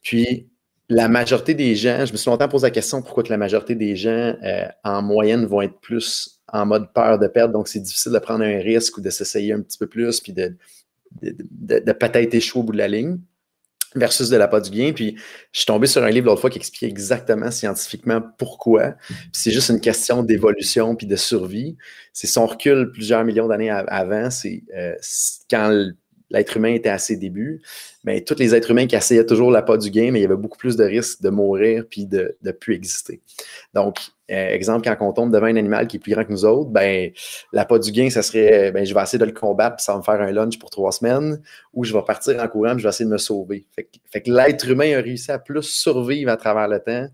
Puis, 0.02 0.48
la 0.88 1.08
majorité 1.08 1.52
des 1.54 1.76
gens, 1.76 2.06
je 2.06 2.12
me 2.12 2.16
suis 2.16 2.30
longtemps 2.30 2.48
posé 2.48 2.66
la 2.66 2.70
question 2.70 3.02
pourquoi 3.02 3.22
que 3.22 3.28
la 3.28 3.36
majorité 3.36 3.74
des 3.74 3.94
gens, 3.94 4.34
euh, 4.42 4.66
en 4.84 5.02
moyenne, 5.02 5.44
vont 5.44 5.60
être 5.60 5.78
plus 5.80 6.40
en 6.50 6.64
mode 6.64 6.92
peur 6.94 7.18
de 7.18 7.26
perdre? 7.26 7.52
Donc, 7.52 7.68
c'est 7.68 7.80
difficile 7.80 8.12
de 8.12 8.18
prendre 8.18 8.42
un 8.42 8.58
risque 8.58 8.96
ou 8.96 9.00
de 9.02 9.10
s'essayer 9.10 9.52
un 9.52 9.60
petit 9.60 9.76
peu 9.76 9.86
plus, 9.86 10.20
puis 10.20 10.32
de, 10.32 10.56
de, 11.20 11.92
peut-être 11.92 12.34
échouer 12.34 12.60
au 12.60 12.64
bout 12.64 12.72
de 12.72 12.78
la 12.78 12.88
ligne 12.88 13.18
versus 13.94 14.28
de 14.28 14.36
la 14.36 14.48
pas 14.48 14.60
du 14.60 14.70
gain. 14.70 14.92
Puis 14.94 15.16
je 15.52 15.60
suis 15.60 15.66
tombé 15.66 15.86
sur 15.86 16.02
un 16.02 16.10
livre 16.10 16.26
l'autre 16.26 16.40
fois 16.40 16.50
qui 16.50 16.58
expliquait 16.58 16.86
exactement 16.86 17.50
scientifiquement 17.50 18.22
pourquoi. 18.38 18.94
c'est 19.32 19.50
juste 19.50 19.70
une 19.70 19.80
question 19.80 20.22
d'évolution 20.22 20.94
puis 20.94 21.06
de 21.06 21.16
survie. 21.16 21.76
C'est 22.12 22.26
son 22.26 22.46
recul 22.46 22.90
plusieurs 22.92 23.24
millions 23.24 23.48
d'années 23.48 23.70
avant, 23.70 24.30
c'est 24.30 24.62
euh, 24.76 24.94
quand 25.50 25.92
l'être 26.30 26.56
humain 26.56 26.74
était 26.74 26.90
à 26.90 26.98
ses 26.98 27.16
débuts, 27.16 27.62
mais 28.04 28.22
tous 28.22 28.38
les 28.38 28.54
êtres 28.54 28.70
humains 28.70 28.86
qui 28.86 28.96
essayaient 28.96 29.24
toujours 29.24 29.50
la 29.50 29.62
pas 29.62 29.78
du 29.78 29.90
gain, 29.90 30.10
mais 30.12 30.20
il 30.20 30.22
y 30.22 30.26
avait 30.26 30.36
beaucoup 30.36 30.58
plus 30.58 30.76
de 30.76 30.84
risques 30.84 31.22
de 31.22 31.30
mourir 31.30 31.84
puis 31.88 32.06
de 32.06 32.36
ne 32.42 32.52
plus 32.52 32.74
exister. 32.74 33.22
Donc, 33.72 33.98
euh, 34.30 34.48
exemple, 34.48 34.86
quand 34.86 34.96
on 35.06 35.12
tombe 35.12 35.32
devant 35.32 35.46
un 35.46 35.56
animal 35.56 35.86
qui 35.86 35.96
est 35.96 36.00
plus 36.00 36.12
grand 36.12 36.24
que 36.24 36.32
nous 36.32 36.44
autres, 36.44 36.70
ben, 36.70 37.10
la 37.52 37.64
pas 37.64 37.78
du 37.78 37.90
gain, 37.92 38.10
ça 38.10 38.22
serait, 38.22 38.70
ben, 38.72 38.84
je 38.84 38.92
vais 38.92 39.02
essayer 39.02 39.18
de 39.18 39.24
le 39.24 39.32
combattre, 39.32 39.82
va 39.86 39.96
me 39.96 40.02
faire 40.02 40.20
un 40.20 40.30
lunch 40.30 40.58
pour 40.58 40.70
trois 40.70 40.92
semaines, 40.92 41.40
ou 41.72 41.84
je 41.84 41.92
vais 41.92 42.02
partir 42.02 42.42
en 42.42 42.48
courant, 42.48 42.72
puis 42.72 42.80
je 42.80 42.84
vais 42.84 42.90
essayer 42.90 43.06
de 43.06 43.12
me 43.12 43.18
sauver. 43.18 43.66
Fait, 43.74 44.20
que 44.20 44.30
l'être 44.30 44.68
humain 44.68 44.98
a 44.98 45.00
réussi 45.00 45.30
à 45.30 45.38
plus 45.38 45.62
survivre 45.62 46.30
à 46.30 46.36
travers 46.36 46.68
le 46.68 46.80
temps 46.80 47.08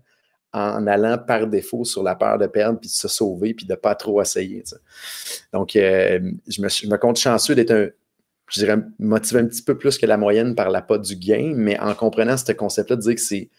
en 0.51 0.87
allant 0.87 1.17
par 1.17 1.47
défaut 1.47 1.83
sur 1.83 2.01
la 2.01 2.15
peur 2.15 2.37
de 2.37 2.47
perdre, 2.47 2.79
puis 2.79 2.89
de 2.89 2.93
se 2.93 3.07
sauver, 3.07 3.53
puis 3.53 3.65
de 3.65 3.73
ne 3.73 3.77
pas 3.77 3.95
trop 3.95 4.21
essayer. 4.21 4.63
Donc, 5.51 5.75
euh, 5.75 6.19
je, 6.47 6.61
me, 6.61 6.69
je 6.69 6.87
me 6.87 6.97
compte 6.97 7.17
chanceux 7.17 7.55
d'être 7.55 7.71
un, 7.71 7.89
je 8.49 8.59
dirais, 8.59 8.77
motivé 8.99 9.39
un 9.41 9.47
petit 9.47 9.63
peu 9.63 9.77
plus 9.77 9.97
que 9.97 10.05
la 10.05 10.17
moyenne 10.17 10.55
par 10.55 10.69
la 10.69 10.81
pas 10.81 10.97
du 10.97 11.15
gain, 11.15 11.53
mais 11.55 11.79
en 11.79 11.93
comprenant 11.93 12.37
ce 12.37 12.51
concept-là, 12.51 12.95
de 12.95 13.01
dire 13.01 13.15
que 13.15 13.21
c'est 13.21 13.49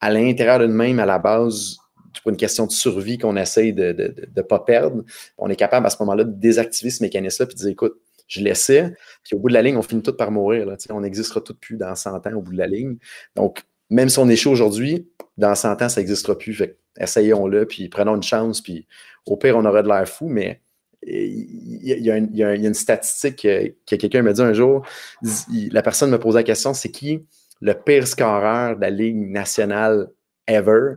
à 0.00 0.10
l'intérieur 0.10 0.58
de 0.58 0.66
nous-mêmes, 0.66 0.98
à 0.98 1.06
la 1.06 1.18
base, 1.18 1.78
pour 2.20 2.30
une 2.30 2.36
question 2.36 2.66
de 2.66 2.72
survie 2.72 3.18
qu'on 3.18 3.36
essaye 3.36 3.72
de 3.72 4.14
ne 4.36 4.42
pas 4.42 4.60
perdre, 4.60 5.04
on 5.38 5.48
est 5.48 5.56
capable 5.56 5.86
à 5.86 5.90
ce 5.90 5.96
moment-là 6.00 6.24
de 6.24 6.32
désactiver 6.32 6.90
ce 6.90 7.02
mécanisme-là 7.02 7.48
et 7.50 7.54
de 7.54 7.58
dire 7.58 7.68
écoute, 7.68 8.00
je 8.28 8.40
laissais, 8.40 8.94
puis 9.22 9.36
au 9.36 9.38
bout 9.38 9.48
de 9.48 9.54
la 9.54 9.62
ligne, 9.62 9.76
on 9.76 9.82
finit 9.82 10.02
tout 10.02 10.14
par 10.14 10.30
mourir. 10.30 10.64
Là, 10.66 10.76
on 10.90 11.00
n'existera 11.00 11.40
tout 11.40 11.54
plus 11.54 11.76
dans 11.76 11.94
100 11.94 12.26
ans 12.26 12.32
au 12.34 12.40
bout 12.40 12.52
de 12.52 12.58
la 12.58 12.66
ligne. 12.66 12.96
Donc, 13.36 13.62
même 13.90 14.08
si 14.08 14.18
on 14.18 14.34
chaud 14.34 14.50
aujourd'hui, 14.50 15.08
dans 15.36 15.54
100 15.54 15.82
ans, 15.82 15.88
ça 15.88 16.00
n'existera 16.00 16.36
plus. 16.38 16.54
Fait 16.54 16.78
essayons-le, 16.98 17.66
puis 17.66 17.88
prenons 17.88 18.16
une 18.16 18.22
chance, 18.22 18.60
puis 18.60 18.86
au 19.26 19.36
pire, 19.36 19.56
on 19.56 19.64
aura 19.64 19.82
de 19.82 19.88
l'air 19.88 20.08
fou, 20.08 20.28
mais 20.28 20.62
il 21.04 21.82
y, 21.82 22.10
a 22.10 22.16
une, 22.16 22.28
y, 22.32 22.44
a 22.44 22.54
une 22.54 22.74
statistique 22.74 23.42
que, 23.42 23.96
quelqu'un 23.96 24.22
m'a 24.22 24.32
dit 24.32 24.40
un 24.40 24.52
jour. 24.52 24.86
La 25.72 25.82
personne 25.82 26.10
me 26.10 26.18
posait 26.18 26.38
la 26.38 26.44
question 26.44 26.74
c'est 26.74 26.90
qui 26.90 27.26
le 27.60 27.74
pire 27.74 28.06
scoreur 28.06 28.76
de 28.76 28.80
la 28.80 28.90
Ligue 28.90 29.16
nationale 29.16 30.08
ever? 30.46 30.96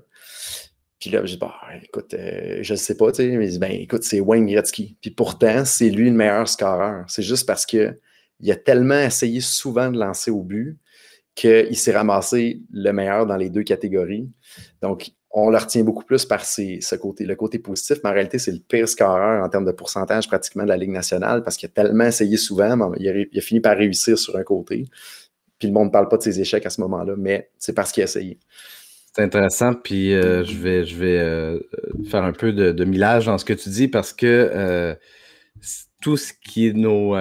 Puis 1.05 1.11
là, 1.11 1.23
je 1.23 1.33
dis, 1.33 1.37
bah, 1.37 1.53
écoute, 1.83 2.15
euh, 2.15 2.63
je 2.63 2.73
ne 2.73 2.77
sais 2.77 2.97
pas, 2.97 3.11
tu 3.11 3.17
sais, 3.17 3.37
mais 3.37 3.55
ben, 3.59 3.71
écoute, 3.71 4.01
c'est 4.01 4.19
Wayne 4.19 4.47
Gretzky. 4.47 4.97
Puis 5.01 5.11
pourtant, 5.11 5.63
c'est 5.63 5.91
lui 5.91 6.09
le 6.09 6.15
meilleur 6.15 6.49
scoreur. 6.49 7.05
C'est 7.07 7.21
juste 7.21 7.45
parce 7.45 7.67
qu'il 7.67 7.95
a 8.49 8.55
tellement 8.55 8.97
essayé 8.97 9.39
souvent 9.39 9.91
de 9.91 9.99
lancer 9.99 10.31
au 10.31 10.41
but 10.41 10.79
qu'il 11.35 11.77
s'est 11.77 11.95
ramassé 11.95 12.59
le 12.71 12.91
meilleur 12.91 13.27
dans 13.27 13.37
les 13.37 13.51
deux 13.51 13.61
catégories. 13.61 14.27
Donc, 14.81 15.11
on 15.29 15.51
le 15.51 15.57
retient 15.59 15.83
beaucoup 15.83 16.03
plus 16.03 16.25
par 16.25 16.43
ce 16.43 16.95
côté, 16.95 17.25
le 17.25 17.35
côté 17.35 17.59
positif, 17.59 17.99
mais 18.03 18.09
en 18.09 18.13
réalité, 18.13 18.39
c'est 18.39 18.53
le 18.53 18.61
pire 18.67 18.89
scoreur 18.89 19.45
en 19.45 19.49
termes 19.49 19.65
de 19.65 19.73
pourcentage 19.73 20.27
pratiquement 20.27 20.63
de 20.63 20.69
la 20.69 20.77
Ligue 20.77 20.89
nationale 20.89 21.43
parce 21.43 21.55
qu'il 21.55 21.69
a 21.69 21.71
tellement 21.71 22.05
essayé 22.05 22.35
souvent, 22.37 22.93
il 22.95 23.27
il 23.31 23.37
a, 23.37 23.41
fini 23.41 23.59
par 23.59 23.77
réussir 23.77 24.17
sur 24.17 24.35
un 24.37 24.43
côté. 24.43 24.85
Puis 25.59 25.67
le 25.67 25.73
monde 25.75 25.89
ne 25.89 25.91
parle 25.91 26.07
pas 26.07 26.17
de 26.17 26.23
ses 26.23 26.41
échecs 26.41 26.65
à 26.65 26.71
ce 26.71 26.81
moment-là, 26.81 27.13
mais 27.15 27.51
c'est 27.59 27.73
parce 27.73 27.91
qu'il 27.91 28.01
a 28.01 28.05
essayé. 28.05 28.39
C'est 29.15 29.23
intéressant, 29.23 29.73
puis 29.73 30.13
euh, 30.13 30.43
je 30.43 30.57
vais, 30.57 31.19
euh, 31.19 31.57
faire 32.09 32.25
un 32.25 32.33
peu 32.33 32.51
de, 32.51 32.73
de, 32.73 32.83
millage 32.83 33.27
dans 33.27 33.37
ce 33.37 33.45
que 33.45 33.53
tu 33.53 33.69
dis 33.69 33.87
parce 33.87 34.11
que 34.11 34.25
euh, 34.25 34.93
tout 36.01 36.17
ce 36.17 36.33
qui 36.33 36.67
est 36.67 36.73
nos, 36.73 37.13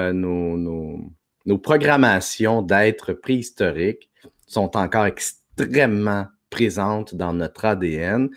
programmations 1.62 2.62
d'être 2.62 3.12
préhistoriques 3.12 4.11
sont 4.48 4.76
encore 4.76 5.07
extrêmement 5.07 6.26
présentes 6.50 7.14
dans 7.14 7.33
notre 7.33 7.64
ADN. 7.64 8.28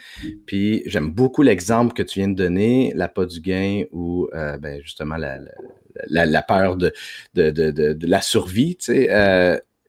Puis 0.46 0.84
j'aime 0.86 1.10
beaucoup 1.10 1.42
l'exemple 1.42 1.96
que 1.96 2.04
tu 2.04 2.20
viens 2.20 2.30
de 2.30 2.36
donner, 2.36 2.92
la 2.94 3.08
pas 3.08 3.26
du 3.26 3.42
gain 3.42 3.86
ou 3.92 4.30
ben, 4.34 4.80
justement 4.84 5.18
la, 5.18 6.42
peur 6.44 6.76
de, 6.76 6.94
la 7.34 8.22
survie. 8.22 8.78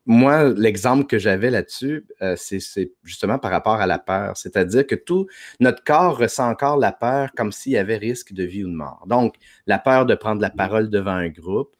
Moi, 0.08 0.44
l'exemple 0.56 1.04
que 1.06 1.18
j'avais 1.18 1.50
là-dessus, 1.50 2.06
euh, 2.22 2.34
c'est 2.34 2.92
justement 3.04 3.38
par 3.38 3.50
rapport 3.50 3.74
à 3.74 3.86
la 3.86 3.98
peur. 3.98 4.38
C'est-à-dire 4.38 4.86
que 4.86 4.94
tout 4.94 5.26
notre 5.60 5.84
corps 5.84 6.16
ressent 6.16 6.48
encore 6.48 6.78
la 6.78 6.92
peur 6.92 7.30
comme 7.36 7.52
s'il 7.52 7.72
y 7.72 7.76
avait 7.76 7.98
risque 7.98 8.32
de 8.32 8.42
vie 8.42 8.64
ou 8.64 8.70
de 8.70 8.74
mort. 8.74 9.04
Donc, 9.06 9.34
la 9.66 9.78
peur 9.78 10.06
de 10.06 10.14
prendre 10.14 10.40
la 10.40 10.48
parole 10.48 10.88
devant 10.88 11.12
un 11.12 11.28
groupe, 11.28 11.76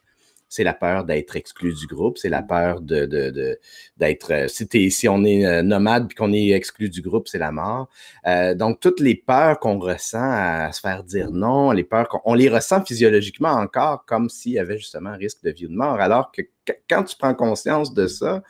c'est 0.49 0.65
la 0.65 0.75
peur 0.75 1.05
d'être 1.05 1.37
exclu 1.37 1.75
du 1.75 1.87
groupe, 1.87 2.19
c'est 2.19 2.29
la 2.29 2.43
peur 2.43 2.81
de, 2.81 3.59
d'être. 3.97 4.33
Euh, 4.33 4.49
si, 4.49 4.91
si 4.91 5.09
on 5.09 5.25
est 5.25 5.47
euh, 5.47 5.63
nomade 5.63 6.09
puis 6.09 6.17
qu'on 6.17 6.33
est 6.33 6.51
exclu 6.51 6.89
du 6.89 7.03
groupe, 7.03 7.29
c'est 7.29 7.39
la 7.39 7.53
mort. 7.53 7.89
Euh, 8.27 8.55
donc, 8.55 8.81
toutes 8.81 9.01
les 9.01 9.15
peurs 9.15 9.59
qu'on 9.61 9.79
ressent 9.79 10.19
à, 10.21 10.73
se 10.73 10.81
faire 10.81 11.05
dire 11.05 11.31
non, 11.31 11.71
les 11.71 11.85
peurs 11.85 12.09
qu'on 12.09 12.21
on 12.25 12.35
les 12.35 12.49
ressent 12.49 12.85
physiologiquement 12.85 13.51
encore 13.53 14.05
comme 14.07 14.29
s'il 14.29 14.53
y 14.53 14.59
avait 14.59 14.79
justement 14.79 15.11
un 15.11 15.17
risque 15.17 15.43
de 15.43 15.51
vie 15.51 15.67
ou 15.67 15.71
de 15.71 15.77
mort. 15.77 16.01
Alors 16.01 16.33
que 16.33 16.43
quand 16.89 17.05
tu 17.05 17.17
prends 17.17 17.35
conscience 17.35 17.93
de 17.95 18.07
ça, 18.07 18.43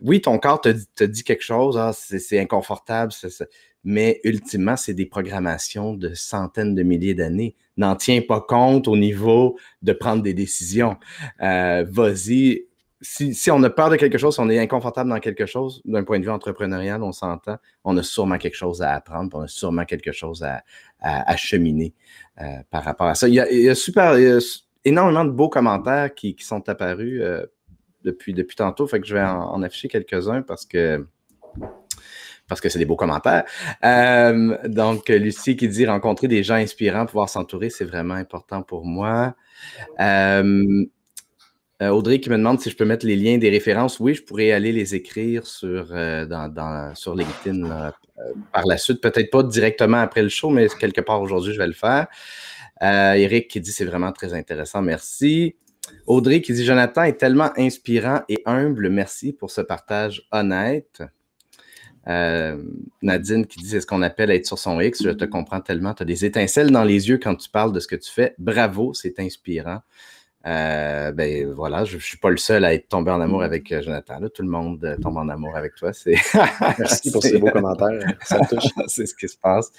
oui, 0.00 0.20
ton 0.20 0.38
corps 0.38 0.60
te, 0.60 0.74
te 0.94 1.04
dit 1.04 1.24
quelque 1.24 1.42
chose, 1.42 1.78
ah, 1.78 1.92
c'est 1.92 2.38
inconfortable, 2.38 3.12
mais 3.86 4.20
ultimement, 4.24 4.76
c'est 4.76 4.94
des 4.94 5.06
programmations 5.06 5.94
de 5.94 6.12
centaines 6.12 6.74
de 6.74 6.82
milliers 6.82 7.14
d'années. 7.14 7.54
N'en 7.76 7.96
tiens 7.96 8.20
pas 8.20 8.40
compte 8.40 8.88
au 8.88 8.96
niveau 8.96 9.56
de 9.82 9.92
prendre 9.92 10.22
des 10.22 10.34
décisions. 10.34 10.96
Euh, 11.40 11.86
Vas-y. 11.88 12.66
Si, 13.00 13.50
on 13.50 13.62
a 13.62 13.70
peur 13.70 13.90
de 13.90 13.96
quelque 13.96 14.18
chose, 14.18 14.34
si 14.34 14.40
on 14.40 14.48
est 14.48 14.58
inconfortable 14.58 15.10
dans 15.10 15.20
quelque 15.20 15.46
chose, 15.46 15.82
d'un 15.84 16.02
point 16.02 16.18
de 16.18 16.24
vue 16.24 16.30
entrepreneurial, 16.30 17.02
on 17.02 17.12
s'entend, 17.12 17.58
on 17.84 17.96
a 17.96 18.02
sûrement 18.02 18.38
quelque 18.38 18.56
chose 18.56 18.82
à 18.82 18.94
apprendre, 18.94 19.36
on 19.38 19.42
a 19.42 19.48
sûrement 19.48 19.84
quelque 19.84 20.12
chose 20.12 20.42
à, 20.42 20.64
à, 21.00 21.36
cheminer 21.36 21.94
euh, 22.40 22.44
par 22.70 22.82
rapport 22.82 23.06
à 23.06 23.14
ça. 23.14 23.28
Il 23.28 23.34
y 23.34 23.40
a, 23.40 23.48
il 23.52 23.60
y 23.62 23.68
a 23.68 23.74
super, 23.74 24.16
énormément 24.84 25.24
de 25.24 25.30
beaux 25.30 25.50
commentaires 25.50 26.12
qui, 26.14 26.34
qui 26.34 26.44
sont 26.44 26.68
apparus. 26.68 27.20
Euh, 27.20 27.46
depuis, 28.02 28.32
depuis 28.32 28.56
tantôt, 28.56 28.86
fait 28.86 29.00
que 29.00 29.06
je 29.06 29.14
vais 29.14 29.22
en, 29.22 29.62
afficher 29.62 29.88
quelques-uns 29.88 30.42
parce 30.42 30.64
que 30.64 31.04
parce 32.48 32.60
que 32.60 32.68
c'est 32.68 32.78
des 32.78 32.84
beaux 32.84 32.96
commentaires. 32.96 33.44
Euh, 33.84 34.56
donc, 34.68 35.08
Lucie 35.08 35.56
qui 35.56 35.68
dit 35.68 35.86
rencontrer 35.86 36.28
des 36.28 36.42
gens 36.42 36.54
inspirants, 36.54 37.06
pouvoir 37.06 37.28
s'entourer, 37.28 37.70
c'est 37.70 37.84
vraiment 37.84 38.14
important 38.14 38.62
pour 38.62 38.84
moi. 38.84 39.34
Euh, 40.00 40.84
euh, 41.82 41.90
Audrey 41.90 42.20
qui 42.20 42.30
me 42.30 42.38
demande 42.38 42.60
si 42.60 42.70
je 42.70 42.76
peux 42.76 42.86
mettre 42.86 43.04
les 43.04 43.16
liens 43.16 43.38
des 43.38 43.50
références. 43.50 44.00
Oui, 44.00 44.14
je 44.14 44.22
pourrais 44.22 44.52
aller 44.52 44.72
les 44.72 44.94
écrire 44.94 45.46
sur, 45.46 45.92
LinkedIn 45.92 47.92
par 48.52 48.66
la 48.66 48.78
suite. 48.78 49.02
Peut-être 49.02 49.30
pas 49.30 49.42
directement 49.42 49.98
après 49.98 50.22
le 50.22 50.28
show, 50.28 50.50
mais 50.50 50.68
quelque 50.68 51.00
part 51.00 51.20
aujourd'hui, 51.20 51.52
je 51.52 51.58
vais 51.58 51.66
le 51.66 51.74
faire. 51.74 52.06
Eric 52.80 53.48
qui 53.48 53.60
dit 53.60 53.72
c'est 53.72 53.84
vraiment 53.84 54.12
très 54.12 54.34
intéressant. 54.34 54.82
Merci. 54.82 55.56
Audrey 56.06 56.40
qui 56.40 56.52
dit 56.52 56.64
Jonathan 56.64 57.02
est 57.02 57.18
tellement 57.18 57.50
inspirant 57.56 58.20
et 58.28 58.38
humble. 58.46 58.88
Merci 58.88 59.32
pour 59.32 59.50
ce 59.50 59.60
partage 59.60 60.26
honnête. 60.32 61.02
Euh, 62.08 62.62
Nadine 63.02 63.46
qui 63.46 63.58
dit 63.58 63.68
c'est 63.68 63.80
ce 63.80 63.86
qu'on 63.86 64.02
appelle 64.02 64.30
être 64.30 64.46
sur 64.46 64.58
son 64.58 64.80
X. 64.80 65.02
Je 65.02 65.10
te 65.10 65.24
comprends 65.24 65.60
tellement. 65.60 65.94
Tu 65.94 66.02
as 66.02 66.06
des 66.06 66.24
étincelles 66.24 66.70
dans 66.70 66.84
les 66.84 67.08
yeux 67.08 67.18
quand 67.18 67.34
tu 67.34 67.48
parles 67.50 67.72
de 67.72 67.80
ce 67.80 67.88
que 67.88 67.96
tu 67.96 68.10
fais. 68.10 68.34
Bravo, 68.38 68.94
c'est 68.94 69.18
inspirant. 69.18 69.80
Euh, 70.46 71.10
ben 71.10 71.52
voilà, 71.52 71.84
je 71.84 71.96
ne 71.96 72.00
suis 72.00 72.18
pas 72.18 72.30
le 72.30 72.36
seul 72.36 72.64
à 72.64 72.72
être 72.72 72.88
tombé 72.88 73.10
en 73.10 73.20
amour 73.20 73.42
avec 73.42 73.72
euh, 73.72 73.82
Jonathan. 73.82 74.20
tout 74.32 74.42
le 74.42 74.48
monde 74.48 74.96
tombe 75.02 75.16
en 75.16 75.28
amour 75.28 75.56
avec 75.56 75.74
toi. 75.74 75.90
Merci 76.78 77.10
pour 77.10 77.20
ces 77.20 77.38
beaux 77.38 77.50
commentaires. 77.50 78.14
Ça 78.22 78.38
me 78.38 78.48
touche. 78.48 78.70
c'est 78.86 79.06
ce 79.06 79.14
qui 79.16 79.28
se 79.28 79.36
passe. 79.36 79.72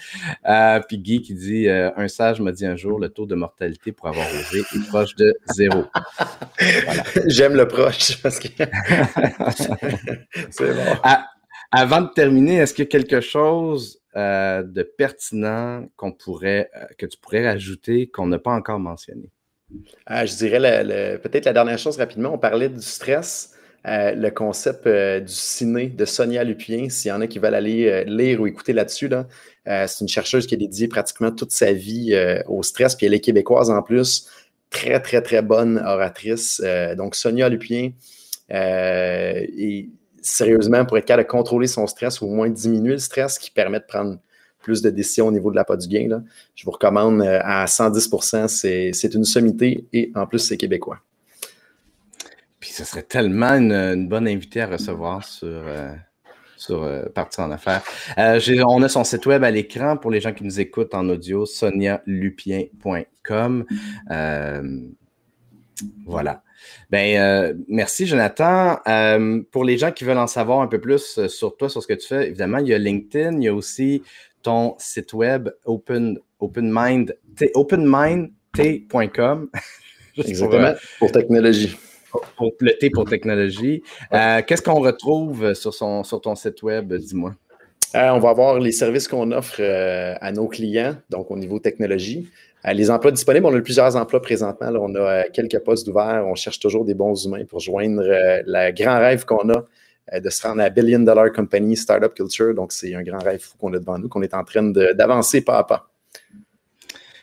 puis 0.89 0.97
Guy 0.97 1.21
qui 1.21 1.35
dit 1.35 1.69
Un 1.69 2.09
sage 2.09 2.41
m'a 2.41 2.51
dit 2.51 2.65
un 2.65 2.75
jour 2.75 2.99
le 2.99 3.07
taux 3.07 3.25
de 3.25 3.35
mortalité 3.35 3.93
pour 3.93 4.09
avoir 4.09 4.27
osé 4.27 4.59
est 4.59 4.87
proche 4.89 5.15
de 5.15 5.33
zéro. 5.53 5.85
J'aime 7.27 7.53
le 7.53 7.65
proche 7.69 8.21
parce 8.21 8.37
que 8.37 8.49
c'est 10.49 10.73
bon. 10.73 10.97
Avant 11.71 12.01
de 12.01 12.09
terminer, 12.09 12.57
est-ce 12.57 12.73
qu'il 12.73 12.85
y 12.85 12.87
a 12.87 12.91
quelque 12.91 13.21
chose 13.21 14.01
de 14.15 14.83
pertinent 14.97 15.87
qu'on 15.95 16.11
pourrait, 16.11 16.71
que 16.97 17.05
tu 17.05 17.19
pourrais 17.19 17.45
ajouter 17.45 18.07
qu'on 18.07 18.25
n'a 18.25 18.39
pas 18.39 18.51
encore 18.51 18.79
mentionné? 18.79 19.29
Ah, 20.05 20.25
je 20.25 20.35
dirais 20.35 20.59
peut-être 21.19 21.45
la 21.45 21.53
dernière 21.53 21.77
chose 21.77 21.97
rapidement, 21.97 22.33
on 22.33 22.37
parlait 22.39 22.69
du 22.69 22.81
stress. 22.81 23.57
Euh, 23.87 24.11
le 24.13 24.31
concept 24.31 24.85
euh, 24.85 25.21
du 25.21 25.31
ciné 25.31 25.87
de 25.87 26.03
Sonia 26.03 26.43
Lupien, 26.43 26.89
s'il 26.89 27.09
y 27.09 27.11
en 27.13 27.21
a 27.21 27.27
qui 27.27 27.39
veulent 27.39 27.55
aller 27.55 27.87
euh, 27.87 28.03
lire 28.03 28.41
ou 28.41 28.47
écouter 28.47 28.73
là-dessus, 28.73 29.07
là, 29.07 29.27
c'est 29.65 30.01
une 30.01 30.07
chercheuse 30.07 30.47
qui 30.47 30.55
a 30.55 30.57
dédié 30.57 30.87
pratiquement 30.87 31.31
toute 31.31 31.51
sa 31.51 31.73
vie 31.73 32.17
au 32.47 32.63
stress, 32.63 32.95
puis 32.95 33.05
elle 33.05 33.13
est 33.13 33.19
québécoise 33.19 33.69
en 33.69 33.81
plus, 33.81 34.29
très, 34.69 35.01
très, 35.01 35.21
très 35.21 35.41
bonne 35.41 35.77
oratrice. 35.77 36.61
donc, 36.95 37.15
Sonia 37.15 37.49
Lupien, 37.49 37.91
et 38.49 39.89
sérieusement, 40.27 40.85
pour 40.85 40.97
être 40.97 41.05
capable 41.05 41.27
de 41.27 41.31
contrôler 41.31 41.67
son 41.67 41.85
stress 41.87 42.19
ou 42.21 42.25
au 42.25 42.29
moins 42.29 42.49
diminuer 42.49 42.93
le 42.93 42.99
stress 42.99 43.37
qui 43.39 43.51
permet 43.51 43.79
de 43.79 43.85
prendre 43.85 44.17
plus 44.59 44.81
de 44.81 44.89
décisions 44.89 45.27
au 45.27 45.31
niveau 45.31 45.51
de 45.51 45.55
la 45.55 45.63
du 45.77 45.87
gain. 45.87 46.23
Je 46.55 46.65
vous 46.65 46.71
recommande 46.71 47.21
euh, 47.21 47.39
à 47.43 47.65
110% 47.65 48.47
c'est 48.47 49.13
une 49.13 49.23
sommité 49.23 49.85
et 49.93 50.11
en 50.15 50.25
plus, 50.27 50.39
c'est 50.39 50.57
québécois. 50.57 50.99
Puis 52.59 52.71
ce 52.71 52.83
serait 52.83 53.03
tellement 53.03 53.53
une, 53.53 54.09
bonne 54.09 54.27
invitée 54.27 54.61
à 54.61 54.67
recevoir 54.67 55.23
sur, 55.23 55.47
euh, 55.47 55.93
sur 56.57 56.83
euh, 56.83 57.03
Partir 57.13 57.45
en 57.45 57.51
affaires. 57.51 57.83
on 58.17 58.83
a 58.83 58.89
son 58.89 59.03
site 59.03 59.27
web 59.27 59.43
à 59.43 59.51
l'écran 59.51 59.95
pour 59.95 60.09
les 60.11 60.19
gens 60.19 60.33
qui 60.33 60.43
nous 60.43 60.59
écoutent 60.59 60.95
en 60.95 61.07
audio, 61.07 61.45
sonialupien.com. 61.45 63.65
voilà. 66.05 66.43
Ben, 66.89 67.55
merci, 67.67 68.05
Jonathan. 68.05 68.77
pour 69.51 69.63
les 69.63 69.77
gens 69.77 69.91
qui 69.91 70.03
veulent 70.03 70.17
en 70.17 70.27
savoir 70.27 70.61
un 70.61 70.67
peu 70.67 70.79
plus 70.79 71.27
sur 71.27 71.57
toi, 71.57 71.69
sur 71.69 71.81
ce 71.81 71.87
que 71.87 71.93
tu 71.93 72.07
fais, 72.07 72.27
évidemment, 72.27 72.59
il 72.59 72.67
y 72.67 72.73
a 72.73 72.77
LinkedIn, 72.77 73.37
il 73.37 73.43
y 73.43 73.47
a 73.47 73.53
aussi 73.53 74.03
ton 74.41 74.75
site 74.77 75.13
web 75.13 75.49
open, 75.65 76.19
openmind, 76.39 77.15
openmindt.com. 77.53 79.49
Exactement, 80.17 80.73
pour, 80.99 81.11
technologie. 81.11 81.77
Pour, 82.37 82.53
le 82.59 82.71
T 82.77 82.89
pour 82.89 83.05
technologie. 83.05 83.83
Euh, 84.13 84.41
qu'est-ce 84.45 84.61
qu'on 84.61 84.79
retrouve 84.79 85.53
sur, 85.53 85.73
son, 85.73 86.03
sur 86.03 86.21
ton 86.21 86.35
site 86.35 86.63
web, 86.63 86.93
dis-moi? 86.93 87.35
Euh, 87.95 88.09
on 88.09 88.19
va 88.19 88.29
avoir 88.29 88.59
les 88.59 88.71
services 88.71 89.07
qu'on 89.07 89.31
offre 89.31 89.57
euh, 89.59 90.15
à 90.19 90.31
nos 90.31 90.47
clients, 90.47 90.95
donc 91.09 91.31
au 91.31 91.37
niveau 91.37 91.59
technologie. 91.59 92.29
Les 92.73 92.91
emplois 92.91 93.11
disponibles, 93.11 93.45
on 93.45 93.55
a 93.55 93.61
plusieurs 93.61 93.95
emplois 93.95 94.21
présentement. 94.21 94.71
on 94.79 94.93
a 94.95 95.23
quelques 95.29 95.59
postes 95.59 95.87
ouverts. 95.87 96.25
On 96.27 96.35
cherche 96.35 96.59
toujours 96.59 96.85
des 96.85 96.93
bons 96.93 97.25
humains 97.25 97.45
pour 97.45 97.59
joindre 97.59 98.01
le 98.03 98.71
grand 98.71 98.99
rêve 98.99 99.25
qu'on 99.25 99.49
a 99.49 99.65
euh, 100.13 100.19
de 100.19 100.29
se 100.29 100.45
rendre 100.45 100.61
à 100.61 100.69
Billion 100.69 100.99
Dollar 100.99 101.31
Company, 101.31 101.75
Startup 101.75 102.13
Culture. 102.13 102.53
Donc, 102.53 102.71
c'est 102.71 102.93
un 102.95 103.03
grand 103.03 103.19
rêve 103.19 103.45
qu'on 103.59 103.73
a 103.73 103.79
devant 103.79 103.97
nous, 103.97 104.07
qu'on 104.07 104.21
est 104.21 104.33
en 104.33 104.43
train 104.43 104.63
d'avancer 104.63 105.41
pas 105.41 105.57
à 105.57 105.63
pas. 105.63 105.89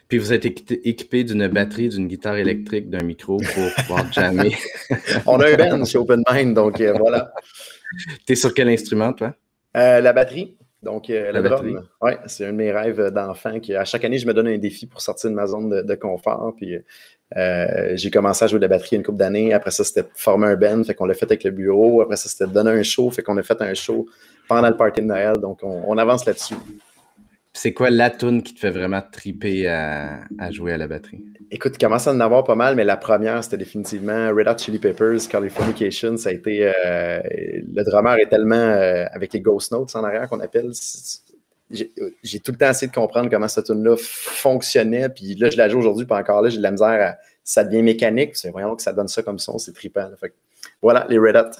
Puis 0.08 0.18
vous 0.18 0.34
êtes 0.34 0.44
équipé 0.44 1.24
d'une 1.24 1.48
batterie, 1.48 1.88
d'une 1.88 2.06
guitare 2.06 2.36
électrique, 2.36 2.90
d'un 2.90 3.02
micro 3.02 3.38
pour 3.38 3.74
pouvoir 3.74 4.12
jammer. 4.12 4.54
On 5.26 5.40
a 5.40 5.48
un 5.48 5.56
band 5.56 5.84
chez 5.86 5.96
Open 5.96 6.22
Mind, 6.30 6.54
donc 6.54 6.78
euh, 6.80 6.92
voilà. 6.92 7.32
Tu 8.26 8.34
es 8.34 8.36
sur 8.36 8.52
quel 8.52 8.68
instrument, 8.68 9.14
toi? 9.14 9.34
Euh, 9.78 10.02
la 10.02 10.12
batterie. 10.12 10.58
Donc, 10.84 11.08
la 11.08 11.40
batterie. 11.42 11.74
Oui, 12.02 12.12
c'est 12.26 12.46
un 12.46 12.52
de 12.52 12.56
mes 12.56 12.70
rêves 12.70 13.10
d'enfant. 13.10 13.58
À 13.76 13.84
chaque 13.84 14.04
année, 14.04 14.18
je 14.18 14.26
me 14.26 14.34
donne 14.34 14.48
un 14.48 14.58
défi 14.58 14.86
pour 14.86 15.00
sortir 15.00 15.30
de 15.30 15.34
ma 15.34 15.46
zone 15.46 15.70
de, 15.70 15.82
de 15.82 15.94
confort. 15.94 16.54
Puis 16.56 16.78
euh, 17.36 17.92
j'ai 17.94 18.10
commencé 18.10 18.44
à 18.44 18.48
jouer 18.48 18.58
de 18.58 18.64
la 18.64 18.68
batterie 18.68 18.96
une 18.96 19.02
couple 19.02 19.18
d'années. 19.18 19.52
Après 19.52 19.70
ça, 19.70 19.82
c'était 19.82 20.08
former 20.14 20.48
un 20.48 20.56
band, 20.56 20.84
fait 20.84 20.94
qu'on 20.94 21.06
l'a 21.06 21.14
fait 21.14 21.26
avec 21.26 21.44
le 21.44 21.50
bureau. 21.50 22.02
Après 22.02 22.16
ça, 22.16 22.28
c'était 22.28 22.46
donner 22.46 22.70
un 22.70 22.82
show, 22.82 23.10
fait 23.10 23.22
qu'on 23.22 23.36
a 23.36 23.42
fait 23.42 23.60
un 23.60 23.74
show 23.74 24.06
pendant 24.48 24.68
le 24.68 24.76
party 24.76 25.00
de 25.00 25.06
Noël. 25.06 25.36
Donc, 25.38 25.60
on, 25.62 25.98
avance 25.98 26.26
là-dessus. 26.26 26.54
C'est 27.56 27.72
quoi 27.72 27.88
la 27.88 28.10
tune 28.10 28.42
qui 28.42 28.52
te 28.52 28.58
fait 28.58 28.70
vraiment 28.70 29.00
triper 29.00 29.68
à, 29.68 30.50
jouer 30.50 30.72
à 30.72 30.76
la 30.76 30.88
batterie? 30.88 31.24
Écoute, 31.52 31.74
il 31.76 31.78
commence 31.78 32.08
à 32.08 32.12
en 32.12 32.18
avoir 32.18 32.42
pas 32.42 32.56
mal, 32.56 32.74
mais 32.74 32.82
la 32.82 32.96
première, 32.96 33.44
c'était 33.44 33.56
définitivement 33.56 34.30
Red 34.34 34.48
Hot 34.48 34.58
Chili 34.58 34.80
Peppers, 34.80 35.28
Californication. 35.30 36.16
Ça 36.16 36.30
a 36.30 36.32
été. 36.32 36.66
Euh, 36.66 37.20
le 37.22 37.84
drummer 37.84 38.18
est 38.18 38.28
tellement 38.28 38.56
euh, 38.56 39.06
avec 39.12 39.32
les 39.32 39.40
ghost 39.40 39.70
notes 39.70 39.94
en 39.94 40.02
arrière 40.02 40.28
qu'on 40.28 40.40
appelle. 40.40 40.72
J'ai 41.70 42.40
tout 42.40 42.50
le 42.50 42.58
temps 42.58 42.70
essayé 42.70 42.88
de 42.88 42.94
comprendre 42.94 43.30
comment 43.30 43.48
cette 43.48 43.66
tune-là 43.66 43.94
fonctionnait. 43.98 45.08
Puis 45.08 45.36
là, 45.36 45.48
je 45.48 45.56
la 45.56 45.68
joue 45.68 45.78
aujourd'hui, 45.78 46.06
pas 46.06 46.18
encore 46.18 46.42
là, 46.42 46.50
j'ai 46.50 46.58
de 46.58 46.62
la 46.62 46.72
misère 46.72 46.88
à. 46.88 47.16
Ça 47.44 47.62
devient 47.62 47.82
mécanique. 47.82 48.36
C'est 48.36 48.50
vraiment 48.50 48.74
que 48.74 48.82
ça 48.82 48.92
donne 48.92 49.08
ça 49.08 49.22
comme 49.22 49.38
son, 49.38 49.58
c'est 49.58 49.72
trippant. 49.72 50.10
voilà, 50.82 51.06
les 51.08 51.18
Red 51.18 51.36
Hot. 51.36 51.50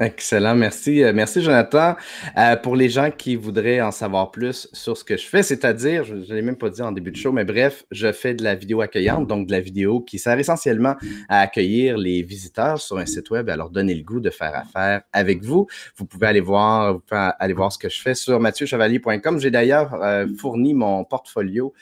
Excellent, 0.00 0.54
merci. 0.54 1.02
Euh, 1.02 1.12
merci, 1.14 1.42
Jonathan. 1.42 1.94
Euh, 2.38 2.56
pour 2.56 2.74
les 2.74 2.88
gens 2.88 3.10
qui 3.10 3.36
voudraient 3.36 3.82
en 3.82 3.90
savoir 3.90 4.30
plus 4.30 4.66
sur 4.72 4.96
ce 4.96 5.04
que 5.04 5.18
je 5.18 5.26
fais, 5.26 5.42
c'est-à-dire, 5.42 6.04
je 6.04 6.14
ne 6.14 6.34
l'ai 6.34 6.40
même 6.40 6.56
pas 6.56 6.70
dit 6.70 6.80
en 6.80 6.90
début 6.90 7.10
de 7.10 7.16
show, 7.18 7.32
mais 7.32 7.44
bref, 7.44 7.84
je 7.90 8.10
fais 8.10 8.32
de 8.32 8.42
la 8.42 8.54
vidéo 8.54 8.80
accueillante, 8.80 9.26
donc 9.26 9.46
de 9.46 9.52
la 9.52 9.60
vidéo 9.60 10.00
qui 10.00 10.18
sert 10.18 10.38
essentiellement 10.38 10.94
à 11.28 11.40
accueillir 11.40 11.98
les 11.98 12.22
visiteurs 12.22 12.80
sur 12.80 12.96
un 12.96 13.04
site 13.04 13.28
web, 13.28 13.50
à 13.50 13.56
leur 13.56 13.68
donner 13.68 13.94
le 13.94 14.02
goût 14.02 14.20
de 14.20 14.30
faire 14.30 14.54
affaire 14.56 15.02
avec 15.12 15.44
vous. 15.44 15.66
Vous 15.96 16.06
pouvez 16.06 16.28
aller 16.28 16.40
voir, 16.40 16.94
vous 16.94 17.00
pouvez 17.00 17.32
aller 17.38 17.52
voir 17.52 17.70
ce 17.70 17.76
que 17.76 17.90
je 17.90 18.00
fais 18.00 18.14
sur 18.14 18.40
mathieuchevalier.com. 18.40 19.38
J'ai 19.38 19.50
d'ailleurs 19.50 19.92
euh, 20.02 20.26
fourni 20.38 20.72
mon 20.72 21.04
portfolio 21.04 21.74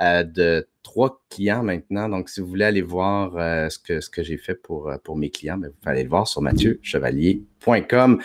de 0.00 0.66
trois 0.82 1.22
clients 1.30 1.62
maintenant. 1.62 2.08
Donc, 2.08 2.28
si 2.28 2.40
vous 2.40 2.46
voulez 2.46 2.64
aller 2.64 2.82
voir 2.82 3.36
euh, 3.36 3.68
ce 3.68 3.78
que, 3.78 4.00
ce 4.00 4.10
que 4.10 4.22
j'ai 4.22 4.36
fait 4.36 4.54
pour, 4.54 4.88
euh, 4.88 4.96
pour 5.02 5.16
mes 5.16 5.30
clients, 5.30 5.56
ben, 5.56 5.68
vous 5.68 5.74
pouvez 5.80 5.92
aller 5.92 6.02
le 6.02 6.08
voir 6.08 6.26
sur 6.26 6.42
mathieuchevalier.com. 6.42 8.20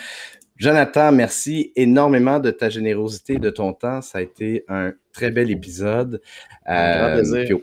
Jonathan, 0.56 1.12
merci 1.12 1.72
énormément 1.76 2.40
de 2.40 2.50
ta 2.50 2.68
générosité 2.68 3.34
et 3.34 3.38
de 3.38 3.50
ton 3.50 3.72
temps. 3.72 4.02
Ça 4.02 4.18
a 4.18 4.20
été 4.22 4.64
un 4.68 4.92
très 5.12 5.30
bel 5.30 5.50
épisode. 5.50 6.20
Un 6.66 6.98
grand 6.98 7.08
euh, 7.08 7.14
plaisir. 7.14 7.58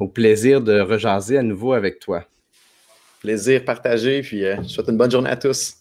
Au, 0.00 0.08
plaisir 0.08 0.60
de 0.60 0.80
rejaser 0.80 1.38
à 1.38 1.42
nouveau 1.42 1.72
avec 1.74 2.00
toi. 2.00 2.24
Plaisir 3.20 3.64
partagé, 3.64 4.22
puis 4.22 4.42
je 4.42 4.68
souhaite 4.68 4.88
une 4.88 4.96
bonne 4.96 5.10
journée 5.10 5.30
à 5.30 5.36
tous. 5.36 5.74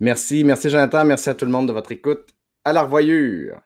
Merci, 0.00 0.44
merci 0.44 0.68
Jonathan, 0.68 1.04
merci 1.04 1.30
à 1.30 1.34
tout 1.34 1.44
le 1.44 1.50
monde 1.50 1.68
de 1.68 1.72
votre 1.72 1.92
écoute. 1.92 2.26
À 2.64 2.72
la 2.72 2.82
revoyure! 2.82 3.60